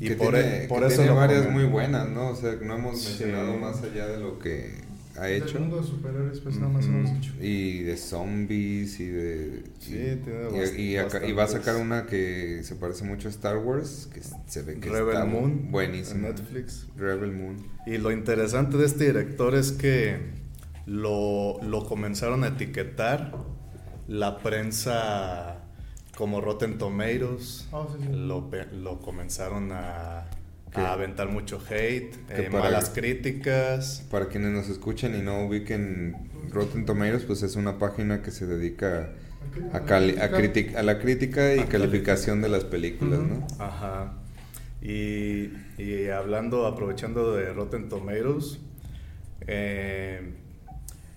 Y 0.00 0.08
que 0.08 0.14
por, 0.16 0.32
tiene, 0.34 0.64
e- 0.64 0.68
por 0.68 0.80
que 0.80 0.86
eso 0.86 0.96
tiene 1.02 1.10
varias 1.12 1.50
muy 1.50 1.64
buenas, 1.64 2.08
¿no? 2.08 2.28
O 2.30 2.36
sea, 2.36 2.54
no 2.62 2.74
hemos 2.76 3.00
Sí. 3.00 3.08
mencionado 3.24 3.56
más 3.56 3.82
allá 3.82 4.06
de 4.06 4.18
lo 4.20 4.38
que 4.38 4.86
ha 5.16 5.24
Del 5.24 5.42
hecho. 5.42 5.58
mundo 5.58 5.80
de 5.80 5.86
superhéroes, 5.88 6.38
pues 6.38 6.54
nada 6.58 6.68
más 6.72 6.84
Ujú. 6.84 6.94
hemos 6.94 7.14
dicho. 7.20 7.32
Y 7.40 7.82
de 7.82 7.96
zombies 7.96 9.00
y 9.00 9.06
de... 9.08 9.64
Sí, 9.80 9.94
y- 9.96 10.16
tiene 10.24 10.76
y, 10.76 10.92
y 10.92 10.96
acá- 10.96 11.26
y 11.26 11.32
va 11.32 11.42
a 11.44 11.48
sacar 11.48 11.74
una 11.74 12.06
que 12.06 12.60
se 12.62 12.76
parece 12.76 13.02
mucho 13.04 13.26
a 13.26 13.32
Star 13.32 13.56
Wars, 13.56 14.08
que 14.14 14.20
se 14.46 14.62
ve 14.62 14.78
que 14.78 14.88
Rebel 14.88 15.14
está 15.14 15.24
Moon 15.24 15.72
buenísima. 15.72 16.28
en 16.28 16.34
Netflix. 16.36 16.86
Rebel 16.96 17.32
Moon. 17.32 17.56
Y 17.84 17.98
lo 17.98 18.12
interesante 18.12 18.76
de 18.76 18.86
este 18.86 19.06
director 19.06 19.56
es 19.56 19.72
que 19.72 20.18
lo, 20.86 21.60
lo 21.64 21.84
comenzaron 21.84 22.44
a 22.44 22.48
etiquetar 22.48 23.34
la 24.08 24.38
prensa 24.38 25.58
como 26.16 26.40
Rotten 26.40 26.78
Tomatoes. 26.78 27.68
Ah, 27.72 27.86
sí, 27.92 28.02
sí. 28.02 28.08
Lo, 28.12 28.50
pe- 28.50 28.66
lo 28.72 28.98
comenzaron 29.00 29.70
a, 29.72 30.24
a 30.74 30.92
aventar 30.92 31.28
mucho 31.28 31.60
hate, 31.70 32.14
eh, 32.30 32.48
para- 32.50 32.64
malas 32.64 32.90
críticas. 32.90 34.04
Para 34.10 34.26
quienes 34.28 34.50
nos 34.50 34.68
escuchen 34.68 35.14
y 35.14 35.22
no 35.22 35.44
ubiquen 35.46 36.16
Rotten 36.50 36.84
Tomatoes, 36.86 37.24
pues 37.24 37.42
es 37.42 37.54
una 37.56 37.78
página 37.78 38.22
que 38.22 38.30
se 38.32 38.46
dedica 38.46 39.10
a, 39.72 39.80
cali- 39.84 40.16
a, 40.18 40.24
a 40.78 40.82
la 40.82 40.98
crítica 40.98 41.54
y 41.54 41.60
A 41.60 41.66
calificación 41.66 42.40
de 42.42 42.48
las 42.48 42.64
películas, 42.64 43.20
Ujú. 43.20 43.28
¿no? 43.28 43.46
Ajá. 43.62 44.14
Y, 44.80 45.50
y 45.76 46.08
hablando, 46.08 46.66
aprovechando 46.66 47.34
de 47.34 47.52
Rotten 47.52 47.88
Tomatoes, 47.88 48.58
eh, 49.46 50.34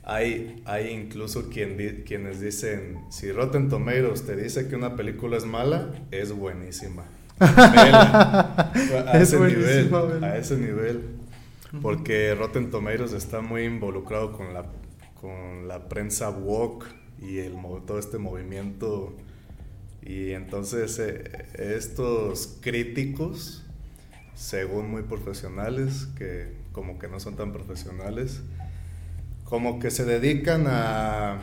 hay, 0.03 0.61
hay 0.65 0.89
incluso 0.89 1.49
quien 1.49 1.77
di- 1.77 2.03
quienes 2.05 2.39
dicen, 2.41 2.99
si 3.09 3.31
Rotten 3.31 3.69
Tomatoes 3.69 4.25
te 4.25 4.35
dice 4.35 4.67
que 4.67 4.75
una 4.75 4.95
película 4.95 5.37
es 5.37 5.45
mala, 5.45 5.93
es 6.11 6.31
buenísima. 6.31 7.05
A, 7.39 8.71
Es 9.13 9.33
ese 9.33 9.39
nivel, 9.39 9.93
a 10.23 10.37
ese 10.37 10.57
nivel. 10.57 11.01
Porque 11.81 12.35
Rotten 12.35 12.69
Tomatoes 12.69 13.13
está 13.13 13.41
muy 13.41 13.63
involucrado 13.63 14.31
con 14.33 14.53
la, 14.53 14.65
con 15.19 15.67
la 15.67 15.87
prensa 15.87 16.29
woke 16.29 16.85
y 17.21 17.37
el, 17.39 17.53
todo 17.87 17.97
este 17.99 18.17
movimiento. 18.17 19.15
Y 20.01 20.31
entonces 20.31 20.99
eh, 20.99 21.23
estos 21.53 22.57
críticos, 22.61 23.63
según 24.35 24.89
muy 24.89 25.03
profesionales, 25.03 26.07
que 26.17 26.53
como 26.71 26.99
que 26.99 27.07
no 27.07 27.19
son 27.19 27.35
tan 27.35 27.53
profesionales, 27.53 28.41
como 29.51 29.79
que 29.79 29.91
se 29.91 30.05
dedican 30.05 30.65
a, 30.65 31.39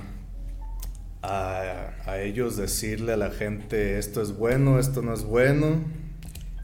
a, 1.20 1.90
a 2.06 2.20
ellos 2.22 2.56
decirle 2.56 3.12
a 3.12 3.16
la 3.18 3.30
gente 3.30 3.98
esto 3.98 4.22
es 4.22 4.34
bueno, 4.34 4.78
esto 4.78 5.02
no 5.02 5.12
es 5.12 5.24
bueno, 5.24 5.84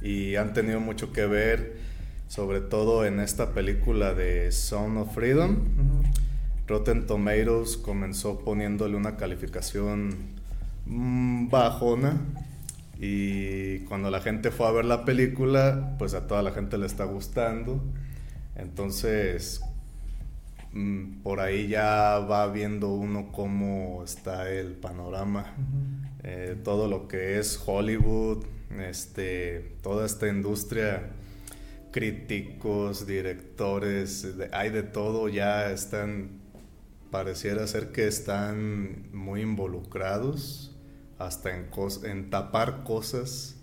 y 0.00 0.36
han 0.36 0.54
tenido 0.54 0.80
mucho 0.80 1.12
que 1.12 1.26
ver, 1.26 1.76
sobre 2.28 2.62
todo 2.62 3.04
en 3.04 3.20
esta 3.20 3.52
película 3.52 4.14
de 4.14 4.50
Sound 4.52 4.96
of 4.96 5.14
Freedom. 5.14 5.58
Rotten 6.66 7.06
Tomatoes 7.06 7.76
comenzó 7.76 8.38
poniéndole 8.38 8.96
una 8.96 9.18
calificación 9.18 10.16
mm, 10.86 11.50
bajona 11.50 12.22
y 12.98 13.80
cuando 13.80 14.10
la 14.10 14.22
gente 14.22 14.50
fue 14.50 14.66
a 14.66 14.70
ver 14.70 14.86
la 14.86 15.04
película, 15.04 15.94
pues 15.98 16.14
a 16.14 16.26
toda 16.26 16.40
la 16.40 16.52
gente 16.52 16.78
le 16.78 16.86
está 16.86 17.04
gustando. 17.04 17.84
Entonces, 18.56 19.60
por 21.22 21.40
ahí 21.40 21.68
ya 21.68 22.18
va 22.18 22.46
viendo 22.50 22.88
uno 22.92 23.30
cómo 23.32 24.02
está 24.04 24.50
el 24.50 24.72
panorama. 24.72 25.54
Eh, 26.22 26.56
todo 26.64 26.88
lo 26.88 27.06
que 27.06 27.38
es 27.38 27.60
Hollywood, 27.64 28.44
este, 28.80 29.76
toda 29.82 30.04
esta 30.06 30.26
industria, 30.28 31.10
críticos, 31.92 33.06
directores, 33.06 34.36
de- 34.36 34.48
hay 34.52 34.70
de 34.70 34.82
todo, 34.82 35.28
ya 35.28 35.70
están, 35.70 36.40
pareciera 37.10 37.66
ser 37.66 37.92
que 37.92 38.06
están 38.08 39.06
muy 39.12 39.42
involucrados 39.42 40.74
hasta 41.18 41.50
en, 41.54 42.30
tapar 42.30 42.82
cosas. 42.82 43.56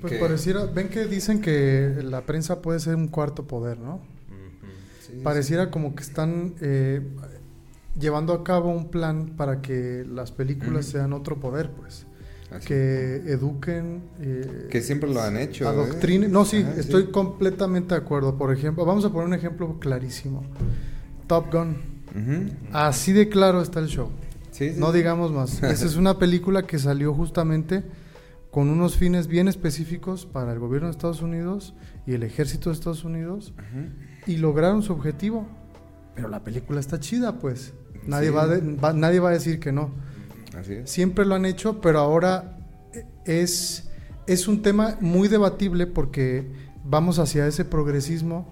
Pues 0.00 0.12
Que- 0.12 0.18
pareciera, 0.18 0.66
ven 0.66 0.88
que 0.88 1.06
dicen 1.06 1.40
que 1.40 1.94
la 2.02 2.22
prensa 2.26 2.60
puede 2.60 2.80
ser 2.80 2.96
un 2.96 3.08
cuarto 3.08 3.46
poder, 3.46 3.78
¿no? 3.78 4.00
Sí, 5.12 5.20
Pareciera 5.22 5.70
como 5.70 5.94
que 5.94 6.02
están 6.02 6.54
eh, 6.60 7.00
llevando 7.98 8.32
a 8.32 8.44
cabo 8.44 8.70
un 8.70 8.90
plan 8.90 9.34
para 9.36 9.60
que 9.60 10.04
las 10.08 10.32
películas 10.32 10.86
sean 10.86 11.12
otro 11.12 11.38
poder, 11.40 11.70
pues. 11.70 12.06
Así. 12.50 12.66
Que 12.66 13.16
eduquen. 13.26 14.02
eh, 14.20 14.66
Que 14.70 14.80
siempre 14.82 15.12
lo 15.12 15.20
han 15.22 15.36
hecho. 15.36 15.64
¿eh? 15.64 15.68
Adoctrinen. 15.68 16.32
No, 16.32 16.44
sí, 16.44 16.62
Ajá, 16.62 16.74
estoy 16.80 17.10
completamente 17.10 17.94
de 17.94 18.00
acuerdo. 18.00 18.36
Por 18.36 18.52
ejemplo, 18.52 18.84
vamos 18.84 19.04
a 19.04 19.10
poner 19.10 19.28
un 19.28 19.34
ejemplo 19.34 19.78
clarísimo. 19.78 20.42
Top 21.28 21.52
Gun. 21.52 21.76
Así 22.72 23.12
de 23.12 23.28
claro 23.28 23.62
está 23.62 23.78
el 23.78 23.86
show. 23.86 24.10
Sí, 24.50 24.70
sí, 24.70 24.80
No 24.80 24.90
sí. 24.90 24.98
digamos 24.98 25.30
más. 25.32 25.62
Esa 25.62 25.86
es 25.86 25.94
una 25.94 26.18
película 26.18 26.64
que 26.66 26.78
salió 26.80 27.14
justamente 27.14 27.84
con 28.50 28.68
unos 28.68 28.96
fines 28.96 29.28
bien 29.28 29.46
específicos 29.46 30.26
para 30.26 30.52
el 30.52 30.58
gobierno 30.58 30.88
de 30.88 30.92
Estados 30.92 31.22
Unidos 31.22 31.74
y 32.04 32.14
el 32.14 32.24
ejército 32.24 32.70
de 32.70 32.74
Estados 32.74 33.04
Unidos 33.04 33.52
Ujú. 33.56 33.90
Y 34.26 34.36
lograron 34.36 34.82
su 34.82 34.92
objetivo. 34.92 35.46
Pero 36.14 36.28
la 36.28 36.42
película 36.44 36.80
está 36.80 36.98
chida, 37.00 37.38
pues. 37.38 37.72
Nadie, 38.06 38.28
Sí. 38.28 38.34
va, 38.34 38.42
a 38.42 38.46
de- 38.48 38.76
va- 38.76 38.92
nadie 38.92 39.20
va 39.20 39.30
a 39.30 39.32
decir 39.32 39.60
que 39.60 39.72
no. 39.72 39.90
Así 40.58 40.74
es. 40.74 40.90
Siempre 40.90 41.24
lo 41.24 41.34
han 41.34 41.44
hecho, 41.44 41.80
pero 41.80 42.00
ahora 42.00 42.58
es, 43.24 43.88
es 44.26 44.48
un 44.48 44.62
tema 44.62 44.96
muy 45.00 45.28
debatible 45.28 45.86
porque 45.86 46.50
vamos 46.84 47.18
hacia 47.18 47.46
ese 47.46 47.64
progresismo 47.64 48.48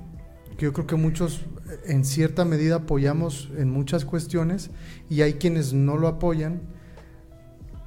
que 0.56 0.66
yo 0.66 0.72
creo 0.72 0.86
que 0.86 0.96
muchos 0.96 1.40
eh, 1.70 1.78
en 1.86 2.04
cierta 2.04 2.44
medida 2.44 2.76
apoyamos 2.76 3.50
en 3.56 3.70
muchas 3.70 4.04
cuestiones 4.04 4.70
y 5.08 5.22
hay 5.22 5.34
quienes 5.34 5.72
no 5.72 5.96
lo 5.96 6.08
apoyan. 6.08 6.60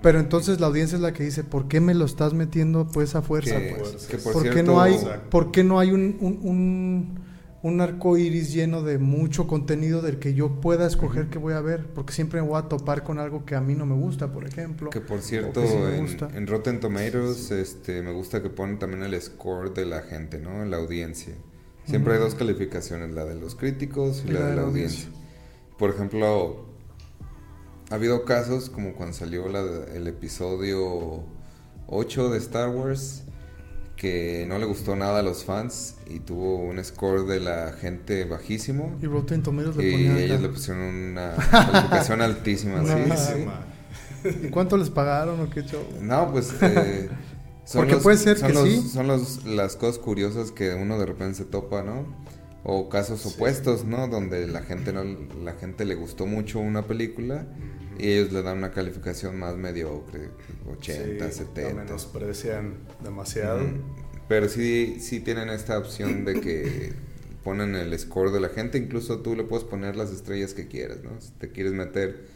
Pero 0.02 0.20
entonces 0.20 0.60
la 0.60 0.68
audiencia 0.68 0.96
es 0.96 1.02
la 1.02 1.14
que 1.14 1.24
dice, 1.24 1.44
¿por 1.44 1.68
qué 1.68 1.80
me 1.80 1.94
lo 1.94 2.06
estás 2.06 2.34
metiendo 2.34 2.88
pues 2.88 3.14
a 3.16 3.22
fuerza? 3.22 3.58
Que- 3.58 3.76
pues? 3.78 4.08
que 4.08 4.18
por 4.18 4.34
¿Por, 4.34 4.50
qué 4.50 4.64
no 4.64 4.82
hay, 4.82 4.98
por 5.30 5.52
qué 5.52 5.64
no 5.64 5.80
hay 5.80 5.92
un, 5.92 6.18
un, 6.20 6.40
un, 6.42 7.21
un 7.64 7.80
arco 7.80 8.18
iris 8.18 8.52
lleno 8.54 8.82
de 8.82 8.98
mucho 8.98 9.46
contenido 9.48 10.02
del 10.02 10.18
que 10.18 10.34
yo 10.34 10.60
pueda 10.62 10.88
escoger 10.88 11.30
qué 11.30 11.38
voy 11.38 11.54
a 11.54 11.62
ver? 11.62 11.86
Porque 11.94 12.12
siempre 12.14 12.42
me 12.42 12.48
voy 12.48 12.58
a 12.60 12.64
topar 12.68 13.04
con 13.04 13.20
algo 13.20 13.46
que 13.46 13.56
a 13.56 13.62
mí 13.62 13.76
no 13.76 13.86
me 13.86 13.94
gusta, 13.96 14.32
por 14.32 14.48
ejemplo. 14.48 14.90
Que 14.90 15.00
por 15.02 15.22
cierto, 15.22 15.62
que 15.62 15.68
sí 15.68 15.76
en, 15.76 16.02
gusta. 16.02 16.30
en 16.34 16.48
Rotten 16.48 16.80
Tomatoes, 16.80 17.52
este, 17.52 18.02
me 18.02 18.12
gusta 18.14 18.42
que 18.42 18.50
ponen 18.50 18.80
también 18.80 19.04
el 19.04 19.22
score 19.22 19.74
de 19.74 19.86
la 19.86 20.02
gente, 20.02 20.40
¿no? 20.40 20.66
La 20.66 20.78
audiencia. 20.78 21.36
Siempre 21.86 22.14
hay 22.14 22.20
dos 22.20 22.36
calificaciones, 22.36 23.12
la 23.12 23.26
de 23.26 23.36
los 23.36 23.56
críticos 23.56 24.24
y, 24.28 24.32
la, 24.32 24.48
de 24.48 24.56
la 24.56 24.62
audiencia. 24.64 25.10
Por 25.78 25.90
ejemplo, 25.92 26.66
ha 27.90 27.96
habido 27.96 28.24
casos 28.26 28.70
como 28.70 28.94
cuando 28.94 29.14
salió 29.16 29.48
la- 29.50 29.86
el 29.94 30.08
episodio 30.08 31.24
8 31.88 32.30
de 32.30 32.38
Star 32.38 32.70
Wars, 32.70 33.24
que 34.02 34.48
no 34.50 34.58
le 34.58 34.66
gustó 34.66 34.96
nada 34.96 35.20
a 35.20 35.22
los 35.22 35.44
fans 35.46 35.94
y 36.08 36.22
tuvo 36.22 36.56
un 36.58 36.84
score 36.84 37.28
de 37.28 37.40
la 37.40 37.74
gente 37.80 38.24
bajísimo. 38.26 38.98
Y 39.00 39.06
Rotten 39.06 39.44
Tomatoes 39.44 39.76
le 39.76 39.92
Y 39.92 40.08
acá. 40.08 40.20
ellos 40.20 40.42
le 40.42 40.50
pusieron 40.50 40.82
una 40.84 41.36
calificación 41.36 42.22
altísima. 42.24 42.84
sí. 42.84 43.46
¿Y 44.44 44.50
cuánto 44.50 44.76
les 44.78 44.90
pagaron 44.90 45.40
o 45.40 45.50
qué 45.52 45.62
show? 45.62 45.84
No, 46.02 46.32
pues. 46.32 46.52
eh, 46.64 47.10
son 47.64 47.82
Porque 47.82 47.94
los- 47.94 48.02
puede 48.04 48.18
ser 48.18 48.40
son 48.40 48.48
que 48.48 48.54
los- 48.56 48.64
sí. 48.68 48.90
Son 48.92 49.06
los, 49.08 49.46
las 49.46 49.76
cosas 49.76 50.00
curiosas 50.00 50.52
que 50.52 50.74
uno 50.74 50.98
de 50.98 51.06
repente 51.06 51.36
se 51.36 51.46
topa, 51.46 51.84
¿no? 51.84 52.06
O 52.64 52.90
casos 52.90 53.24
opuestos, 53.28 53.86
¿no? 53.86 54.08
Donde 54.08 54.48
la 54.48 54.64
gente 54.64 54.94
no, 54.94 55.04
la 55.44 55.54
gente 55.54 55.86
le 55.86 55.94
gustó 55.94 56.26
mucho 56.26 56.58
una 56.60 56.88
película 56.88 57.46
y 57.98 58.12
ellos 58.12 58.32
le 58.32 58.42
dan 58.44 58.58
una 58.60 58.72
calificación 58.72 59.38
más 59.40 59.58
mediocre, 59.58 60.30
80, 60.66 61.32
Sí, 61.32 61.32
70. 61.32 61.62
Lo 61.62 61.72
menosprecian 61.72 62.78
demasiado. 63.00 63.80
Pero 64.28 64.48
sí, 64.50 64.98
sí 65.00 65.20
tienen 65.20 65.50
esta 65.50 65.78
opción 65.78 66.26
de 66.26 66.40
que 66.40 66.94
ponen 67.44 67.76
el 67.76 67.98
score 68.00 68.32
de 68.32 68.40
la 68.40 68.50
gente, 68.50 68.78
incluso 68.78 69.22
tú 69.22 69.36
le 69.36 69.44
puedes 69.44 69.66
poner 69.66 69.96
las 69.96 70.12
estrellas 70.12 70.54
que 70.54 70.68
quieras, 70.68 71.04
¿no? 71.04 71.20
Si 71.20 71.32
te 71.34 71.52
quieres 71.52 71.74
meter 71.74 72.28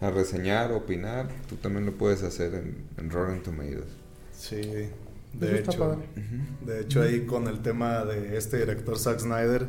a 0.00 0.10
reseñar, 0.10 0.72
opinar, 0.72 1.28
tú 1.48 1.56
también 1.56 1.86
lo 1.86 1.96
puedes 1.98 2.22
hacer 2.22 2.54
en, 2.54 2.88
en 2.98 3.10
Rotten 3.10 3.42
Tomatoes. 3.42 3.98
Sí, 4.32 4.90
Eso 5.40 5.54
de 5.54 5.56
está 5.56 5.72
hecho. 5.72 5.78
padre. 5.78 6.08
De 6.60 6.80
hecho, 6.80 7.02
ahí 7.02 7.26
con 7.26 7.46
el 7.48 7.62
tema 7.62 8.04
de 8.04 8.36
este 8.36 8.58
director 8.58 8.98
Zack 8.98 9.20
Snyder, 9.20 9.68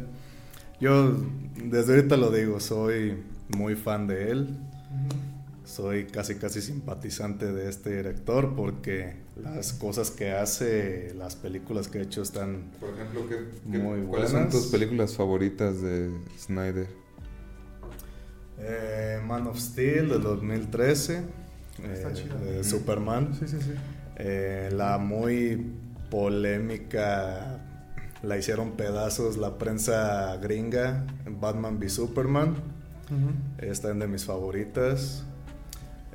yo 0.80 1.14
desde 1.56 1.96
ahorita 1.96 2.18
lo 2.18 2.32
digo, 2.32 2.60
soy 2.60 3.18
muy 3.50 3.76
fan 3.76 4.08
de 4.08 4.32
él. 4.32 4.58
Soy 5.66 6.06
casi 6.06 6.36
casi 6.36 6.60
simpatizante 6.62 7.52
de 7.54 7.70
este 7.70 7.96
director 7.96 8.56
porque 8.56 9.16
las 9.42 9.72
cosas 9.74 10.12
que 10.12 10.32
hace, 10.32 11.14
las 11.16 11.36
películas 11.36 11.88
que 11.88 12.00
ha 12.00 12.02
hecho 12.02 12.22
están 12.22 12.72
Por 12.80 12.90
ejemplo, 12.90 13.22
¿qué, 13.30 13.38
qué- 13.72 13.78
Muy 13.78 14.02
¿cuáles 14.02 14.32
son 14.32 14.42
buenas. 14.42 14.52
tus 14.54 14.66
películas 14.72 15.16
favoritas 15.16 15.82
de 15.82 16.10
Snyder? 16.38 16.88
eh, 18.60 19.20
Man 19.26 19.48
of 19.48 19.58
Steel 19.60 20.10
del 20.10 20.22
2013, 20.22 21.24
Está 21.94 22.10
eh, 22.10 22.14
chida. 22.14 22.36
de. 22.36 22.64
Superman, 22.64 23.34
Sí, 23.40 23.48
sí, 23.48 23.58
sí. 23.62 23.72
eh, 24.18 24.70
la 24.74 24.98
muy 24.98 25.74
polémica, 26.10 27.60
la 28.24 28.38
hicieron 28.38 28.72
pedazos 28.72 29.38
la 29.38 29.58
prensa 29.58 30.36
gringa, 30.38 31.06
Batman 31.40 31.78
v 31.80 31.90
Superman. 31.90 32.56
Ujú. 33.12 33.32
Esta 33.66 33.92
es 33.92 34.00
de 34.00 34.08
mis 34.08 34.26
favoritas. 34.26 35.24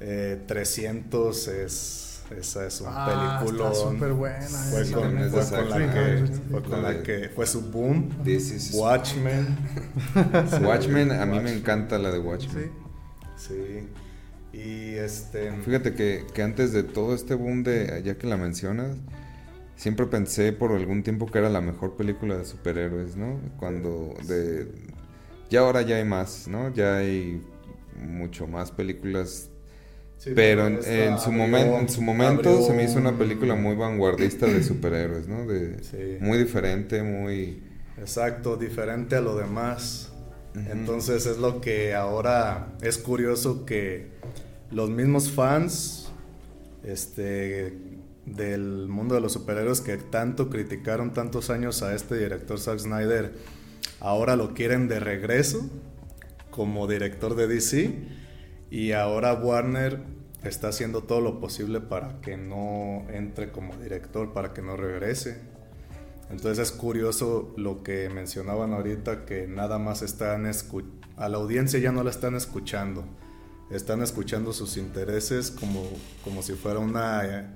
Eh, 0.01 0.43
300 0.47 1.49
es. 1.49 2.03
Esa 2.37 2.67
es 2.67 2.81
un 2.81 2.89
Ah, 2.91 3.39
película. 3.41 3.71
está 3.71 3.81
súper 3.89 4.13
buena. 4.13 4.41
Fue, 4.49 4.83
esa 4.83 4.95
con, 4.97 5.13
fue 5.13 5.65
la 5.69 5.95
que, 5.95 6.27
fue 6.51 6.63
con 6.63 6.71
la 6.73 6.79
la 6.83 6.91
de- 6.99 7.03
que 7.05 7.29
fue 7.29 7.47
su 7.47 7.71
boom. 7.71 8.09
This 8.25 8.51
is 8.51 8.75
Watchmen. 8.75 9.47
Watchmen, 10.63 11.13
a 11.13 11.25
mí 11.25 11.39
me 11.39 11.53
encanta 11.53 11.99
la 11.99 12.11
de 12.11 12.19
Watchmen. 12.19 12.71
Sí. 13.37 13.55
Sí. 13.55 13.89
Y 14.59 14.95
este. 14.97 15.53
Fíjate 15.65 15.95
que, 15.95 16.27
que 16.35 16.43
antes 16.43 16.73
de 16.73 16.83
todo 16.83 17.15
este 17.15 17.35
boom 17.35 17.63
de, 17.63 18.03
ya 18.05 18.17
que 18.19 18.27
la 18.27 18.37
mencionas, 18.37 18.97
siempre 19.77 20.07
pensé 20.07 20.53
por 20.53 20.73
algún 20.73 21.03
tiempo 21.05 21.27
que 21.27 21.39
era 21.39 21.49
la 21.49 21.61
mejor 21.61 21.97
película 21.97 22.37
de 22.37 22.45
superhéroes, 22.45 23.17
¿no? 23.17 23.39
Cuando 23.59 24.15
de... 24.27 24.67
Ya 25.51 25.61
ahora 25.61 25.83
ya 25.83 25.97
hay 25.97 26.05
más, 26.05 26.49
¿no? 26.49 26.73
Ya 26.75 26.97
hay 26.97 27.41
mucho 28.01 28.47
más 28.47 28.71
películas, 28.73 29.49
sí, 30.19 30.33
pero 30.35 30.67
en, 30.67 30.83
su, 30.83 30.89
abrió- 30.89 31.79
en 31.81 31.89
su 31.89 32.03
momento 32.03 32.51
abrió 32.51 32.67
se 32.67 32.73
me 32.73 32.85
hizo 32.85 32.99
una 32.99 33.11
un- 33.11 33.19
película 33.19 33.55
muy 33.55 33.75
vanguardista 33.77 34.47
de 34.47 34.63
superhéroes, 34.63 35.29
¿no? 35.29 35.47
De, 35.47 35.83
Sí. 35.85 36.19
Muy 36.21 36.39
diferente, 36.39 37.03
muy... 37.03 37.63
Exacto, 37.99 38.57
diferente 38.57 39.17
a 39.17 39.21
lo 39.21 39.37
demás. 39.37 40.13
Entonces 40.71 41.27
es 41.27 41.37
lo 41.39 41.61
que 41.61 41.95
ahora 41.95 42.73
es 42.83 42.97
curioso 42.99 43.67
que 43.67 44.09
los 44.71 44.89
mismos 44.91 45.31
fans 45.31 46.11
este, 46.83 47.75
del 48.25 48.87
mundo 48.89 49.15
de 49.15 49.21
los 49.21 49.33
superhéroes 49.35 49.81
que 49.81 49.97
tanto 49.99 50.49
criticaron 50.51 51.13
tantos 51.13 51.51
años 51.51 51.83
a 51.83 51.95
este 51.95 52.17
director 52.19 52.59
Zack 52.59 52.79
Snyder, 52.79 53.33
ahora 54.07 54.37
lo 54.37 54.55
quieren 54.55 54.87
de 54.87 55.01
regreso 55.01 55.69
como 56.53 56.87
director 56.87 57.35
de 57.35 57.49
DC 57.49 57.93
y 58.71 58.93
ahora 58.93 59.35
Warner 59.35 60.01
está 60.45 60.69
haciendo 60.69 61.03
todo 61.03 61.21
lo 61.21 61.41
posible 61.41 61.81
para 61.81 62.21
que 62.21 62.37
no 62.37 63.05
entre 63.11 63.51
como 63.51 63.75
director, 63.77 64.33
para 64.33 64.55
que 64.55 64.63
no 64.63 64.77
regrese. 64.77 65.41
Entonces 66.31 66.71
es 66.71 66.73
curioso 66.73 67.53
lo 67.57 67.83
que 67.83 68.09
mencionaban 68.09 68.75
ahorita, 68.75 69.25
que 69.25 69.49
nada 69.49 69.79
más 69.79 70.03
están 70.03 70.49
a 71.17 71.29
la 71.29 71.37
audiencia 71.37 71.81
ya 71.81 71.91
no 71.91 72.05
la 72.05 72.11
están 72.11 72.37
escuchando, 72.37 73.05
están 73.71 74.03
escuchando 74.03 74.53
sus 74.53 74.77
intereses 74.77 75.51
como, 75.51 75.83
como 76.23 76.43
si 76.43 76.53
fuera 76.53 76.79
una 76.79 77.25
eh, 77.25 77.47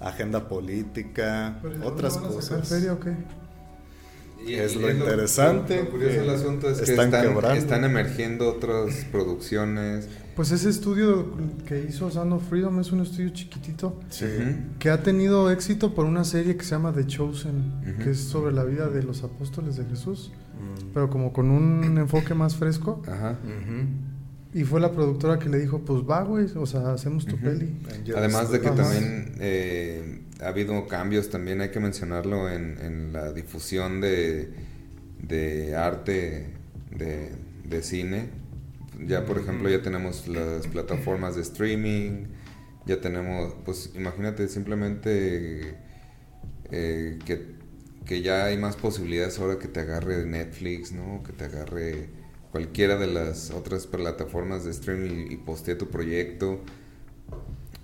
agenda 0.00 0.48
política, 0.48 1.60
otras 1.84 2.16
¿no 2.16 2.22
van 2.22 2.30
a 2.30 2.34
cosas. 2.34 2.68
feria 2.68 2.94
o 2.94 3.00
qué? 3.00 3.14
Y- 4.46 4.54
Es 4.54 4.76
y 4.76 4.78
lo 4.78 4.90
interesante, 4.90 5.82
Lo, 5.84 5.90
curioso 5.90 6.20
del 6.20 6.30
asunto 6.30 6.70
es 6.70 6.78
que 6.80 6.90
están 6.92 7.10
quebrando. 7.10 7.50
están 7.52 7.84
emergiendo 7.84 8.48
otras 8.48 9.04
producciones. 9.12 10.08
Pues 10.36 10.52
ese 10.52 10.70
estudio 10.70 11.26
que 11.66 11.84
hizo 11.88 12.10
Sound 12.10 12.32
of 12.32 12.48
Freedom 12.48 12.78
es 12.78 12.92
un 12.92 13.00
estudio 13.00 13.30
chiquitito 13.30 13.98
Sí. 14.08 14.26
Que 14.78 14.90
ha 14.90 15.02
tenido 15.02 15.50
éxito 15.50 15.94
por 15.94 16.04
una 16.06 16.22
serie 16.24 16.56
que 16.56 16.64
se 16.64 16.70
llama 16.70 16.92
The 16.94 17.06
Chosen, 17.06 17.96
que 18.02 18.10
es 18.12 18.20
sobre 18.20 18.52
la 18.54 18.62
vida 18.64 18.88
de 18.88 19.02
los 19.02 19.24
apóstoles 19.24 19.76
de 19.76 19.84
Jesús, 19.86 20.30
Mm. 20.54 20.90
pero 20.94 21.10
como 21.10 21.32
con 21.32 21.50
un 21.50 21.98
enfoque 21.98 22.34
más 22.34 22.54
fresco. 22.56 23.02
Ajá. 23.08 23.36
Ujú. 23.44 24.07
Y 24.54 24.64
fue 24.64 24.80
la 24.80 24.90
productora 24.92 25.38
que 25.38 25.48
le 25.50 25.58
dijo, 25.58 25.80
pues 25.80 26.02
va, 26.08 26.22
güey, 26.22 26.46
o 26.56 26.64
sea, 26.64 26.92
hacemos 26.92 27.26
tu 27.26 27.36
peli. 27.36 27.76
Además 28.16 28.50
de 28.50 28.60
que 28.60 28.68
Ajá. 28.68 28.76
también 28.76 29.34
eh, 29.40 30.22
ha 30.40 30.48
habido 30.48 30.86
cambios, 30.88 31.28
también 31.28 31.60
hay 31.60 31.68
que 31.68 31.80
mencionarlo 31.80 32.50
en, 32.50 32.78
en 32.80 33.12
la 33.12 33.32
difusión 33.32 34.00
de, 34.00 34.48
de 35.22 35.76
arte 35.76 36.54
de, 36.96 37.30
de 37.68 37.82
cine. 37.82 38.30
Ya, 39.06 39.26
por 39.26 39.38
ejemplo, 39.38 39.68
ya 39.68 39.82
tenemos 39.82 40.26
las 40.26 40.66
plataformas 40.66 41.36
de 41.36 41.42
streaming, 41.42 42.24
ya 42.86 43.00
tenemos, 43.00 43.54
pues 43.66 43.92
imagínate 43.94 44.48
simplemente 44.48 45.76
eh, 46.70 47.18
que, 47.24 47.54
que 48.06 48.22
ya 48.22 48.46
hay 48.46 48.56
más 48.56 48.76
posibilidades 48.76 49.38
ahora 49.38 49.58
que 49.58 49.68
te 49.68 49.80
agarre 49.80 50.24
Netflix, 50.24 50.90
¿no? 50.92 51.22
Que 51.22 51.32
te 51.32 51.44
agarre 51.44 52.08
cualquiera 52.52 52.96
de 52.96 53.06
las 53.08 53.50
otras 53.50 53.86
plataformas 53.86 54.64
de 54.64 54.70
streaming 54.70 55.26
y, 55.30 55.34
y 55.34 55.36
postee 55.36 55.74
tu 55.74 55.88
proyecto. 55.88 56.60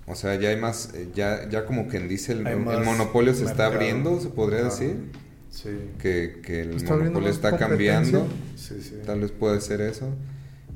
O 0.07 0.15
sea, 0.15 0.35
ya 0.35 0.51
hay 0.51 0.57
más, 0.57 0.91
eh, 0.95 1.09
ya, 1.15 1.49
ya 1.49 1.65
como 1.65 1.89
quien 1.89 2.09
dice, 2.09 2.33
el, 2.33 2.43
monopolio 2.59 3.35
se 3.35 3.45
está 3.45 3.67
abriendo, 3.67 4.21
se 4.21 4.29
podría 4.29 4.61
Ajá. 4.61 4.69
decir. 4.71 4.97
Sí, 5.51 5.71
Que, 5.99 6.41
que 6.45 6.63
el 6.63 6.73
Está 6.75 6.97
monopolio 6.97 7.31
está 7.31 7.57
cambiando. 7.57 8.27
sí, 8.57 8.75
sí. 8.83 8.97
Tal 9.07 9.21
vez 9.21 9.31
puede 9.31 9.61
ser 9.61 9.81
eso. 9.81 10.09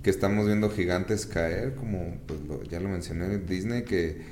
Que 0.02 0.10
estamos 0.10 0.46
viendo 0.46 0.70
gigantes 0.70 1.26
caer, 1.26 1.74
como 1.74 2.14
pues, 2.26 2.40
lo- 2.42 2.62
ya 2.62 2.78
lo 2.80 2.88
mencioné, 2.88 3.38
Disney, 3.38 3.82
que, 3.82 4.22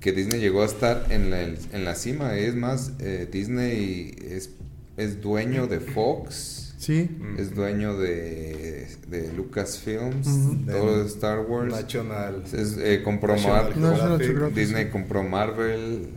que 0.00 0.12
Disney 0.12 0.40
llegó 0.40 0.62
a 0.62 0.66
estar 0.66 1.06
en 1.10 1.30
la, 1.30 1.42
en 1.42 1.84
la 1.84 1.94
cima. 1.96 2.36
Es 2.38 2.54
más, 2.54 2.92
eh, 3.00 3.28
Disney 3.30 4.14
es, 4.22 4.50
es 4.96 5.20
dueño 5.20 5.66
de 5.66 5.80
Fox, 5.80 6.67
Sí, 6.78 7.10
Mm. 7.20 7.38
es 7.40 7.54
dueño 7.54 7.98
de, 7.98 8.86
de 9.08 9.32
Lucasfilms, 9.32 10.26
Ujú. 10.28 10.56
todo 10.66 11.00
de 11.02 11.06
Star 11.08 11.40
Wars. 11.40 11.70
National. 11.74 12.44
Es, 12.46 12.78
eh, 12.78 13.02
compró 13.04 13.34
National 13.34 13.64
Mar- 13.64 13.76
No, 13.76 13.92
es 13.92 13.98
Geographic. 13.98 14.26
Geographic. 14.28 14.56
Disney 14.56 14.88
compró 14.90 15.22
Marvel. 15.24 16.08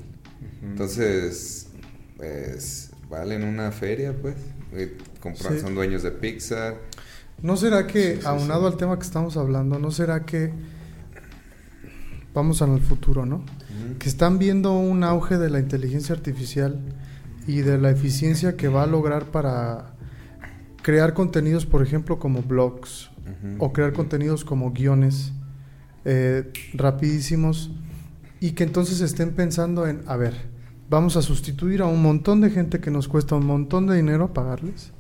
Entonces, 0.64 1.68
pues, 2.16 2.92
valen 3.10 3.44
una 3.44 3.72
feria, 3.72 4.14
pues. 4.22 4.36
eh, 4.74 4.96
compran, 5.20 5.60
son 5.60 5.76
dueños 5.76 6.02
de 6.04 6.12
Pixar. 6.12 6.76
¿No 7.42 7.58
será 7.58 7.88
que, 7.88 8.20
aunado 8.24 8.68
al 8.68 8.78
tema 8.78 8.98
que 8.98 9.04
estamos 9.04 9.36
hablando, 9.36 9.80
no 9.80 9.92
será 9.92 10.26
que 10.26 10.54
vamos 12.34 12.62
al 12.62 12.80
futuro, 12.80 13.26
¿no? 13.26 13.44
Que 14.00 14.08
están 14.08 14.40
viendo 14.40 14.74
un 14.78 15.04
auge 15.04 15.38
de 15.38 15.50
la 15.50 15.60
inteligencia 15.60 16.16
artificial 16.16 16.80
y 17.48 17.62
de 17.62 17.78
la 17.80 17.90
eficiencia 17.90 18.56
que 18.56 18.68
va 18.68 18.84
a 18.84 18.88
lograr 18.88 19.26
para 19.26 19.94
crear 20.82 21.14
contenidos, 21.14 21.66
por 21.66 21.82
ejemplo, 21.82 22.20
como 22.20 22.42
blogs 22.42 23.10
o 23.60 23.72
crear 23.72 23.94
contenidos 23.94 24.44
como 24.44 24.72
guiones 24.72 25.32
eh, 26.06 26.52
rapidísimos 26.74 27.72
y 28.40 28.52
que 28.52 28.64
entonces 28.64 29.02
estén 29.02 29.32
pensando 29.32 29.88
en, 29.88 30.02
a 30.08 30.18
ver, 30.18 30.34
vamos 30.90 31.16
a 31.16 31.22
sustituir 31.22 31.82
a 31.82 31.86
un 31.86 32.02
montón 32.02 32.42
de 32.42 32.50
gente 32.50 32.80
que 32.80 32.92
nos 32.92 33.08
cuesta 33.08 33.36
un 33.36 33.46
montón 33.46 33.88
de 33.88 33.96
dinero 33.96 34.34
pagarles. 34.34 34.92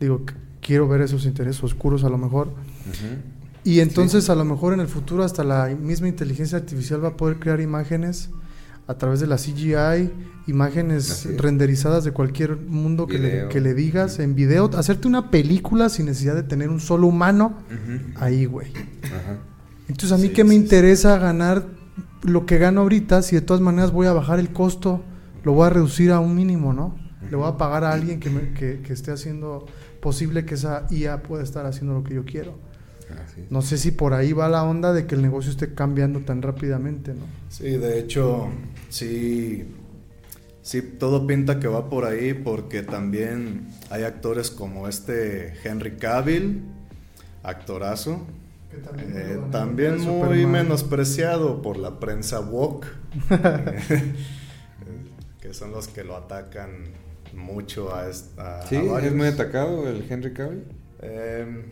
Digo, 0.00 0.22
quiero 0.60 0.88
ver 0.88 1.02
esos 1.02 1.26
intereses 1.26 1.62
oscuros 1.62 2.04
a 2.04 2.08
lo 2.08 2.18
mejor. 2.18 2.52
Y 3.62 3.80
entonces 3.80 4.30
a 4.30 4.34
lo 4.34 4.44
mejor 4.44 4.72
en 4.72 4.80
el 4.80 4.88
futuro 4.88 5.24
hasta 5.24 5.44
la 5.44 5.66
misma 5.68 6.08
inteligencia 6.08 6.58
artificial 6.58 7.04
va 7.04 7.08
a 7.08 7.16
poder 7.16 7.38
crear 7.38 7.60
imágenes 7.60 8.30
a 8.86 8.94
través 8.94 9.20
de 9.20 9.26
la 9.26 9.36
CGI, 9.36 10.10
imágenes 10.46 11.28
renderizadas 11.36 12.04
de 12.04 12.12
cualquier 12.12 12.56
mundo 12.56 13.06
que 13.06 13.18
le, 13.18 13.48
que 13.48 13.60
le, 13.60 13.74
digas 13.74 14.18
en 14.20 14.34
video, 14.34 14.70
hacerte 14.76 15.08
una 15.08 15.30
película 15.30 15.88
sin 15.88 16.06
necesidad 16.06 16.34
de 16.34 16.44
tener 16.44 16.70
un 16.70 16.80
solo 16.80 17.08
humano 17.08 17.58
ahí, 18.16 18.44
güey. 18.44 18.72
Entonces 19.88 20.12
a 20.12 20.18
mí 20.18 20.30
que 20.30 20.44
me 20.44 20.54
interesa 20.54 21.18
ganar 21.18 21.64
lo 22.22 22.46
que 22.46 22.58
gano 22.58 22.82
ahorita 22.82 23.22
si 23.22 23.36
de 23.36 23.42
todas 23.42 23.60
maneras 23.60 23.92
voy 23.92 24.06
a 24.06 24.12
bajar 24.12 24.38
el 24.38 24.52
costo, 24.52 25.02
lo 25.42 25.52
voy 25.52 25.66
a 25.66 25.70
reducir 25.70 26.12
a 26.12 26.20
un 26.20 26.34
mínimo, 26.34 26.72
¿no? 26.72 26.96
Le 27.28 27.36
voy 27.36 27.48
a 27.48 27.56
pagar 27.56 27.82
a 27.82 27.92
alguien 27.92 28.20
que, 28.20 28.30
me, 28.30 28.52
que, 28.52 28.82
que 28.82 28.92
esté 28.92 29.10
haciendo 29.10 29.66
posible 30.00 30.44
que 30.44 30.54
esa 30.54 30.86
IA 30.90 31.24
pueda 31.24 31.42
estar 31.42 31.66
haciendo 31.66 31.94
lo 31.94 32.04
que 32.04 32.14
yo 32.14 32.24
quiero. 32.24 32.54
No 33.50 33.62
sé 33.62 33.78
si 33.78 33.92
por 33.92 34.14
ahí 34.14 34.32
va 34.32 34.48
la 34.48 34.64
onda 34.64 34.92
de 34.92 35.06
que 35.06 35.14
el 35.14 35.22
negocio 35.22 35.50
esté 35.50 35.74
cambiando 35.74 36.20
tan 36.20 36.42
rápidamente, 36.42 37.14
¿no? 37.14 37.24
Sí, 37.48 37.70
de 37.76 38.00
hecho, 38.00 38.48
sí, 38.96 39.66
sí, 40.62 40.82
todo 40.82 41.26
pinta 41.26 41.60
que 41.60 41.68
va 41.68 41.90
por 41.90 42.04
ahí 42.04 42.34
porque 42.34 42.82
también 42.82 43.68
hay 43.90 44.04
actores 44.04 44.50
como 44.50 44.88
este 44.88 45.54
Henry 45.64 45.96
Cavill, 45.96 46.62
actorazo, 47.42 48.26
también, 49.50 49.94
eh, 49.94 49.98
muy 49.98 50.46
menospreciado 50.46 51.62
por 51.62 51.76
la 51.76 52.00
prensa 52.00 52.40
woke, 52.40 52.86
que 55.40 55.54
son 55.54 55.72
los 55.72 55.88
que 55.88 56.04
lo 56.04 56.16
atacan 56.16 56.70
mucho 57.34 57.94
a 57.94 58.08
esta... 58.08 58.66
Sí, 58.66 58.76
es 58.76 59.14
muy 59.14 59.28
atacado 59.28 59.88
el 59.88 60.10
Henry 60.10 60.32
Cavill. 60.32 60.64
Eh, 61.02 61.64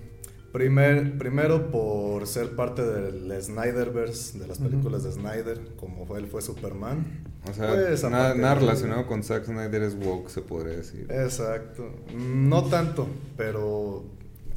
Primer, 0.55 1.19
primero 1.19 1.69
por 1.73 2.29
ser 2.29 2.55
parte 2.55 2.87
del 2.87 3.43
Snyderverse, 3.43 4.39
de 4.39 4.47
las 4.47 4.61
películas 4.61 5.03
de 5.03 5.11
Snyder, 5.11 5.61
como 5.81 6.07
fue, 6.07 6.21
él 6.21 6.29
fue 6.29 6.43
Superman. 6.43 7.25
O 7.51 7.53
sea, 7.53 7.71
pues, 7.71 8.05
nada, 8.05 8.55
relacionado 8.55 9.05
con 9.09 9.25
Zack 9.25 9.47
Snyder 9.47 9.83
es 9.83 9.97
woke, 9.97 10.29
se 10.29 10.43
podría 10.43 10.77
decir. 10.77 11.09
Exacto. 11.11 11.91
No 12.17 12.67
tanto, 12.67 13.09
pero 13.37 14.05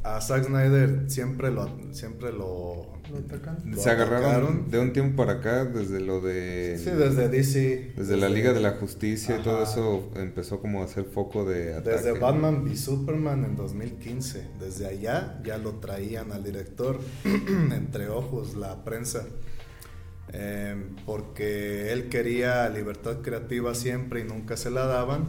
a 0.04 0.20
Zack 0.20 0.44
Snyder 0.44 1.10
siempre 1.10 1.50
lo 1.50 1.68
siempre 1.90 2.32
lo, 2.32 2.97
se 3.76 3.90
agarraron 3.90 4.70
de 4.70 4.78
un 4.78 4.92
tiempo 4.92 5.16
para 5.16 5.40
acá 5.40 5.64
desde 5.64 6.00
lo 6.00 6.20
de 6.20 6.78
sí 6.78 6.90
desde 6.90 7.28
DC 7.28 7.92
desde, 7.96 8.16
la 8.16 8.28
Liga 8.28 8.52
de 8.52 8.60
la 8.60 8.72
Justicia 8.72 9.38
y 9.38 9.42
todo 9.42 9.62
eso 9.62 10.10
empezó 10.16 10.60
como 10.60 10.82
a 10.82 10.88
ser 10.88 11.04
foco 11.04 11.44
de 11.44 11.74
ataque. 11.74 11.90
desde 11.90 12.12
Batman 12.12 12.64
v 12.64 12.76
Superman 12.76 13.44
en 13.44 13.56
2015 13.56 14.48
desde 14.60 14.86
allá 14.86 15.40
ya 15.44 15.58
lo 15.58 15.74
traían 15.74 16.32
al 16.32 16.44
director 16.44 17.00
entre 17.24 18.08
ojos 18.08 18.54
la 18.56 18.84
prensa. 18.84 19.26
Em, 20.32 20.94
porque 21.06 21.90
él 21.92 22.08
quería 22.10 22.68
libertad 22.68 23.22
creativa 23.22 23.74
siempre 23.74 24.20
y 24.20 24.24
nunca 24.24 24.56
se 24.56 24.70
la 24.70 24.86
daban. 24.86 25.24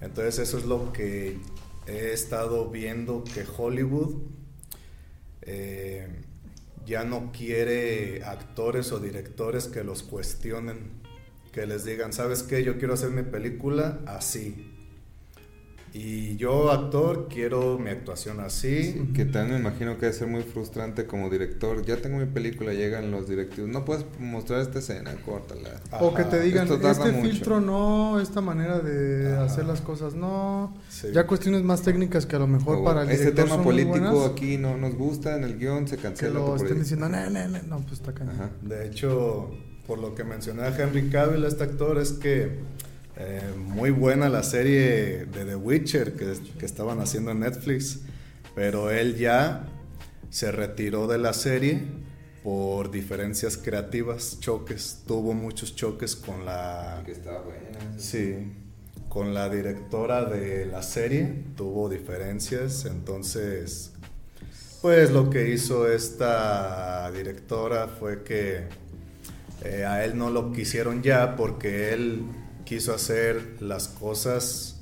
Entonces 0.00 0.38
eso 0.38 0.58
es 0.58 0.66
lo 0.66 0.92
que 0.92 1.38
he 1.86 2.12
estado 2.12 2.70
viendo 2.70 3.24
que 3.24 3.44
Hollywood 3.56 4.16
eh, 5.42 6.06
ya 6.86 7.04
no 7.04 7.32
quiere 7.32 8.22
actores 8.24 8.92
o 8.92 9.00
directores 9.00 9.66
que 9.66 9.82
los 9.82 10.04
cuestionen, 10.04 11.02
que 11.52 11.66
les 11.66 11.84
digan, 11.84 12.12
¿sabes 12.12 12.44
qué? 12.44 12.62
Yo 12.62 12.78
quiero 12.78 12.94
hacer 12.94 13.10
mi 13.10 13.22
película 13.22 14.00
así. 14.06 14.65
Y 15.98 16.36
yo, 16.36 16.70
actor, 16.70 17.26
quiero 17.32 17.78
mi 17.78 17.88
actuación 17.88 18.40
así. 18.40 19.08
que 19.14 19.24
también 19.24 19.62
me 19.62 19.68
imagino 19.68 19.94
que 19.94 20.02
debe 20.02 20.12
ser 20.12 20.28
muy 20.28 20.42
frustrante 20.42 21.06
como 21.06 21.30
director. 21.30 21.82
Ya 21.86 21.96
tengo 21.96 22.18
mi 22.18 22.26
película, 22.26 22.74
llegan 22.74 23.10
los 23.10 23.26
directivos. 23.26 23.70
No 23.70 23.86
puedes 23.86 24.04
mostrar 24.18 24.60
esta 24.60 24.80
escena, 24.80 25.14
córtala. 25.24 25.80
O 26.00 26.12
que 26.12 26.24
te 26.24 26.38
digan, 26.40 26.68
este 26.70 27.12
filtro 27.22 27.62
no, 27.62 28.20
esta 28.20 28.42
manera 28.42 28.78
de 28.80 29.38
hacer 29.38 29.64
las 29.64 29.80
cosas 29.80 30.14
no. 30.14 30.76
Ya 31.14 31.26
cuestiones 31.26 31.62
más 31.62 31.80
técnicas 31.80 32.26
que 32.26 32.36
a 32.36 32.40
lo 32.40 32.46
mejor 32.46 32.84
para 32.84 33.04
el 33.04 33.10
Ese 33.10 33.32
tema 33.32 33.62
político 33.62 34.26
aquí 34.26 34.58
no 34.58 34.76
nos 34.76 34.94
gusta, 34.96 35.34
en 35.34 35.44
el 35.44 35.58
guion 35.58 35.88
se 35.88 35.96
cancela. 35.96 36.28
Que 36.28 36.38
lo 36.38 36.56
estén 36.56 36.78
diciendo, 36.78 37.08
no, 37.08 37.30
no, 37.30 37.48
no, 37.48 37.62
no, 37.62 37.80
pues 37.80 37.94
está 37.94 38.12
cañón. 38.12 38.50
De 38.60 38.86
hecho, 38.86 39.50
por 39.86 39.98
lo 39.98 40.14
que 40.14 40.24
mencioné 40.24 40.64
a 40.64 40.76
Henry 40.76 41.08
Cavill, 41.08 41.42
este 41.44 41.64
actor, 41.64 41.96
es 41.96 42.12
que 42.12 42.58
eh, 43.18 43.40
muy 43.56 43.90
buena 43.90 44.28
la 44.28 44.42
serie 44.42 45.24
de 45.24 45.44
The 45.44 45.56
Witcher 45.56 46.12
que, 46.12 46.34
que, 46.58 46.66
estaban 46.66 47.00
haciendo 47.00 47.30
en 47.30 47.40
Netflix, 47.40 48.00
pero 48.54 48.90
él 48.90 49.16
ya 49.16 49.66
se 50.28 50.52
retiró 50.52 51.06
de 51.06 51.16
la 51.16 51.32
serie 51.32 51.80
por 52.44 52.90
diferencias 52.90 53.56
creativas, 53.56 54.38
choques, 54.38 55.02
tuvo 55.06 55.32
muchos 55.32 55.74
choques 55.74 56.14
con 56.14 56.44
la... 56.44 57.02
Que 57.06 57.12
estaba 57.12 57.40
buena. 57.40 57.98
Sí, 57.98 58.52
con 59.08 59.32
la 59.32 59.48
directora 59.48 60.26
de 60.26 60.66
la 60.66 60.82
serie, 60.82 61.42
tuvo 61.56 61.88
diferencias, 61.88 62.84
entonces, 62.84 63.92
pues 64.82 65.10
lo 65.10 65.30
que 65.30 65.48
hizo 65.48 65.90
esta 65.90 67.10
directora 67.12 67.88
fue 67.88 68.22
que 68.22 68.64
eh, 69.64 69.84
a 69.86 70.04
él 70.04 70.18
no 70.18 70.28
lo 70.28 70.52
quisieron 70.52 71.02
ya 71.02 71.34
porque 71.34 71.94
él 71.94 72.26
quiso 72.66 72.92
hacer 72.92 73.56
las 73.60 73.88
cosas 73.88 74.76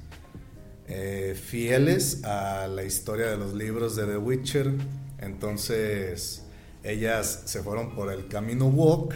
eh, 0.89 1.37
fieles 1.41 2.25
a 2.25 2.67
la 2.67 2.83
historia 2.83 3.27
de 3.27 3.37
los 3.37 3.55
libros 3.55 3.95
de 3.95 4.07
The 4.07 4.17
Witcher. 4.17 4.73
Entonces 5.19 6.43
ellas 6.83 7.43
se 7.45 7.63
fueron 7.63 7.95
por 7.95 8.11
el 8.11 8.27
camino 8.27 8.67
walk 8.67 9.15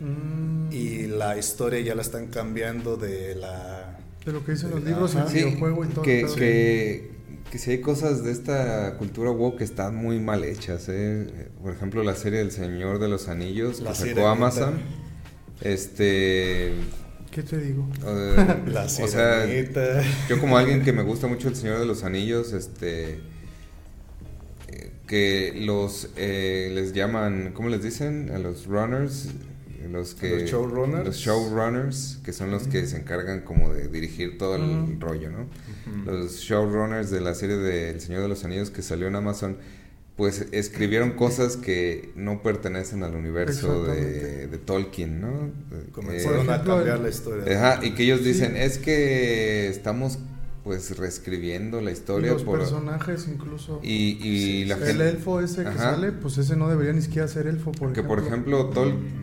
mm. 0.00 0.72
y 0.72 1.06
la 1.08 1.36
historia 1.36 1.80
ya 1.80 1.94
la 1.94 2.02
están 2.02 2.28
cambiando 2.28 2.96
de 2.96 3.34
la... 3.34 3.98
De 4.24 4.32
lo 4.32 4.44
que 4.44 4.52
dicen 4.52 4.70
los 4.70 4.84
libros, 4.84 5.14
el 5.14 5.24
videojuego 5.24 5.84
y 5.84 5.88
todo. 5.88 6.02
Que, 6.02 6.26
que, 6.36 7.10
que, 7.50 7.58
si 7.58 7.72
hay 7.72 7.80
cosas 7.80 8.22
de 8.22 8.32
esta 8.32 8.96
cultura 8.96 9.30
woke 9.30 9.58
que 9.58 9.64
están 9.64 9.96
muy 9.96 10.20
mal 10.20 10.44
hechas. 10.44 10.88
¿eh? 10.88 11.50
Por 11.62 11.74
ejemplo, 11.74 12.02
la 12.02 12.14
serie 12.14 12.38
del 12.38 12.50
Señor 12.50 12.98
de 12.98 13.08
los 13.08 13.28
Anillos 13.28 13.80
que 13.80 13.94
sacó 13.94 14.28
Amazon. 14.28 14.80
Este 15.60 16.72
¿Qué 17.34 17.42
te 17.42 17.58
digo? 17.58 17.88
la 18.66 18.84
o 18.84 18.88
sea, 18.88 19.44
yo 20.28 20.38
como 20.38 20.56
alguien 20.56 20.82
que 20.84 20.92
me 20.92 21.02
gusta 21.02 21.26
mucho 21.26 21.48
El 21.48 21.56
Señor 21.56 21.80
de 21.80 21.86
los 21.86 22.04
Anillos, 22.04 22.52
este 22.52 23.18
que 25.06 25.52
los 25.54 26.10
eh, 26.16 26.70
les 26.72 26.92
llaman, 26.92 27.52
¿cómo 27.52 27.68
les 27.68 27.82
dicen? 27.82 28.30
A 28.30 28.38
los 28.38 28.66
runners, 28.66 29.28
los 29.90 30.14
que 30.14 30.40
los 30.40 30.50
showrunners, 30.50 31.04
los 31.04 31.16
showrunners, 31.16 32.20
que 32.24 32.32
son 32.32 32.50
los 32.50 32.68
que 32.68 32.86
se 32.86 32.98
encargan 32.98 33.40
como 33.40 33.72
de 33.72 33.88
dirigir 33.88 34.38
todo 34.38 34.56
el 34.56 35.00
rollo, 35.00 35.30
¿no? 35.30 35.46
Los 36.06 36.38
showrunners 36.38 37.10
de 37.10 37.20
la 37.20 37.34
serie 37.34 37.56
de 37.56 37.90
El 37.90 38.00
Señor 38.00 38.22
de 38.22 38.28
los 38.28 38.44
Anillos 38.44 38.70
que 38.70 38.82
salió 38.82 39.08
en 39.08 39.16
Amazon 39.16 39.58
pues 40.16 40.46
escribieron 40.52 41.12
cosas 41.12 41.56
que 41.56 42.12
no 42.14 42.40
pertenecen 42.42 43.02
al 43.02 43.14
universo 43.16 43.84
de, 43.84 44.46
Tolkien, 44.64 45.20
¿no? 45.20 45.50
Comenzaron 45.92 46.48
a 46.50 46.62
cambiar 46.62 47.00
la 47.00 47.08
historia. 47.08 47.58
Ajá, 47.58 47.84
y 47.84 47.94
que 47.94 48.04
ellos 48.04 48.22
dicen, 48.22 48.56
es 48.56 48.78
que 48.78 49.68
estamos 49.68 50.18
pues 50.62 50.96
reescribiendo 50.96 51.80
la 51.80 51.90
historia. 51.90 52.32
los 52.32 52.44
personajes 52.44 53.26
incluso. 53.28 53.80
Y, 53.82 54.18
y 54.26 54.64
la 54.64 54.76
El 54.76 55.00
elfo 55.00 55.40
ese 55.40 55.64
que 55.64 55.76
sale, 55.76 56.12
pues 56.12 56.38
ese 56.38 56.56
no 56.56 56.70
debería 56.70 56.92
ni 56.92 57.02
siquiera 57.02 57.28
ser 57.28 57.48
elfo. 57.48 57.72
Por 57.72 57.92
que 57.92 58.02
por 58.02 58.20
ejemplo, 58.20 58.70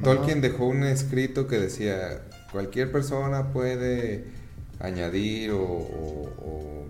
Tolkien 0.03 0.41
dejó 0.41 0.67
un 0.67 0.83
escrito 0.83 1.47
que 1.47 1.57
decía, 1.57 2.21
cualquier 2.51 2.91
persona 2.91 3.51
puede 3.53 4.25
añadir 4.79 5.51
o 5.51 5.61
o 5.63 6.85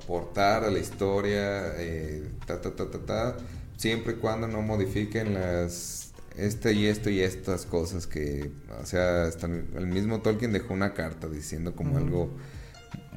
aportar 0.00 0.64
a 0.64 0.70
la 0.70 0.78
historia, 0.78 1.74
eh, 1.78 2.28
ta, 2.46 2.60
ta, 2.60 2.74
ta, 2.74 2.90
ta, 2.90 2.98
ta, 2.98 3.36
siempre 3.76 4.14
y 4.14 4.16
cuando 4.16 4.46
no 4.46 4.62
modifiquen 4.62 5.34
las 5.34 6.04
este 6.36 6.72
y 6.72 6.86
esto 6.86 7.10
y 7.10 7.20
estas 7.20 7.64
cosas 7.64 8.06
que, 8.06 8.50
o 8.82 8.86
sea, 8.86 9.24
hasta 9.24 9.46
el 9.46 9.86
mismo 9.86 10.20
Tolkien 10.20 10.52
dejó 10.52 10.74
una 10.74 10.92
carta 10.92 11.28
diciendo 11.28 11.76
como 11.76 11.96
algo 11.96 12.30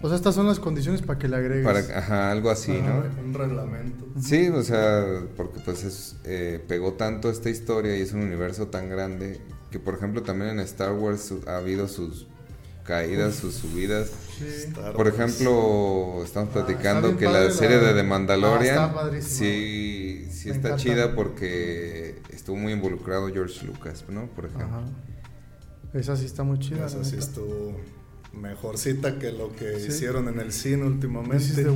O 0.04 0.08
sea, 0.08 0.16
estas 0.16 0.36
son 0.36 0.46
las 0.46 0.60
condiciones 0.60 1.02
para 1.02 1.18
que 1.18 1.28
le 1.28 1.38
agregues. 1.38 1.66
Para, 1.66 1.80
ajá, 1.98 2.32
algo 2.32 2.52
así, 2.52 2.74
¿no? 2.74 3.04
Un 3.24 3.34
reglamento. 3.34 4.06
Sí, 4.22 4.50
o 4.50 4.62
sea, 4.62 5.04
porque 5.36 5.60
pues 5.66 5.84
es, 5.84 6.18
eh, 6.26 6.64
pegó 6.68 6.94
tanto 6.94 7.32
esta 7.32 7.50
historia 7.50 7.98
y 7.98 8.02
es 8.02 8.14
un 8.14 8.22
universo 8.22 8.68
tan 8.68 8.88
grande 8.88 9.42
que, 9.72 9.80
por 9.80 9.96
ejemplo, 9.96 10.22
también 10.22 10.52
en 10.52 10.60
Star 10.60 10.94
Wars 10.94 11.34
ha 11.48 11.58
habido 11.58 11.88
sus 11.88 12.28
caídas, 12.88 13.36
sus 13.36 13.54
subidas. 13.56 14.10
Sí. 14.40 14.72
Por 14.96 15.08
ejemplo, 15.08 16.24
estamos 16.24 16.50
Ah, 16.50 16.54
platicando 16.54 17.18
que 17.18 17.26
la 17.26 17.52
serie 17.52 17.78
la- 17.78 17.90
de 17.90 17.94
The 17.96 18.04
Mandalorian 18.04 18.78
Ah, 18.80 18.86
está 18.88 18.94
padrísima. 18.94 19.38
sí, 19.38 20.28
sí 20.32 20.50
Me 20.50 20.56
está 20.56 20.68
encanta. 20.70 20.76
chida 20.78 21.14
porque 21.16 22.22
estuvo 22.32 22.56
muy 22.56 22.72
involucrado 22.74 23.28
George 23.28 23.66
Lucas, 23.66 24.06
¿no? 24.10 24.28
Por 24.28 24.46
ejemplo. 24.46 24.68
Ajá. 24.68 24.86
Esa 25.94 26.16
sí 26.16 26.26
está 26.26 26.44
muy 26.44 26.60
chida. 26.60 26.86
Esa 26.88 27.04
sí 27.04 27.18
estuvo 27.18 27.80
mejorcita 28.34 29.20
que 29.20 29.32
lo 29.32 29.54
que 29.56 29.80
Sí. 29.80 29.88
hicieron 29.90 30.28
en 30.30 30.40
el 30.40 30.52
cine 30.52 30.84
últimamente. 30.86 31.38
This 31.38 31.50
is 31.50 31.56
the 31.64 31.70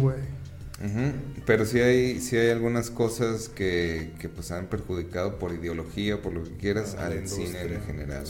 Ujú, 0.83 1.43
Pero 1.45 1.65
sí 1.65 1.79
hay, 1.79 2.19
sí 2.19 2.37
hay 2.37 2.49
algunas 2.49 2.89
cosas 2.89 3.49
que, 3.49 4.13
que 4.19 4.29
pues 4.29 4.51
han 4.51 4.65
perjudicado 4.67 5.37
por 5.37 5.53
ideología, 5.53 6.21
por 6.21 6.33
lo 6.33 6.43
que 6.43 6.51
quieras, 6.57 6.95
Ah, 6.99 7.05
al 7.07 7.27
cine 7.27 7.61
en 7.61 7.81
general, 7.83 8.23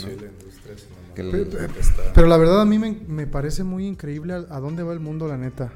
Pero 2.13 2.27
la 2.27 2.37
verdad 2.37 2.61
a 2.61 2.65
mí 2.65 2.79
me, 2.79 2.97
me 3.07 3.27
parece 3.27 3.63
muy 3.63 3.85
increíble 3.85 4.33
a, 4.33 4.37
a 4.49 4.59
dónde 4.59 4.83
va 4.83 4.93
el 4.93 4.99
mundo, 4.99 5.27
la 5.27 5.37
neta. 5.37 5.71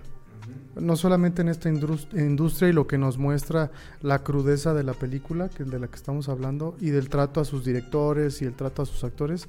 No 0.75 0.97
solamente 0.97 1.41
en 1.41 1.47
esta 1.47 1.69
industria 1.69 2.69
y 2.69 2.73
lo 2.73 2.85
que 2.85 2.97
nos 2.97 3.17
muestra 3.17 3.71
la 4.01 4.23
crudeza 4.23 4.73
de 4.73 4.83
la 4.83 4.93
película, 4.93 5.47
que 5.49 5.63
es 5.63 5.71
de 5.71 5.79
la 5.79 5.87
que 5.87 5.95
estamos 5.95 6.27
hablando, 6.27 6.75
y 6.81 6.89
del 6.89 7.07
trato 7.07 7.39
a 7.39 7.45
sus 7.45 7.63
directores 7.63 8.41
y 8.41 8.45
el 8.45 8.53
trato 8.53 8.81
a 8.81 8.85
sus 8.85 9.03
actores, 9.05 9.47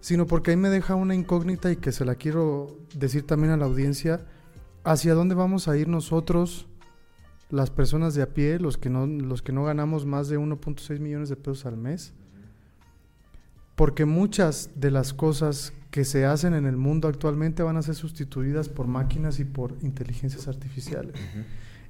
sino 0.00 0.26
porque 0.26 0.52
ahí 0.52 0.56
me 0.56 0.70
deja 0.70 0.94
una 0.94 1.14
incógnita 1.14 1.70
y 1.70 1.76
que 1.76 1.92
se 1.92 2.06
la 2.06 2.14
quiero 2.14 2.78
decir 2.94 3.26
también 3.26 3.52
a 3.52 3.56
la 3.58 3.66
audiencia, 3.66 4.22
hacia 4.84 5.14
dónde 5.14 5.34
vamos 5.34 5.66
a 5.66 5.76
ir 5.76 5.88
nosotros, 5.88 6.66
las 7.50 7.70
personas 7.70 8.14
de 8.14 8.22
a 8.22 8.34
pie, 8.34 8.58
los 8.58 8.76
que 8.76 8.90
no, 8.90 9.06
los 9.06 9.42
que 9.42 9.52
no 9.52 9.64
ganamos 9.64 10.06
más 10.06 10.28
de 10.28 10.38
1.6 10.38 11.00
millones 11.00 11.28
de 11.28 11.36
pesos 11.36 11.66
al 11.66 11.76
mes. 11.76 12.12
Porque 13.74 14.04
muchas 14.04 14.70
de 14.76 14.90
las 14.90 15.12
cosas 15.12 15.72
que 15.90 16.04
se 16.04 16.26
hacen 16.26 16.54
en 16.54 16.66
el 16.66 16.76
mundo 16.76 17.08
actualmente 17.08 17.62
van 17.62 17.76
a 17.76 17.82
ser 17.82 17.94
sustituidas 17.94 18.68
por 18.68 18.86
máquinas 18.86 19.40
y 19.40 19.44
por 19.44 19.76
inteligencias 19.82 20.46
artificiales. 20.46 21.14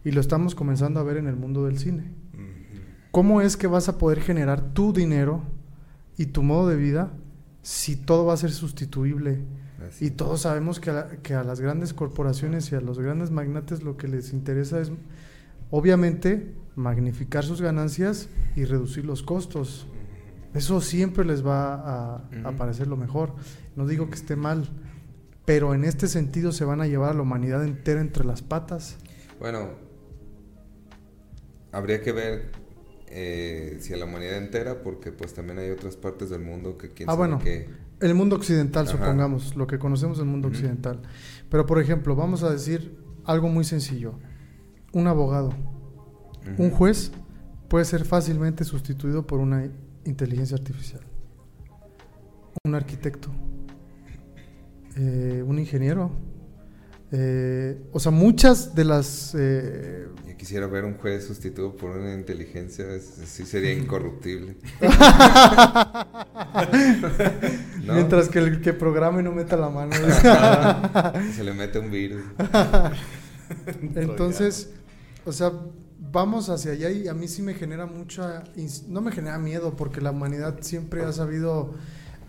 Y 0.05 0.13
lo 0.13 0.21
estamos 0.21 0.55
comenzando 0.55 1.01
a 1.01 1.03
ver 1.03 1.17
en 1.17 1.27
el 1.27 1.37
mundo 1.37 1.65
del 1.67 1.79
cine. 1.79 2.13
¿Cómo 3.11 3.41
es 3.41 3.57
que 3.57 3.67
vas 3.67 3.89
a 3.89 3.99
poder 3.99 4.21
generar 4.21 4.73
tu 4.73 4.93
dinero 4.93 5.43
y 6.17 6.27
tu 6.27 6.43
modo 6.43 6.69
de 6.69 6.77
vida 6.77 7.13
si 7.63 7.97
todo 7.97 8.27
va 8.27 8.35
a 8.35 8.39
ser 8.39 8.51
sustituible? 8.51 9.43
Así. 9.89 10.07
Y 10.07 10.11
todos 10.11 10.43
sabemos 10.43 10.81
que 10.81 10.91
a, 10.91 11.09
que 11.23 11.35
a 11.35 11.45
las 11.45 11.61
grandes 11.61 11.93
corporaciones 11.95 12.71
y 12.73 12.75
a 12.75 12.81
los 12.81 12.99
grandes 12.99 13.31
magnates 13.31 13.83
lo 13.83 13.97
que 13.97 14.09
les 14.09 14.33
interesa 14.33 14.81
es, 14.81 14.91
obviamente, 15.71 16.53
magnificar 16.77 17.45
sus 17.45 17.61
ganancias 17.61 18.29
y 18.57 18.65
reducir 18.65 19.05
los 19.05 19.23
costos. 19.23 19.87
Eso 20.55 20.81
siempre 20.81 21.25
les 21.25 21.45
va 21.45 22.15
a, 22.15 22.53
parecer 22.57 22.87
lo 22.87 22.97
mejor. 22.97 23.35
No 23.75 23.87
digo 23.87 24.09
que 24.09 24.15
esté 24.15 24.37
mal, 24.37 24.69
pero 25.45 25.75
en 25.75 25.85
este 25.85 26.07
sentido 26.07 26.53
se 26.53 26.65
van 26.65 26.81
a 26.81 26.87
llevar 26.87 27.11
a 27.11 27.15
la 27.15 27.23
humanidad 27.23 27.65
entera 27.65 28.01
entre 28.01 28.25
las 28.25 28.43
patas. 28.43 28.97
Bueno, 29.41 29.71
habría 31.73 32.01
que 32.03 32.13
ver 32.13 32.53
eh, 33.09 33.79
si 33.81 33.93
a 33.93 33.97
la 33.97 34.05
humanidad 34.05 34.37
entera, 34.39 34.83
porque 34.83 35.13
pues 35.13 35.35
también 35.35 35.59
hay 35.59 35.71
otras 35.71 35.97
partes 35.97 36.31
del 36.31 36.41
mundo 36.41 36.79
que 36.79 36.91
quién 36.91 37.09
Ah, 37.09 37.13
sabe 37.13 37.19
bueno. 37.29 37.39
qué- 37.43 37.69
El 38.01 38.15
mundo 38.15 38.37
occidental, 38.37 38.85
Ajá. 38.87 38.93
supongamos, 38.93 39.57
lo 39.57 39.67
que 39.67 39.79
conocemos 39.79 40.19
del 40.19 40.27
mundo 40.27 40.49
occidental. 40.49 41.01
Pero, 41.49 41.65
por 41.67 41.81
ejemplo, 41.81 42.17
vamos 42.17 42.43
a 42.43 42.51
decir 42.51 42.99
algo 43.25 43.49
muy 43.49 43.65
sencillo. 43.65 44.15
Un 44.93 45.07
abogado, 45.07 45.53
un 46.59 46.71
juez, 46.71 47.13
puede 47.69 47.85
ser 47.85 48.05
fácilmente 48.05 48.65
sustituido 48.65 49.27
por 49.27 49.41
una 49.41 49.69
inteligencia 50.05 50.57
artificial. 50.57 51.01
Un 52.65 52.75
arquitecto, 52.75 53.31
eh, 54.97 55.43
un 55.47 55.59
ingeniero. 55.59 56.11
eh, 57.13 57.81
o 57.93 58.01
sea, 58.01 58.11
muchas 58.13 58.75
de 58.75 58.85
las... 58.85 59.35
eh, 59.39 60.09
Quisiera 60.39 60.67
ver 60.67 60.85
un 60.85 60.95
juez 60.99 61.27
sustituido 61.27 61.77
por 61.77 61.97
una 61.97 62.13
inteligencia, 62.15 62.85
sí 63.01 63.47
sería 63.47 63.73
incorruptible. 63.73 64.57
¿No? 67.85 67.95
Mientras 67.95 68.29
que 68.29 68.39
el 68.41 68.61
que 68.61 68.73
programe 68.73 69.23
no 69.23 69.33
meta 69.33 69.57
la 69.57 69.71
mano. 69.71 69.93
Se 71.35 71.45
le 71.45 71.55
mete 71.55 71.79
un 71.79 71.91
virus. 71.91 72.23
Entonces, 73.95 74.71
o 75.25 75.33
sea, 75.33 75.53
vamos 76.13 76.49
hacia 76.49 76.73
allá 76.73 76.91
y 76.91 77.09
a 77.09 77.15
mí 77.15 77.29
sí 77.29 77.43
me 77.43 77.55
genera 77.55 77.87
mucha, 77.87 78.45
no 78.89 79.01
me 79.01 79.13
genera 79.13 79.39
miedo 79.39 79.77
porque 79.77 80.01
la 80.01 80.11
humanidad 80.11 80.59
siempre 80.61 81.05
ha 81.05 81.13
sabido 81.13 81.75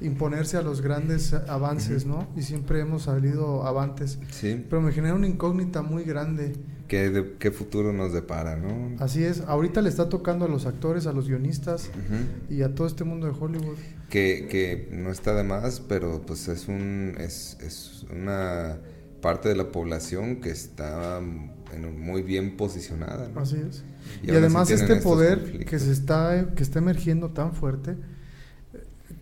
imponerse 0.01 0.57
a 0.57 0.61
los 0.61 0.81
grandes 0.81 1.33
avances, 1.33 2.05
¿no? 2.05 2.27
Y 2.35 2.41
siempre 2.41 2.81
hemos 2.81 3.03
salido 3.03 3.65
avantes, 3.65 4.19
Sí. 4.31 4.65
pero 4.69 4.81
me 4.81 4.91
genera 4.91 5.15
una 5.15 5.27
incógnita 5.27 5.81
muy 5.81 6.03
grande. 6.03 6.53
¿Qué, 6.87 7.09
de- 7.09 7.33
qué 7.39 7.49
futuro 7.51 7.93
nos 7.93 8.13
depara, 8.13 8.55
no? 8.55 8.95
Así 9.03 9.23
es, 9.23 9.41
ahorita 9.41 9.81
le 9.81 9.89
está 9.89 10.07
tocando 10.09 10.45
a 10.45 10.47
los 10.47 10.65
actores, 10.67 11.07
a 11.07 11.13
los 11.13 11.27
guionistas 11.27 11.89
Ujú. 11.89 12.53
y 12.53 12.61
a 12.61 12.75
todo 12.75 12.85
este 12.85 13.03
mundo 13.03 13.25
de 13.27 13.33
Hollywood. 13.39 13.77
que, 14.09 14.47
que 14.49 14.89
no 14.91 15.09
está 15.11 15.33
de 15.33 15.43
más, 15.43 15.79
pero 15.79 16.21
pues 16.25 16.47
es 16.47 16.67
un 16.67 17.15
es, 17.17 17.57
es 17.61 18.05
una 18.11 18.77
parte 19.21 19.49
de 19.49 19.55
la 19.55 19.71
población 19.71 20.41
que 20.41 20.51
está 20.51 21.17
en 21.19 21.99
muy 21.99 22.21
bien 22.21 22.55
posicionada. 22.55 23.29
¿no? 23.33 23.41
Así 23.41 23.57
es. 23.67 23.83
Y 24.21 24.31
Y, 24.31 24.35
además 24.35 24.69
este 24.69 24.97
poder 24.97 25.39
conflictos. 25.39 25.69
que 25.71 25.79
se 25.79 25.91
está 25.91 26.53
que 26.55 26.61
está 26.61 26.77
emergiendo 26.79 27.31
tan 27.31 27.53
fuerte 27.53 27.95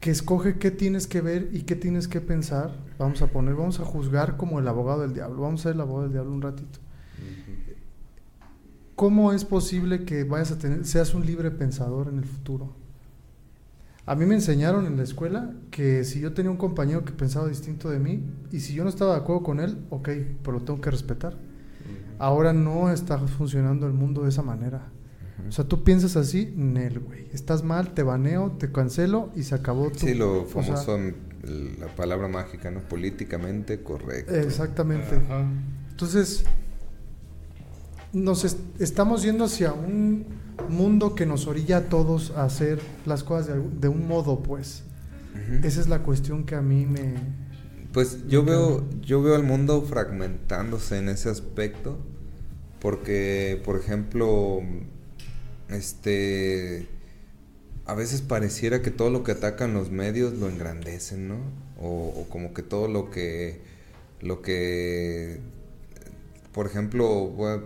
que 0.02 0.12
escoge 0.12 0.58
qué 0.58 0.70
tienes 0.72 1.08
que 1.08 1.22
ver 1.22 1.48
y 1.54 1.62
qué 1.62 1.78
tienes 1.78 2.10
que 2.10 2.20
pensar. 2.20 2.76
Vamos 3.00 3.22
a 3.22 3.28
poner, 3.28 3.56
vamos 3.56 3.80
a 3.80 3.86
juzgar 3.86 4.36
como 4.36 4.60
el 4.60 4.68
abogado 4.68 5.02
del 5.04 5.14
diablo. 5.14 5.42
Vamos 5.44 5.62
a 5.62 5.64
ser 5.64 5.76
el 5.76 5.82
abogado 5.82 6.04
del 6.04 6.12
diablo 6.12 6.34
un 6.34 6.42
ratito. 6.42 6.80
¿Cómo 8.96 9.34
es 9.34 9.44
posible 9.46 10.06
que 10.06 10.24
vayas 10.24 10.52
a 10.52 10.58
tener 10.58 10.86
seas 10.86 11.14
un 11.14 11.26
libre 11.26 11.52
pensador 11.52 12.08
en 12.10 12.18
el 12.20 12.26
futuro? 12.26 12.76
A 14.06 14.16
mí 14.16 14.26
me 14.26 14.36
enseñaron 14.36 14.86
en 14.86 14.98
la 14.98 15.04
escuela 15.04 15.54
que 15.72 16.04
si 16.04 16.20
yo 16.20 16.34
tenía 16.34 16.52
un 16.52 16.58
compañero 16.58 17.06
que 17.06 17.14
pensaba 17.14 17.48
distinto 17.48 17.90
de 17.90 18.00
mí 18.00 18.24
y 18.52 18.60
si 18.60 18.74
yo 18.74 18.84
no 18.84 18.90
estaba 18.90 19.14
de 19.16 19.22
acuerdo 19.22 19.44
con 19.44 19.60
él, 19.60 19.78
ok, 19.90 20.10
pero 20.44 20.60
lo 20.60 20.64
tengo 20.64 20.82
que 20.82 20.92
respetar. 20.92 21.38
Ahora 22.20 22.54
no 22.54 22.92
está 22.92 23.18
funcionando 23.18 23.88
el 23.88 23.94
mundo 23.94 24.24
de 24.24 24.30
esa 24.30 24.42
manera. 24.44 24.90
O 25.48 25.52
sea, 25.52 25.66
tú 25.66 25.84
piensas 25.84 26.16
así, 26.16 26.54
Nel, 26.56 27.00
güey. 27.00 27.28
Estás 27.34 27.64
mal, 27.64 27.94
te 27.94 28.04
baneo, 28.04 28.52
te 28.60 28.72
cancelo 28.72 29.30
y 29.36 29.44
se 29.44 29.56
acabó 29.56 29.90
tu. 29.90 30.00
Sí, 30.00 30.14
lo 30.14 30.44
o 30.44 30.48
sea, 30.48 30.64
famoso, 30.64 30.96
el- 30.98 31.80
la 31.80 31.88
palabra 31.88 32.28
mágica, 32.28 32.72
¿no? 32.72 32.82
Políticamente 32.82 33.82
correcto. 33.84 34.34
exactamente. 34.36 35.16
Ajá. 35.16 35.46
Entonces, 35.90 36.46
nos 38.14 38.46
est- 38.46 38.60
estamos 38.80 39.24
yendo 39.24 39.46
hacia 39.46 39.74
un 39.74 40.26
mundo 40.70 41.16
que 41.16 41.26
nos 41.26 41.48
orilla 41.48 41.78
a 41.78 41.82
todos 41.90 42.32
a 42.32 42.46
hacer 42.46 42.80
las 43.06 43.24
cosas 43.24 43.58
de, 43.82 43.88
un 43.88 44.08
modo, 44.08 44.42
pues. 44.42 44.84
Esa 45.64 45.82
es 45.82 45.88
la 45.90 46.04
cuestión 46.04 46.46
que 46.46 46.56
a 46.56 46.62
mí 46.62 46.86
me. 46.86 47.16
Pues 47.92 48.28
yo 48.28 48.44
veo, 48.44 48.84
yo 49.02 49.22
veo 49.22 49.36
al 49.36 49.44
mundo 49.44 49.82
fragmentándose 49.82 50.98
en 51.00 51.10
ese 51.10 51.30
aspecto, 51.30 51.98
porque, 52.80 53.60
por 53.66 53.78
ejemplo, 53.78 54.60
este, 55.70 56.88
a 57.86 57.94
veces 57.96 58.22
pareciera 58.22 58.82
que 58.82 58.92
todo 58.92 59.10
lo 59.10 59.24
que 59.24 59.32
atacan 59.32 59.74
los 59.74 59.92
medios 59.92 60.34
lo 60.34 60.50
engrandecen, 60.50 61.28
¿no? 61.28 61.38
O, 61.82 62.14
o 62.16 62.28
como 62.30 62.54
que 62.54 62.62
todo 62.64 62.88
lo 62.88 63.10
que, 63.10 63.62
lo 64.22 64.42
que, 64.42 65.40
por 66.52 66.66
ejemplo, 66.68 67.08
voy 67.28 67.52
a- 67.58 67.62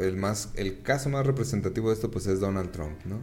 el 0.00 0.16
más, 0.16 0.50
el 0.56 0.82
caso 0.82 1.08
más 1.10 1.26
representativo 1.26 1.88
de 1.88 1.94
esto, 1.94 2.10
pues 2.10 2.26
es 2.26 2.40
Donald 2.40 2.70
Trump, 2.72 2.98
¿no? 3.04 3.20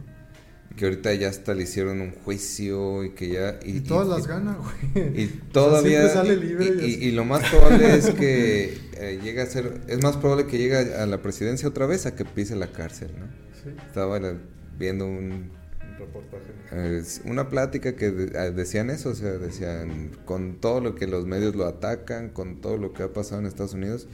Que 0.76 0.86
ahorita 0.86 1.14
ya 1.14 1.28
hasta 1.28 1.54
le 1.54 1.62
hicieron 1.64 2.00
un 2.00 2.10
juicio 2.12 3.04
y 3.04 3.10
que 3.10 3.28
ya 3.28 3.60
Y, 3.64 3.80
todas 3.80 4.08
las 4.08 4.26
ganas, 4.26 4.56
güey. 4.58 5.22
y 5.22 5.26
todavía. 5.52 6.08
sale 6.08 6.34
y- 6.34 6.40
libre 6.40 6.64
y 6.64 6.68
y, 6.68 6.72
así. 6.94 7.04
y 7.06 7.10
lo 7.12 7.24
más 7.24 7.48
probable 7.48 7.94
es 7.96 8.10
que 8.10 8.76
eh, 8.96 9.20
llegue 9.22 9.40
a 9.40 9.46
ser. 9.46 9.82
Es 9.86 10.02
más 10.02 10.16
probable 10.16 10.46
que 10.46 10.58
llegue 10.58 10.76
a 10.94 11.06
la 11.06 11.22
presidencia 11.22 11.68
otra 11.68 11.86
vez 11.86 12.06
a 12.06 12.16
que 12.16 12.24
pise 12.24 12.56
la 12.56 12.72
cárcel, 12.72 13.10
¿no? 13.18 13.26
Sí. 13.62 13.70
Estaba 13.86 14.18
la- 14.18 14.36
viendo 14.76 15.06
un, 15.06 15.30
Un 15.30 15.96
reportaje. 15.98 16.50
eh, 16.72 17.02
una 17.26 17.48
plática 17.50 17.94
que 17.94 18.10
de- 18.10 18.46
eh, 18.46 18.50
decían 18.50 18.90
eso, 18.90 19.10
o 19.10 19.14
sea, 19.14 19.30
decían 19.38 20.10
con 20.24 20.56
todo 20.60 20.80
lo 20.80 20.96
que 20.96 21.06
los 21.06 21.24
medios 21.24 21.54
lo 21.54 21.66
atacan, 21.66 22.30
con 22.30 22.60
todo 22.60 22.78
lo 22.78 22.92
que 22.92 23.04
ha 23.04 23.12
pasado 23.12 23.40
en 23.40 23.46
Estados 23.46 23.74
Unidos, 23.74 24.08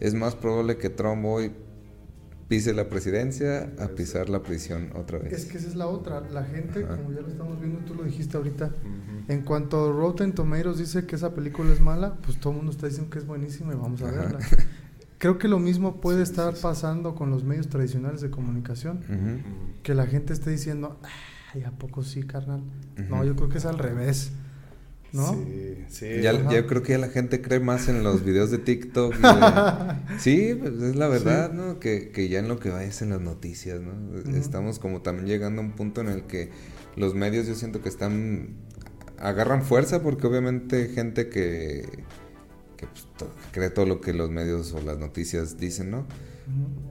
es 0.00 0.12
más 0.12 0.34
probable 0.34 0.76
que 0.76 0.90
Trump 0.90 1.24
hoy 1.24 1.52
pise 2.52 2.74
la 2.74 2.86
presidencia 2.86 3.72
a 3.78 3.88
pisar 3.88 4.28
la 4.28 4.42
prisión 4.42 4.90
otra 4.94 5.18
vez. 5.18 5.32
Es 5.32 5.46
que 5.46 5.56
esa 5.56 5.68
es 5.68 5.74
la 5.74 5.86
otra. 5.86 6.20
La 6.20 6.44
gente, 6.44 6.84
Ajá. 6.84 6.98
como 6.98 7.10
ya 7.12 7.22
lo 7.22 7.28
estamos 7.28 7.58
viendo, 7.58 7.78
tú 7.80 7.94
lo 7.94 8.02
dijiste 8.04 8.36
ahorita, 8.36 8.66
Ujú. 8.66 9.32
en 9.32 9.40
cuanto 9.40 9.90
Rotten 9.90 10.34
Tomatoes 10.34 10.76
dice 10.76 11.06
que 11.06 11.16
esa 11.16 11.32
película 11.34 11.72
es 11.72 11.80
mala, 11.80 12.16
pues 12.16 12.38
todo 12.38 12.50
el 12.52 12.58
mundo 12.58 12.72
está 12.72 12.86
diciendo 12.88 13.08
que 13.10 13.20
es 13.20 13.26
buenísima 13.26 13.72
y 13.72 13.76
vamos 13.76 14.02
a 14.02 14.08
Ajá. 14.10 14.16
verla. 14.20 14.38
Creo 15.18 15.38
que 15.38 15.48
lo 15.48 15.58
mismo 15.58 16.00
puede 16.02 16.22
estar 16.22 16.52
pasando 16.60 17.14
con 17.14 17.30
los 17.30 17.42
medios 17.42 17.68
tradicionales 17.68 18.20
de 18.20 18.28
comunicación. 18.30 18.98
Ujú. 19.08 19.82
Que 19.82 19.94
la 19.94 20.06
gente 20.06 20.34
esté 20.34 20.50
diciendo, 20.50 20.98
ay, 21.54 21.62
¿a 21.64 21.70
poco 21.70 22.02
sí, 22.02 22.22
carnal? 22.24 22.62
No, 23.08 23.16
Ujú. 23.16 23.24
yo 23.24 23.36
creo 23.36 23.48
que 23.48 23.56
es 23.58 23.64
al 23.64 23.78
revés. 23.78 24.32
¿No? 25.12 25.32
Sí, 25.34 25.84
sí. 25.88 26.06
Ya, 26.22 26.32
ya 26.50 26.66
creo 26.66 26.82
que 26.82 26.92
ya 26.92 26.98
la 26.98 27.08
gente 27.10 27.42
cree 27.42 27.60
más 27.60 27.88
en 27.88 28.02
los 28.02 28.24
videos 28.24 28.50
de 28.50 28.58
TikTok. 28.58 29.14
y 29.18 29.22
de- 29.22 30.18
sí, 30.18 30.56
pues 30.58 30.72
es 30.82 30.96
la 30.96 31.08
verdad, 31.08 31.52
¿no? 31.52 31.78
Que, 31.80 32.10
que 32.10 32.28
ya 32.28 32.38
en 32.38 32.48
lo 32.48 32.58
que 32.58 32.70
va 32.70 32.82
es 32.84 33.02
en 33.02 33.10
las 33.10 33.20
noticias, 33.20 33.80
¿no? 33.80 33.92
Estamos 34.36 34.78
como 34.78 35.02
también 35.02 35.26
llegando 35.26 35.60
a 35.60 35.64
un 35.64 35.72
punto 35.72 36.00
en 36.00 36.08
el 36.08 36.22
que 36.24 36.50
los 36.96 37.14
medios 37.14 37.46
yo 37.46 37.54
siento 37.54 37.82
que 37.82 37.88
están... 37.90 38.56
agarran 39.18 39.62
fuerza 39.62 40.02
porque 40.02 40.26
obviamente 40.26 40.88
gente 40.88 41.28
que, 41.28 41.86
que 42.76 42.86
pues, 42.86 43.06
to- 43.18 43.30
que 43.52 43.58
cree 43.60 43.70
todo 43.70 43.84
lo 43.86 44.00
que 44.00 44.12
los 44.14 44.30
medios 44.30 44.72
o 44.72 44.80
las 44.80 44.98
noticias 44.98 45.58
dicen, 45.58 45.90
¿no? 45.90 46.06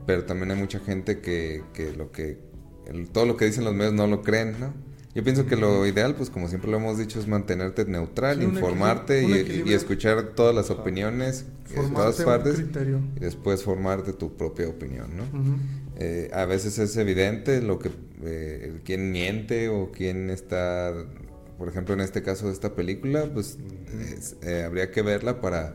Pero 0.06 0.24
también 0.24 0.50
hay 0.52 0.56
mucha 0.58 0.78
gente 0.80 1.20
que, 1.20 1.62
que 1.74 1.92
lo 1.92 2.10
que 2.12 2.38
el- 2.86 3.08
todo 3.10 3.26
lo 3.26 3.36
que 3.36 3.46
dicen 3.46 3.64
los 3.64 3.74
medios 3.74 3.94
no 3.94 4.06
lo 4.06 4.22
creen, 4.22 4.54
¿no? 4.60 4.72
Yo 5.14 5.22
pienso 5.22 5.44
que 5.46 5.56
lo 5.56 5.86
ideal, 5.86 6.14
pues 6.14 6.30
como 6.30 6.48
siempre 6.48 6.70
lo 6.70 6.78
hemos 6.78 6.96
dicho, 6.98 7.20
es 7.20 7.26
mantenerte 7.28 7.84
neutral, 7.84 8.38
Sí, 8.38 8.44
informarte 8.44 9.24
un 9.24 9.30
y- 9.68 9.72
escuchar 9.74 10.30
todas 10.34 10.54
las 10.54 10.70
opiniones 10.70 11.44
de 11.68 11.74
todas 11.94 12.16
partes 12.24 12.58
y 13.16 13.20
después 13.20 13.62
formarte 13.62 14.12
tu 14.14 14.36
propia 14.36 14.68
opinión, 14.68 15.10
¿no? 15.16 15.24
Eh, 15.96 16.30
a 16.32 16.46
veces 16.46 16.78
es 16.78 16.96
evidente 16.96 17.60
lo 17.60 17.78
que 17.78 17.90
eh, 18.24 18.80
quién 18.84 19.10
miente 19.12 19.68
o 19.68 19.90
quién 19.92 20.30
está, 20.30 20.94
por 21.58 21.68
ejemplo, 21.68 21.92
en 21.92 22.00
este 22.00 22.22
caso 22.22 22.46
de 22.46 22.52
esta 22.54 22.74
película, 22.74 23.28
pues 23.34 23.58
es- 24.16 24.36
eh, 24.42 24.62
habría 24.64 24.90
que 24.90 25.02
verla 25.02 25.40
para, 25.42 25.74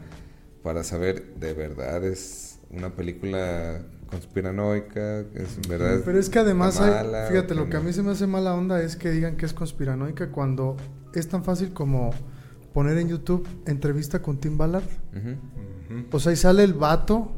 para 0.64 0.84
saber 0.84 1.36
de 1.36 1.54
verdad 1.54 2.04
es 2.04 2.58
una 2.72 2.96
película 2.96 3.86
conspiranoica, 4.08 5.20
es 5.34 5.68
verdad. 5.68 6.02
Pero 6.06 6.20
es 6.20 6.30
que 6.30 6.40
además, 6.40 6.80
hay- 6.80 6.92
mala, 6.92 7.28
fíjate, 7.30 7.56
lo 7.56 7.70
que 7.70 7.78
a 7.78 7.80
mí 7.82 7.94
se 7.94 8.04
me 8.04 8.12
hace 8.12 8.28
mala 8.28 8.54
onda 8.56 8.82
es 8.82 8.96
que 8.96 9.12
digan 9.12 9.38
que 9.38 9.46
es 9.46 9.54
conspiranoica 9.54 10.32
cuando 10.32 10.78
es 11.14 11.28
tan 11.28 11.44
fácil 11.44 11.74
como 11.74 12.12
poner 12.74 12.98
en 12.98 13.10
YouTube 13.10 13.48
entrevista 13.66 14.22
con 14.22 14.38
Tim 14.38 14.58
Ballard. 14.58 14.84
O 16.12 16.20
sea, 16.20 16.32
y 16.34 16.36
sale 16.36 16.64
el 16.64 16.74
vato 16.74 17.32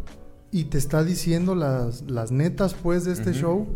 y 0.51 0.65
te 0.65 0.77
está 0.77 1.03
diciendo 1.03 1.53
las, 1.55 2.01
las 2.09 2.31
netas, 2.31 2.73
pues, 2.73 3.05
de 3.05 3.13
este 3.13 3.33
show. 3.33 3.67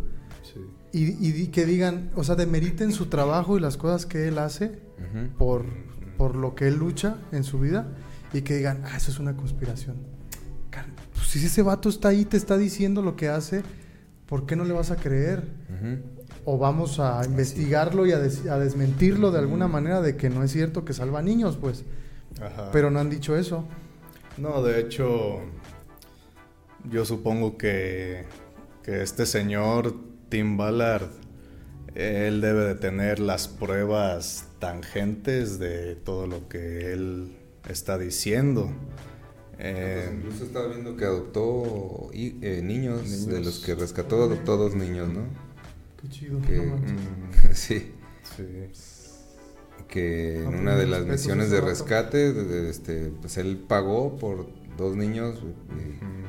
Sí. 0.41 0.59
Y, 0.91 1.27
y 1.27 1.31
di- 1.31 1.47
que 1.47 1.65
digan, 1.65 2.11
o 2.15 2.23
sea, 2.23 2.35
demeriten 2.35 2.91
su 2.91 3.05
trabajo 3.07 3.57
y 3.57 3.61
las 3.61 3.77
cosas 3.77 4.05
que 4.05 4.27
él 4.27 4.37
hace 4.39 4.79
por, 5.37 5.65
por 6.17 6.35
lo 6.35 6.55
que 6.55 6.67
él 6.67 6.75
lucha 6.77 7.17
en 7.31 7.43
su 7.43 7.59
vida. 7.59 7.87
Y 8.33 8.41
que 8.41 8.57
digan, 8.57 8.81
ah, 8.85 8.97
eso 8.97 9.11
es 9.11 9.19
una 9.19 9.35
conspiración. 9.37 9.95
Si 11.39 11.47
ese 11.47 11.61
vato 11.61 11.89
está 11.89 12.09
ahí, 12.09 12.25
te 12.25 12.37
está 12.37 12.57
diciendo 12.57 13.01
lo 13.01 13.15
que 13.15 13.29
hace, 13.29 13.63
¿por 14.27 14.45
qué 14.45 14.55
no 14.55 14.63
le 14.65 14.73
vas 14.73 14.91
a 14.91 14.95
creer? 14.95 15.43
O 16.45 16.57
vamos 16.57 16.99
a 16.99 17.21
investigarlo 17.25 18.05
y 18.05 18.11
a, 18.11 18.19
des- 18.19 18.45
a 18.47 18.59
desmentirlo 18.59 19.31
de 19.31 19.39
alguna 19.39 19.67
manera 19.67 20.01
de 20.01 20.15
que 20.17 20.29
no 20.29 20.43
es 20.43 20.51
cierto 20.51 20.83
que 20.85 20.93
salva 20.93 21.21
niños, 21.21 21.57
pues. 21.57 21.83
Ajá. 22.41 22.69
Pero 22.71 22.89
no 22.91 22.99
han 22.99 23.09
dicho 23.09 23.35
eso. 23.37 23.65
No, 24.37 24.61
de 24.63 24.79
hecho, 24.79 25.39
yo 26.89 27.05
supongo 27.05 27.57
que, 27.57 28.25
que 28.83 29.01
este 29.03 29.25
señor 29.25 29.95
Tim 30.29 30.57
Ballard, 30.57 31.09
él 31.95 32.41
debe 32.41 32.65
de 32.65 32.75
tener 32.75 33.19
las 33.19 33.47
pruebas 33.47 34.47
tangentes 34.59 35.59
de 35.59 35.95
todo 35.95 36.25
lo 36.27 36.47
que 36.49 36.91
él 36.91 37.37
está 37.69 37.97
diciendo. 37.97 38.71
Eh, 39.59 40.03
Pues 40.07 40.17
incluso 40.17 40.45
estaba 40.45 40.67
viendo 40.67 40.95
que 40.97 41.05
adoptó 41.05 42.09
y- 42.13 42.37
eh, 42.41 42.61
niños, 42.63 43.03
Niños. 43.03 43.25
de 43.27 43.39
los 43.41 43.59
que 43.59 43.75
rescató, 43.75 44.23
adoptó 44.23 44.57
dos 44.57 44.75
niños, 44.75 45.09
¿no? 45.13 45.21
Qué 46.01 46.09
chido. 46.09 46.41
Que- 46.41 46.57
no 46.57 46.75
manches. 46.75 46.91
mm, 46.93 47.53
sí. 47.53 47.91
sí. 48.35 48.43
que 49.87 50.41
en 50.43 50.55
una 50.55 50.75
de 50.75 50.87
las 50.87 51.05
misiones 51.05 51.51
a 51.51 51.55
de 51.55 51.61
rescate, 51.61 52.69
este, 52.69 53.11
pues 53.21 53.37
él 53.37 53.57
pagó 53.67 54.17
por 54.17 54.47
dos 54.75 54.95
niños 54.95 55.39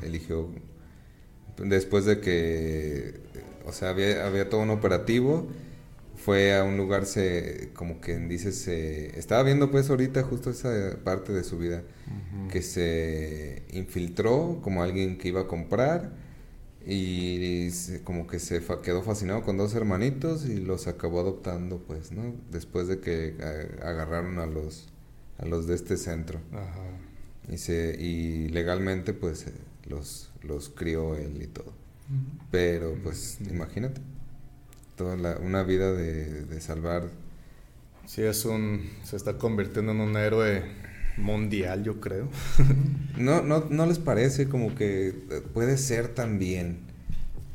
y 0.02 0.04
eligió 0.04 0.50
después 1.58 2.04
de 2.04 2.20
que, 2.20 3.20
o 3.64 3.72
sea, 3.72 3.90
había, 3.90 4.26
había 4.26 4.50
todo 4.50 4.60
un 4.60 4.70
operativo, 4.70 5.46
fue 6.24 6.56
a 6.56 6.64
un 6.64 6.76
lugar 6.76 7.06
se, 7.06 7.70
como 7.74 8.00
que 8.00 8.16
dice 8.18 8.52
se, 8.52 9.18
estaba 9.18 9.42
viendo 9.42 9.70
pues 9.70 9.90
ahorita 9.90 10.22
justo 10.22 10.50
esa 10.50 10.98
parte 11.04 11.32
de 11.32 11.44
su 11.44 11.58
vida 11.58 11.82
que 12.50 12.62
se 12.62 13.62
infiltró 13.72 14.60
como 14.62 14.82
alguien 14.82 15.18
que 15.18 15.28
iba 15.28 15.42
a 15.42 15.46
comprar 15.46 16.12
y 16.86 17.68
se- 17.72 18.02
como 18.02 18.26
que 18.26 18.38
se 18.38 18.60
fa- 18.60 18.82
quedó 18.82 19.02
fascinado 19.02 19.42
con 19.42 19.56
dos 19.56 19.74
hermanitos 19.74 20.46
y 20.46 20.60
los 20.60 20.86
acabó 20.86 21.20
adoptando 21.20 21.78
pues 21.86 22.12
no 22.12 22.34
después 22.50 22.88
de 22.88 23.00
que 23.00 23.36
a- 23.42 23.88
agarraron 23.88 24.38
a 24.38 24.46
los 24.46 24.88
a 25.38 25.46
los 25.46 25.66
de 25.66 25.74
este 25.74 25.96
centro. 25.96 26.40
Y 27.52 27.58
se 27.58 27.96
y 28.00 28.48
legalmente 28.48 29.12
pues 29.14 29.46
eh, 29.46 29.52
los 29.86 30.30
los 30.42 30.70
crió 30.70 31.16
él 31.16 31.42
y 31.42 31.46
todo. 31.46 31.72
Pero 32.50 32.96
pues 33.02 33.38
imagínate 33.50 34.00
toda 34.96 35.16
la, 35.16 35.36
una 35.38 35.62
vida 35.62 35.92
de, 35.92 36.44
de 36.44 36.60
salvar 36.60 37.10
Sí, 38.06 38.22
es 38.22 38.44
un. 38.44 38.82
Se 39.02 39.16
está 39.16 39.38
convirtiendo 39.38 39.92
en 39.92 40.00
un 40.00 40.16
héroe 40.16 40.62
mundial, 41.16 41.84
yo 41.84 42.00
creo. 42.00 42.28
No, 43.16 43.42
no, 43.42 43.66
no 43.70 43.86
les 43.86 44.00
parece 44.00 44.48
como 44.48 44.74
que 44.74 45.08
eh, 45.08 45.42
puede 45.54 45.78
ser 45.78 46.08
también 46.08 46.78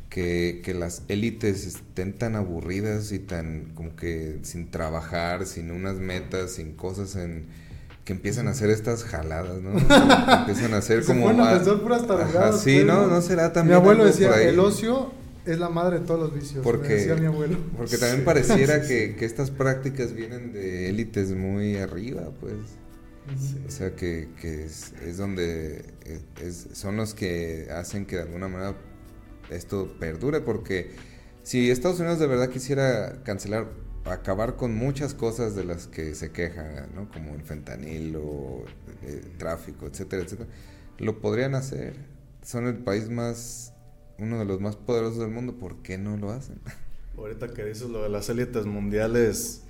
que, 0.09 0.61
que 0.63 0.73
las 0.73 1.03
élites 1.09 1.65
estén 1.65 2.13
tan 2.13 2.37
aburridas 2.37 3.11
y 3.11 3.19
tan 3.19 3.73
como 3.75 3.93
que 3.97 4.39
sin 4.43 4.71
trabajar, 4.71 5.45
sin 5.45 5.71
unas 5.71 5.95
metas, 5.95 6.51
sin 6.51 6.71
cosas 6.77 7.17
en 7.17 7.47
que 8.05 8.13
empiezan 8.13 8.47
a 8.47 8.51
hacer 8.51 8.69
estas 8.69 9.03
jaladas, 9.03 9.61
¿no? 9.61 9.71
Empiezan 9.71 10.73
a 10.73 10.77
hacer 10.77 11.03
como 11.05 11.27
pensar 11.27 11.81
puras 11.81 12.07
tarugadas, 12.07 12.61
sí, 12.61 12.75
pues, 12.75 12.85
no, 12.85 13.01
¿no? 13.01 13.07
no 13.07 13.21
será 13.21 13.49
Mi 13.49 13.53
también 13.53 13.75
abuelo 13.75 14.05
decía, 14.05 14.41
el 14.41 14.59
ocio 14.59 15.11
es 15.51 15.59
la 15.59 15.69
madre 15.69 15.99
de 15.99 16.05
todos 16.05 16.19
los 16.19 16.33
vicios. 16.33 16.57
me 16.57 16.63
Porque, 16.63 16.93
decía 16.95 17.15
mi 17.15 17.25
abuelo. 17.25 17.57
porque 17.77 17.97
también 17.97 18.19
Sí. 18.19 18.25
pareciera 18.25 18.81
que, 18.81 19.15
que 19.15 19.25
estas 19.25 19.51
prácticas 19.51 20.13
vienen 20.13 20.53
de 20.53 20.89
élites 20.89 21.31
muy 21.35 21.77
arriba, 21.77 22.31
pues. 22.39 22.55
O 23.67 23.69
sea, 23.71 23.95
que, 23.95 24.29
que 24.41 24.65
es, 24.65 24.93
es 25.05 25.17
donde 25.17 25.85
eh, 26.05 26.19
es- 26.41 26.67
son 26.73 26.97
los 26.97 27.13
que 27.13 27.67
hacen 27.71 28.05
que 28.07 28.15
de 28.15 28.23
alguna 28.23 28.47
manera 28.47 28.75
esto 29.51 29.95
perdure, 29.99 30.41
porque 30.41 30.91
si 31.43 31.69
Estados 31.69 31.99
Unidos 31.99 32.17
de 32.19 32.25
verdad 32.25 32.49
quisiera 32.49 33.21
cancelar, 33.23 33.67
acabar 34.05 34.55
con 34.55 34.73
muchas 34.73 35.13
cosas 35.13 35.55
de 35.55 35.63
las 35.63 35.85
que 35.85 36.15
se 36.15 36.31
quejan, 36.31 36.89
¿no? 36.95 37.07
Como 37.11 37.35
el 37.35 37.43
fentanilo, 37.43 38.63
eh, 39.03 39.21
tráfico, 39.37 39.85
etcétera, 39.85 40.23
etcétera, 40.23 40.49
lo 40.97 41.21
podrían 41.21 41.53
hacer. 41.53 41.93
Son 42.43 42.65
el 42.65 42.77
país 42.77 43.09
más, 43.09 43.73
uno 44.19 44.39
de 44.39 44.45
los 44.45 44.59
más 44.59 44.75
poderosos 44.75 45.19
del 45.19 45.29
mundo, 45.29 45.53
¿por 45.53 45.81
qué 45.81 45.97
no 45.97 46.17
lo 46.17 46.31
hacen? 46.31 46.59
Ahorita 47.17 47.53
que 47.53 47.65
dices 47.65 47.89
lo 47.89 48.03
de 48.03 48.09
las 48.09 48.29
élites 48.29 48.65
mundiales, 48.65 49.63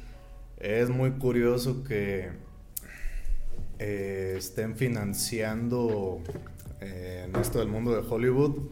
es 0.58 0.89
muy 0.89 1.12
curioso 1.12 1.84
que 1.84 2.30
eh, 3.80 4.36
estén 4.38 4.76
financiando 4.76 6.22
eh, 6.82 7.26
en 7.28 7.36
esto 7.39 7.60
del 7.60 7.70
mundo 7.70 7.91
de 7.91 8.08
Hollywood. 8.08 8.70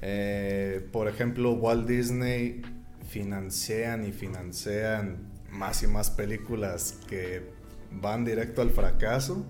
Eh, 0.00 0.86
por 0.92 1.08
ejemplo, 1.08 1.52
Walt 1.52 1.88
Disney 1.88 2.62
financian 3.08 4.06
y 4.06 4.12
financian 4.12 5.18
más 5.50 5.82
y 5.82 5.86
más 5.86 6.10
películas 6.10 7.00
que 7.08 7.42
van 7.90 8.24
directo 8.24 8.62
al 8.62 8.70
fracaso 8.70 9.44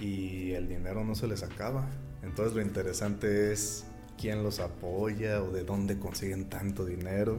y 0.00 0.52
el 0.52 0.68
dinero 0.68 1.04
no 1.04 1.14
se 1.14 1.28
les 1.28 1.42
acaba. 1.42 1.88
Entonces 2.22 2.54
lo 2.54 2.62
interesante 2.62 3.52
es 3.52 3.84
quién 4.22 4.44
los 4.44 4.60
apoya 4.60 5.42
o 5.42 5.50
de 5.50 5.64
dónde 5.64 5.98
consiguen 5.98 6.44
tanto 6.44 6.86
dinero. 6.86 7.38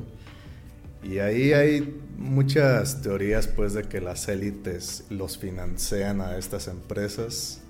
Y 1.01 1.19
ahí 1.19 1.53
hay 1.53 1.97
muchas 2.17 3.01
teorías 3.01 3.47
pues 3.47 3.73
de 3.73 3.83
que 3.83 4.01
las 4.01 4.27
élites 4.27 5.05
los 5.09 5.37
financian 5.37 6.19
a 6.19 6.37
estas 6.37 6.67
empresas. 6.67 7.61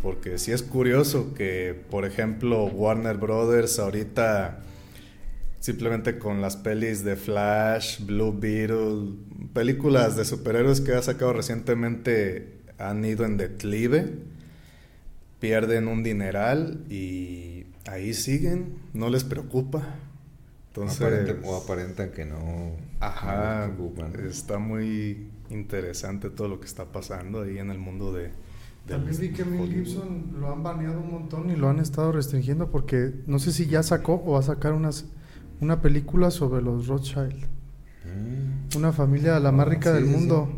Porque 0.00 0.38
sí 0.38 0.52
es 0.52 0.62
curioso 0.62 1.34
que, 1.34 1.74
por 1.90 2.04
ejemplo, 2.04 2.66
Warner 2.66 3.16
Brothers 3.16 3.80
ahorita 3.80 4.62
simplemente 5.58 6.16
con 6.16 6.40
las 6.40 6.56
pelis 6.56 7.02
de 7.02 7.16
Flash, 7.16 8.04
Blue 8.04 8.32
Beetle, 8.38 9.14
películas 9.52 10.16
de 10.16 10.24
superhéroes 10.24 10.80
que 10.80 10.94
ha 10.94 11.02
sacado 11.02 11.32
recientemente 11.32 12.60
han 12.78 13.04
ido 13.04 13.24
en 13.24 13.36
declive. 13.38 14.12
pierden 15.40 15.88
un 15.88 16.02
dineral 16.02 16.84
y 16.88 17.55
ahí 17.86 18.14
siguen, 18.14 18.76
no 18.92 19.08
les 19.08 19.24
preocupa. 19.24 19.82
Entonces, 20.68 21.00
aparentan, 21.00 21.40
o 21.44 21.56
aparentan 21.56 22.10
que 22.10 22.26
no. 22.26 22.72
Ajá, 23.00 23.70
está 24.28 24.58
muy 24.58 25.28
interesante 25.50 26.28
todo 26.30 26.48
lo 26.48 26.60
que 26.60 26.66
está 26.66 26.84
pasando 26.86 27.42
ahí 27.42 27.58
en 27.58 27.70
el 27.70 27.78
mundo 27.78 28.12
de. 28.12 28.30
También 28.86 29.18
vi 29.18 29.30
que 29.30 29.44
Mel 29.44 29.68
Gibson 29.68 30.36
lo 30.38 30.52
han 30.52 30.62
baneado 30.62 31.00
un 31.00 31.10
montón 31.10 31.50
y 31.50 31.56
lo 31.56 31.68
han 31.68 31.80
estado 31.80 32.12
restringiendo 32.12 32.70
porque 32.70 33.12
no 33.26 33.40
sé 33.40 33.52
si 33.52 33.66
ya 33.66 33.82
sacó 33.82 34.22
o 34.24 34.32
va 34.32 34.40
a 34.40 34.42
sacar 34.42 34.74
unas, 34.74 35.06
una 35.60 35.80
película 35.82 36.30
sobre 36.30 36.62
los 36.62 36.86
Rothschild. 36.86 37.46
Mm. 38.04 38.76
Una 38.76 38.92
familia 38.92 39.40
la 39.40 39.50
más 39.50 39.66
rica 39.66 39.92
del 39.92 40.04
mundo 40.04 40.48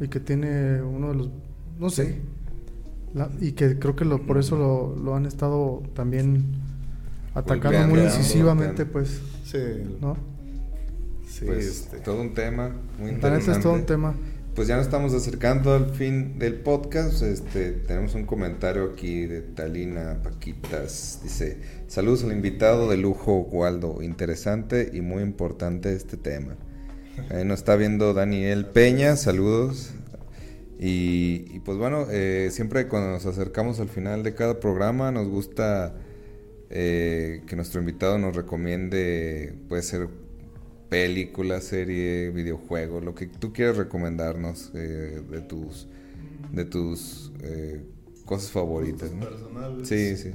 y 0.00 0.08
que 0.08 0.20
tiene 0.20 0.80
uno 0.80 1.08
de 1.08 1.14
los. 1.14 1.30
No 1.78 1.90
sé. 1.90 2.22
Y 3.40 3.52
que 3.52 3.78
creo 3.78 3.96
que 3.96 4.04
lo, 4.04 4.26
por 4.26 4.38
eso 4.38 4.56
lo, 4.56 4.96
lo 4.96 5.14
han 5.14 5.26
estado 5.26 5.82
también 5.94 6.44
atacando 7.34 7.88
muy 7.88 8.00
incisivamente, 8.00 8.86
pues. 8.86 9.20
Sí. 9.44 9.58
¿No? 10.00 10.16
Sí, 11.26 11.44
pues, 11.46 11.66
este. 11.66 11.98
todo 11.98 12.20
un 12.20 12.34
tema 12.34 12.74
muy 12.98 13.10
interesante. 13.10 13.52
es 13.52 13.60
todo 13.60 13.74
un 13.74 13.86
tema. 13.86 14.14
Pues 14.54 14.66
ya 14.66 14.76
nos 14.76 14.86
estamos 14.86 15.14
acercando 15.14 15.72
al 15.72 15.90
fin 15.90 16.38
del 16.38 16.54
podcast. 16.54 17.22
Este, 17.22 17.70
tenemos 17.70 18.16
un 18.16 18.24
comentario 18.26 18.90
aquí 18.92 19.26
de 19.26 19.40
Talina 19.40 20.20
Paquitas. 20.22 21.20
Dice, 21.22 21.60
saludos 21.86 22.24
al 22.24 22.32
invitado 22.32 22.90
de 22.90 22.96
lujo 22.96 23.42
Waldo. 23.52 24.02
Interesante 24.02 24.90
y 24.92 25.00
muy 25.00 25.22
importante 25.22 25.92
este 25.92 26.16
tema. 26.16 26.56
Ahí 27.30 27.44
nos 27.44 27.60
está 27.60 27.76
viendo 27.76 28.14
Daniel 28.14 28.66
Peña. 28.66 29.14
Saludos. 29.14 29.92
Y, 30.80 31.58
pues 31.60 31.76
bueno, 31.76 32.06
eh, 32.10 32.50
siempre 32.52 32.86
cuando 32.86 33.10
nos 33.10 33.26
acercamos 33.26 33.80
al 33.80 33.88
final 33.88 34.22
de 34.22 34.34
cada 34.34 34.60
programa 34.60 35.10
nos 35.10 35.26
gusta 35.26 35.96
eh, 36.70 37.42
que 37.46 37.56
nuestro 37.56 37.80
invitado 37.80 38.18
nos 38.18 38.36
recomiende, 38.36 39.54
puede 39.68 39.82
ser 39.82 40.08
película, 40.88 41.60
serie, 41.60 42.30
videojuego, 42.30 43.00
lo 43.00 43.14
que 43.14 43.26
tú 43.26 43.52
quieras 43.52 43.76
recomendarnos 43.76 44.70
eh, 44.74 45.22
de 45.30 45.40
tus, 45.40 45.86
de 46.52 46.64
tus 46.64 47.32
eh, 47.42 47.82
cosas 48.24 48.50
favoritas. 48.50 49.10
Personales. 49.10 49.88
Sí, 49.88 50.16
sí. 50.16 50.30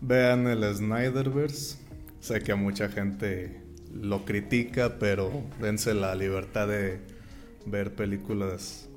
Vean 0.00 0.46
el 0.46 0.62
Snyderverse. 0.74 1.78
Sé 2.20 2.40
que 2.40 2.52
a 2.52 2.56
mucha 2.56 2.88
gente 2.88 3.62
lo 3.94 4.24
critica, 4.24 4.98
pero 4.98 5.30
dense 5.60 5.94
la 5.94 6.14
libertad 6.14 6.68
de 6.68 6.98
ver 7.66 7.94
películas 7.94 8.90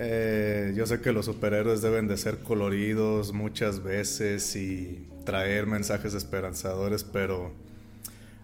eh, 0.00 0.74
yo 0.76 0.86
sé 0.86 1.00
que 1.00 1.10
los 1.10 1.24
superhéroes 1.24 1.82
deben 1.82 2.06
de 2.06 2.16
ser 2.16 2.38
coloridos 2.38 3.32
muchas 3.32 3.82
veces 3.82 4.54
y 4.54 5.08
traer 5.24 5.66
mensajes 5.66 6.14
esperanzadores, 6.14 7.02
pero 7.02 7.52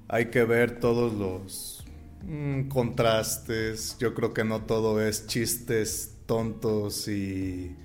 hay 0.08 0.26
que 0.26 0.42
ver 0.42 0.80
todos 0.80 1.14
los 1.14 1.84
mm, 2.26 2.62
contrastes. 2.62 3.96
Yo 4.00 4.14
creo 4.14 4.34
que 4.34 4.42
no 4.42 4.62
todo 4.62 5.00
es 5.00 5.28
chistes 5.28 6.16
tontos 6.26 7.06
y 7.06 7.76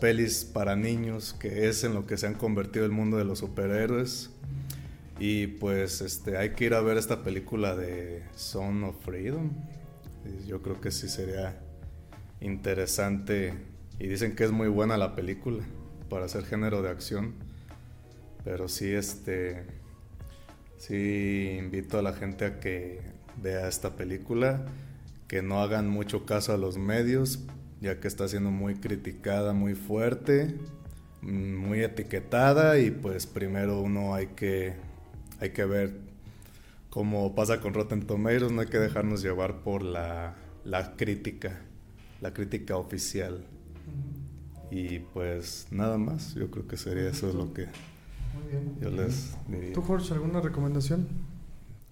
pelis 0.00 0.44
para 0.44 0.76
niños, 0.76 1.32
que 1.32 1.68
es 1.68 1.82
en 1.82 1.94
lo 1.94 2.06
que 2.06 2.16
se 2.16 2.28
han 2.28 2.34
convertido 2.34 2.84
el 2.84 2.92
mundo 2.92 3.16
de 3.16 3.24
los 3.24 3.40
superhéroes. 3.40 4.30
Y 5.18 5.48
pues 5.48 6.02
este, 6.02 6.36
hay 6.36 6.50
que 6.50 6.66
ir 6.66 6.74
a 6.74 6.80
ver 6.80 6.98
esta 6.98 7.24
película 7.24 7.74
de 7.74 8.22
Son 8.36 8.84
of 8.84 8.94
Freedom. 9.04 9.50
Yo 10.46 10.62
creo 10.62 10.80
que 10.80 10.90
sí 10.90 11.08
sería 11.08 11.60
interesante 12.40 13.54
y 13.98 14.06
dicen 14.08 14.34
que 14.34 14.44
es 14.44 14.50
muy 14.50 14.68
buena 14.68 14.96
la 14.96 15.14
película 15.14 15.64
para 16.08 16.26
hacer 16.26 16.44
género 16.44 16.82
de 16.82 16.90
acción. 16.90 17.34
Pero 18.44 18.68
sí, 18.68 18.90
este, 18.92 19.64
sí 20.76 21.56
invito 21.58 21.98
a 21.98 22.02
la 22.02 22.12
gente 22.12 22.44
a 22.44 22.60
que 22.60 23.00
vea 23.40 23.68
esta 23.68 23.96
película, 23.96 24.66
que 25.28 25.42
no 25.42 25.62
hagan 25.62 25.88
mucho 25.88 26.26
caso 26.26 26.52
a 26.52 26.58
los 26.58 26.76
medios, 26.76 27.40
ya 27.80 28.00
que 28.00 28.08
está 28.08 28.28
siendo 28.28 28.50
muy 28.50 28.74
criticada, 28.74 29.52
muy 29.52 29.74
fuerte, 29.74 30.56
muy 31.22 31.82
etiquetada 31.82 32.78
y 32.78 32.90
pues 32.90 33.26
primero 33.26 33.80
uno 33.80 34.14
hay 34.14 34.28
que, 34.28 34.74
hay 35.40 35.50
que 35.50 35.64
ver 35.64 36.11
cómo 36.92 37.34
pasa 37.34 37.60
con 37.60 37.74
Rotten 37.74 38.06
Tomatoes, 38.06 38.52
no 38.52 38.60
hay 38.60 38.68
que 38.68 38.78
dejarnos 38.78 39.22
llevar 39.22 39.62
por 39.64 39.82
la, 39.82 40.36
la 40.64 40.94
crítica 40.94 41.62
la 42.22 42.32
crítica 42.32 42.76
oficial. 42.76 43.44
Y 44.70 45.00
pues 45.00 45.66
nada 45.70 45.98
más, 45.98 46.34
yo 46.34 46.50
creo 46.50 46.66
que 46.66 46.78
sería 46.78 47.10
eso 47.10 47.30
lo 47.32 47.52
que 47.52 47.66
yo 48.80 48.90
les 48.90 49.34
diría. 49.48 49.74
¿Tú, 49.74 49.82
Jorge, 49.82 50.14
alguna 50.14 50.40
recomendación? 50.40 51.08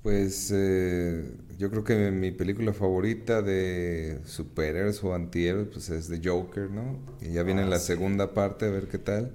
Pues 0.02 0.50
eh, 0.54 1.30
yo 1.58 1.68
creo 1.70 1.84
que 1.84 2.10
mi 2.10 2.30
película 2.30 2.72
favorita 2.72 3.42
de 3.42 4.20
superhéroes 4.24 5.04
o 5.04 5.14
antihéroes 5.14 5.68
pues 5.70 5.90
es 5.90 6.08
The 6.08 6.26
Joker, 6.26 6.70
¿no? 6.70 6.98
Y 7.20 7.32
ya 7.32 7.42
viene 7.42 7.62
ah, 7.62 7.66
la 7.66 7.78
segunda 7.78 8.32
parte, 8.32 8.64
a 8.66 8.70
ver 8.70 8.88
qué 8.88 8.98
tal. 8.98 9.32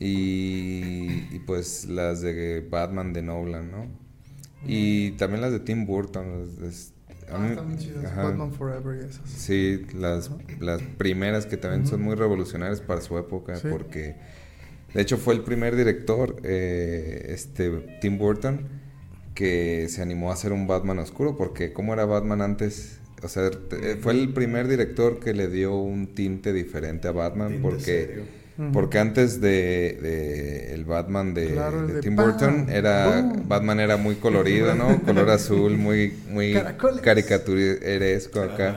y, 0.00 1.38
pues 1.40 1.84
las 1.84 2.22
de 2.22 2.66
Batman 2.68 3.12
de 3.12 3.22
Nolan, 3.22 3.70
¿no? 3.70 4.01
Y 4.66 5.12
también 5.12 5.40
las 5.40 5.52
de 5.52 5.60
Tim 5.60 5.86
Burton, 5.86 6.48
Ah, 7.30 7.52
también 7.54 7.78
chidas. 7.78 8.14
Batman 8.14 8.52
Forever 8.52 9.00
y 9.00 9.08
esas. 9.08 9.28
Sí, 9.28 9.86
las, 9.94 10.30
las 10.60 10.82
primeras 10.82 11.46
que 11.46 11.56
también 11.56 11.86
son 11.86 12.02
muy 12.02 12.14
revolucionarias 12.14 12.80
para 12.80 13.00
su 13.00 13.16
época, 13.16 13.54
porque 13.70 14.16
de 14.92 15.00
hecho 15.00 15.16
fue 15.16 15.34
el 15.34 15.42
primer 15.42 15.74
director, 15.76 16.36
eh, 16.42 17.26
este 17.28 17.70
Tim 18.00 18.18
Burton, 18.18 18.68
que 19.34 19.88
se 19.88 20.02
animó 20.02 20.30
a 20.30 20.34
hacer 20.34 20.52
un 20.52 20.66
Batman 20.66 20.98
oscuro, 20.98 21.36
porque 21.36 21.72
como 21.72 21.94
era 21.94 22.04
Batman 22.04 22.42
antes, 22.42 22.98
o 23.22 23.28
sea, 23.28 23.50
fue 24.00 24.12
el 24.12 24.34
primer 24.34 24.68
director 24.68 25.18
que 25.18 25.32
le 25.32 25.48
dio 25.48 25.74
un 25.76 26.14
tinte 26.14 26.52
diferente 26.52 27.08
a 27.08 27.12
Batman, 27.12 27.60
porque 27.62 28.24
porque 28.72 28.98
antes 28.98 29.40
de, 29.40 30.74
el 30.74 30.84
Batman 30.84 31.34
de, 31.34 32.00
Tim 32.02 32.16
Burton 32.16 32.66
era 32.68 33.32
Batman 33.46 33.80
era 33.80 33.96
muy 33.96 34.16
colorido, 34.16 34.74
¿no? 34.74 35.02
Color 35.04 35.30
azul, 35.30 35.76
muy 35.76 36.14
muy 36.30 36.54
caricaturesco 37.02 38.40
acá. 38.40 38.76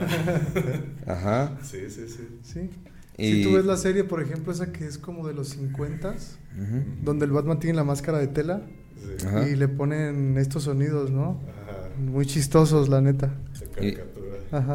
Ajá. 1.06 1.58
Sí, 1.62 1.88
sí, 1.88 2.06
sí. 2.08 2.28
Sí. 2.42 2.70
Si 3.18 3.44
tú 3.44 3.54
ves 3.54 3.64
la 3.64 3.76
serie, 3.76 4.04
por 4.04 4.22
ejemplo, 4.22 4.52
esa 4.52 4.72
que 4.72 4.86
es 4.86 4.98
como 4.98 5.26
de 5.26 5.34
los 5.34 5.48
50 5.50 6.14
donde 7.02 7.26
el 7.26 7.32
Batman 7.32 7.58
tiene 7.58 7.76
la 7.76 7.84
máscara 7.84 8.18
de 8.18 8.28
tela 8.28 8.62
y 9.46 9.56
le 9.56 9.68
ponen 9.68 10.36
estos 10.38 10.64
sonidos, 10.64 11.10
¿no? 11.10 11.40
Muy 11.98 12.26
chistosos, 12.26 12.88
la 12.88 13.00
neta. 13.00 13.34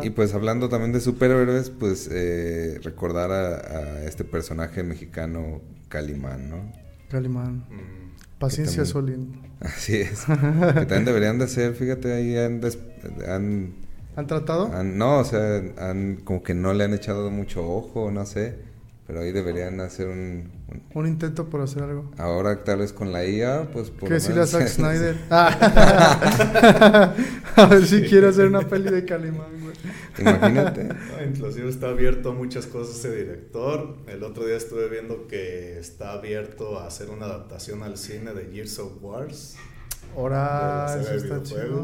Y 0.04 0.10
pues 0.12 0.34
hablando 0.34 0.70
también 0.70 0.92
de 0.92 1.00
superhéroes, 1.00 1.70
pues 1.70 2.10
eh, 2.12 2.80
recordar 2.84 3.32
a, 3.32 4.04
este 4.04 4.24
personaje 4.24 4.84
mexicano 4.84 5.62
Calimán, 5.90 6.50
¿no? 6.50 6.72
Calimán. 7.10 7.66
Mm. 7.70 8.40
Paciencia 8.40 8.86
Solín. 8.86 9.40
Así 9.60 9.98
es. 9.98 10.26
que 10.26 10.34
también 10.34 11.06
deberían 11.06 11.38
de 11.38 11.48
ser, 11.48 11.74
fíjate, 11.76 12.12
ahí 12.12 12.38
han... 12.38 12.62
han, 14.16 14.28
tratado? 14.28 14.84
no, 14.84 15.20
o 15.20 15.24
sea, 15.24 15.62
han, 15.78 16.18
como 16.18 16.42
que 16.42 16.54
no 16.54 16.74
le 16.74 16.84
han 16.84 16.94
echado 16.94 17.30
mucho 17.30 17.68
ojo, 17.68 18.12
no 18.12 18.26
sé. 18.26 18.71
Pero 19.12 19.24
ahí 19.24 19.34
deberían 19.34 19.82
hacer 19.82 20.08
un, 20.08 20.50
un, 20.94 21.06
intento 21.06 21.50
por 21.50 21.60
hacer 21.60 21.84
algo. 21.84 22.10
Ahora 22.18 22.64
tal 22.64 22.80
vez 22.80 22.94
con 22.94 23.12
la 23.12 23.28
IA, 23.28 23.70
pues 23.70 23.90
por 23.90 24.08
Que 24.08 24.22
si 24.22 24.32
la 24.32 24.48
Zack 24.48 24.68
Snyder. 24.70 25.18
a 25.30 27.14
ver 27.70 27.86
si 27.86 28.04
quiere 28.04 28.30
hacer 28.30 28.48
una 28.48 28.62
peli 28.62 28.90
de 28.90 29.04
Calimán, 29.04 29.52
güey. 29.64 29.76
Imagínate. 30.18 30.88
inclusive 31.28 31.68
está 31.68 31.90
abierto 31.90 32.30
a 32.30 32.34
muchas 32.34 32.68
cosas 32.68 33.00
ese 33.00 33.14
director. 33.14 33.98
El 34.08 34.24
otro 34.24 34.46
día 34.46 34.56
estuve 34.56 34.88
viendo 34.88 35.28
que 35.28 35.78
está 35.78 36.14
abierto 36.14 36.80
a 36.80 36.88
hacer 36.88 37.10
una 37.10 37.26
adaptación 37.26 37.84
al 37.84 37.98
cine 37.98 38.34
de 38.34 38.50
Years 38.50 38.80
of 38.80 38.94
Wars. 39.04 39.58
Ahora, 40.16 40.98
eso 41.02 41.16
está 41.16 41.44
chido. 41.44 41.84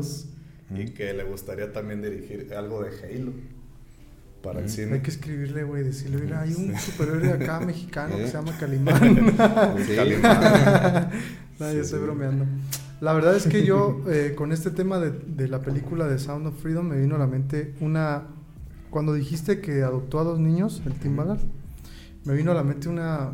Y 0.69 0.91
que 0.91 1.11
le 1.13 1.25
gustaría 1.25 1.73
también 1.73 2.01
dirigir 2.01 2.53
algo 2.55 2.83
de 2.83 2.91
Halo 3.03 3.33
para 4.47 4.61
el 4.61 4.69
cine. 4.69 4.93
Hay 4.93 5.01
que 5.01 5.11
escribirle, 5.11 5.65
güey, 5.65 5.83
decirle, 5.83 6.21
mira, 6.21 6.41
hay 6.41 6.53
un 6.53 6.73
superhéroe 6.79 7.33
acá 7.33 7.59
mexicano 7.59 8.15
que 8.15 8.27
se 8.27 8.33
llama 8.33 8.57
Calimán. 8.57 8.97
Calimán. 9.95 11.09
no, 11.59 11.73
yo 11.73 11.81
estoy 11.81 11.99
bromeando. 11.99 12.45
La 13.01 13.11
verdad 13.11 13.35
es 13.35 13.45
que 13.45 13.65
yo, 13.65 14.03
eh, 14.07 14.35
con 14.37 14.53
este 14.53 14.71
tema 14.71 14.99
de, 14.99 15.11
de, 15.11 15.49
la 15.49 15.59
película 15.59 16.07
de 16.07 16.17
Sound 16.17 16.47
of 16.47 16.61
Freedom, 16.61 16.87
me 16.87 16.97
vino 16.97 17.15
a 17.15 17.19
la 17.19 17.27
mente 17.27 17.75
una... 17.81 18.23
Cuando 18.89 19.13
dijiste 19.13 19.59
que 19.59 19.83
adoptó 19.83 20.19
a 20.19 20.23
dos 20.23 20.39
niños, 20.39 20.81
el 20.85 20.93
Tim 20.93 21.17
Ballard, 21.17 21.41
me 22.23 22.33
vino 22.33 22.51
a 22.51 22.55
la 22.55 22.63
mente 22.63 22.87
una... 22.87 23.33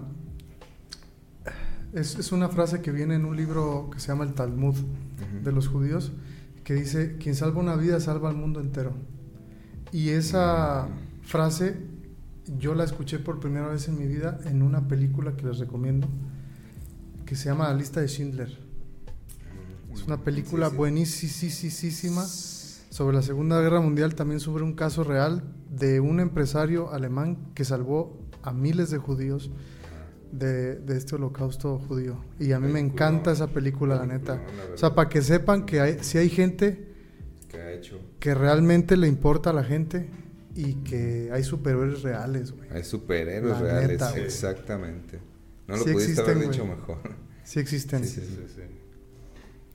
Es, 1.94 2.18
es, 2.18 2.32
una 2.32 2.50
frase 2.50 2.82
que 2.82 2.92
viene 2.92 3.14
en 3.14 3.26
un 3.26 3.38
libro 3.38 3.92
que 3.94 4.00
se 4.00 4.08
llama 4.08 4.24
el 4.24 4.34
Talmud 4.34 4.76
de 5.44 5.52
los 5.52 5.68
judíos, 5.68 6.12
que 6.64 6.74
dice, 6.74 7.18
quien 7.20 7.36
salva 7.36 7.62
una 7.62 7.76
vida 7.76 8.00
salva 8.00 8.30
al 8.30 8.36
mundo 8.36 8.60
entero. 8.60 8.94
Y 9.94 10.10
esa 10.10 10.88
frase 11.22 11.78
yo 12.58 12.74
la 12.74 12.84
escuché 12.84 13.20
por 13.20 13.40
primera 13.40 13.68
vez 13.68 13.88
en 13.88 14.00
mi 14.00 14.08
vida 14.08 14.40
en 14.46 14.64
una 14.64 14.88
película 14.88 15.36
que 15.36 15.46
les 15.46 15.60
recomiendo, 15.60 16.08
que 17.28 17.36
se 17.36 17.50
llama 17.50 17.68
La 17.68 17.76
lista 17.76 18.02
de 18.02 18.08
Schindler. 18.08 18.58
Es 19.94 20.04
una 20.08 20.18
película 20.18 20.70
buenísima 20.70 22.26
sobre 22.26 23.16
la 23.16 23.22
Segunda 23.22 23.62
Guerra 23.62 23.82
Mundial, 23.82 24.16
también 24.16 24.40
sobre 24.40 24.64
un 24.64 24.74
caso 24.74 25.04
real 25.04 25.44
de 25.70 26.00
un 26.00 26.20
empresario 26.20 26.92
alemán 26.92 27.38
que 27.54 27.64
salvó 27.64 28.20
a 28.42 28.52
miles 28.52 28.90
de 28.90 28.98
judíos 28.98 29.52
de, 30.32 30.78
de 30.78 30.98
este 30.98 31.18
holocausto 31.18 31.78
judío. 31.78 32.18
Y 32.40 32.54
a 32.54 32.60
mí 32.60 32.68
me 32.68 32.80
encanta 32.80 33.32
esa 33.32 33.46
película, 33.46 33.98
la 33.98 34.08
neta. 34.08 34.42
O 34.74 34.78
sea, 34.78 34.96
para 34.96 35.08
que 35.08 35.22
sepan 35.22 35.68
que 35.68 35.82
hay, 35.82 36.00
si 36.02 36.18
hay 36.18 36.30
gente 36.30 36.93
hecho. 37.74 38.00
que 38.20 38.34
realmente 38.34 38.98
le 38.98 39.08
importa 39.08 39.50
a 39.52 39.54
la 39.54 39.64
gente 39.64 40.10
y 40.56 40.76
que 40.76 41.30
hay 41.34 41.44
superhéroes 41.44 42.02
reales, 42.04 42.52
güey. 42.52 42.70
Hay 42.72 42.84
superhéroes 42.84 43.60
La 43.60 43.64
reales, 43.64 43.90
neta, 43.90 44.18
exactamente. 44.18 45.20
No 45.68 45.78
lo 45.78 45.84
Sí 45.84 45.92
pudiste 45.94 46.22
haber 46.22 46.38
existen, 46.38 46.52
dicho 46.52 46.66
güey. 46.66 46.78
mejor. 46.78 46.98
Sí 47.44 47.60
existen. 47.60 48.04
Sí, 48.06 48.22
sí, 48.22 48.22
Sí, 48.22 48.54
sí. 48.56 48.62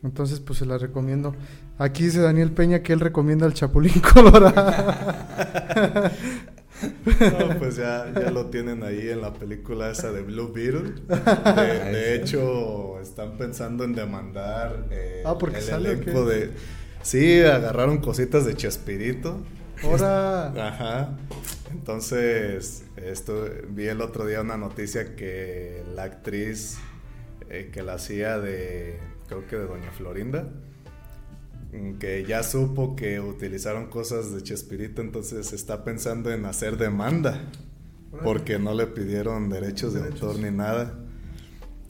Entonces, 0.04 0.38
pues 0.40 0.60
se 0.60 0.66
la 0.66 0.78
recomiendo. 0.78 1.34
Aquí 1.76 2.04
dice 2.04 2.20
Daniel 2.20 2.52
Peña 2.52 2.82
que 2.82 2.92
él 2.92 3.00
recomienda 3.00 3.46
el 3.46 3.54
Chapulín 3.54 4.00
Colorado. 4.14 4.72
No, 7.20 7.58
pues 7.58 7.76
ya, 7.76 8.12
ya 8.14 8.30
lo 8.30 8.46
tienen 8.46 8.84
ahí 8.84 9.08
en 9.08 9.20
la 9.20 9.32
película 9.34 9.90
esa 9.90 10.12
de 10.12 10.22
Blue 10.22 10.52
Beetle. 10.52 10.94
De, 11.08 11.92
de 11.92 12.14
hecho, 12.14 13.00
están 13.00 13.36
pensando 13.36 13.82
en 13.82 13.94
demandar 13.94 14.86
eh, 14.92 15.22
Ah, 15.26 15.36
porque 15.36 15.56
el 15.58 15.62
sale, 15.64 15.88
¿o 15.88 15.92
elenco 15.94 16.24
de... 16.26 16.50
Sí, 17.02 17.40
agarraron 17.40 17.98
cositas 17.98 18.44
de 18.44 18.54
Chespirito. 18.54 19.42
Ahora, 19.82 20.48
Ajá. 20.68 21.16
Entonces, 21.72 22.84
esto 22.96 23.46
vi 23.70 23.86
el 23.86 24.00
otro 24.00 24.26
día 24.26 24.40
una 24.40 24.56
noticia 24.56 25.14
que 25.14 25.84
la 25.94 26.04
actriz 26.04 26.78
eh, 27.50 27.70
que 27.72 27.82
la 27.82 27.94
hacía 27.94 28.38
de, 28.38 28.98
creo 29.26 29.46
que 29.46 29.56
de 29.56 29.66
Doña 29.66 29.90
Florinda, 29.90 30.50
mm, 31.72 31.94
que 31.94 32.24
ya 32.26 32.42
supo 32.42 32.94
que 32.94 33.20
utilizaron 33.20 33.88
cosas 33.88 34.34
de 34.34 34.42
Chespirito, 34.42 35.00
entonces 35.00 35.54
está 35.54 35.82
pensando 35.82 36.30
en 36.30 36.44
hacer 36.44 36.76
demanda, 36.76 37.40
porque 38.22 38.58
no 38.58 38.74
le 38.74 38.86
pidieron 38.86 39.48
derechos 39.48 39.94
de 39.94 40.02
Derechos. 40.02 40.22
autor 40.22 40.42
ni 40.42 40.50
nada. 40.54 40.98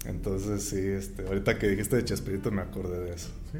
Entonces, 0.05 0.63
sí, 0.63 0.79
este, 0.79 1.27
ahorita 1.27 1.59
que 1.59 1.69
dijiste 1.69 1.97
de 1.97 2.05
Chespirito 2.05 2.53
me 2.53 2.63
acordé 2.63 3.01
de 3.01 3.15
eso. 3.15 3.31
Sí. 3.53 3.59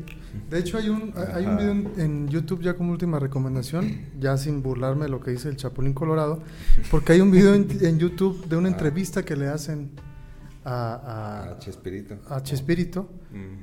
De 0.51 0.59
hecho, 0.59 0.77
hay 0.77 0.89
un, 0.91 1.13
hay 1.35 1.47
un 1.47 1.57
video 1.57 1.71
en, 2.05 2.29
YouTube 2.29 2.61
ya 2.63 2.75
como 2.77 2.93
última 2.93 3.19
recomendación, 3.19 3.91
ya 4.21 4.37
sin 4.37 4.63
burlarme 4.63 5.05
de 5.05 5.09
lo 5.11 5.21
que 5.21 5.31
dice 5.31 5.49
el 5.49 5.57
Chapulín 5.57 5.95
Colorado, 5.95 6.43
porque 6.91 7.13
hay 7.15 7.21
un 7.23 7.31
video 7.31 7.55
en, 7.55 7.67
en 7.81 7.99
YouTube 7.99 8.47
de 8.49 8.57
una 8.57 8.69
Ah. 8.69 8.73
entrevista 8.73 9.25
que 9.25 9.35
le 9.37 9.49
hacen 9.49 9.93
a, 10.65 11.53
Ah, 11.55 11.59
Chespirito. 11.59 12.19
a, 12.29 12.37
a 12.37 12.43
Chespirito, 12.43 13.11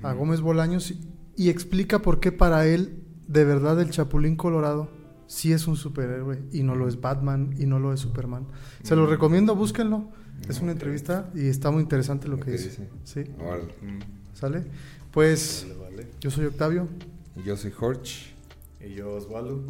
a 0.01 0.13
Gómez 0.13 0.41
Bolaños, 0.41 0.89
y, 0.91 0.99
y 1.36 1.49
explica 1.49 1.99
por 1.99 2.19
qué 2.19 2.32
para 2.32 2.65
él, 2.65 3.03
de 3.28 3.43
verdad, 3.45 3.80
el 3.80 3.91
Chapulín 3.91 4.36
Colorado 4.36 4.89
sí 5.28 5.51
es 5.51 5.67
un 5.67 5.76
superhéroe 5.76 6.43
y 6.51 6.63
no 6.63 6.76
lo 6.76 6.88
es 6.88 6.99
Batman 7.01 7.53
y 7.57 7.65
no 7.65 7.80
lo 7.80 7.93
es 7.93 7.99
Superman. 7.99 8.47
Se 8.84 8.95
lo 8.95 9.05
Mm. 9.05 9.09
recomiendo, 9.09 9.55
búsquenlo. 9.55 10.09
Es 10.49 10.59
una 10.59 10.71
entrevista 10.73 11.30
y 11.34 11.47
está 11.47 11.71
muy 11.71 11.82
interesante 11.84 12.28
lo 12.28 12.36
Lo 12.38 12.39
que 12.43 12.51
que 12.51 12.57
dice. 12.57 12.69
dice. 12.69 12.89
Sí, 13.03 13.23
¿sale? 14.34 14.63
Pues 15.11 15.65
vale, 15.96 16.08
yo 16.20 16.30
soy 16.30 16.46
Octavio. 16.46 16.88
Yo 17.46 17.58
soy 17.58 17.74
Horch. 17.78 18.34
Y 18.82 18.96
yo, 18.96 19.14
Osvaldo. 19.14 19.62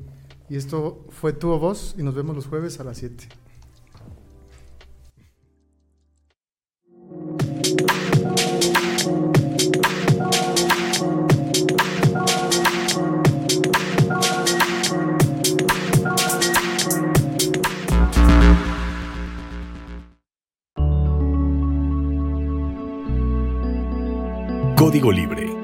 Y 0.50 0.58
esto 0.58 1.06
fue 1.10 1.34
Tu 1.34 1.48
Voz 1.48 1.96
y 1.98 2.04
nos 2.04 2.14
vemos 2.16 2.36
los 2.36 2.48
jueves 2.48 2.80
a 2.80 2.84
las 2.84 2.98
7. 2.98 3.28
Código 24.78 25.12
Libre 25.12 25.55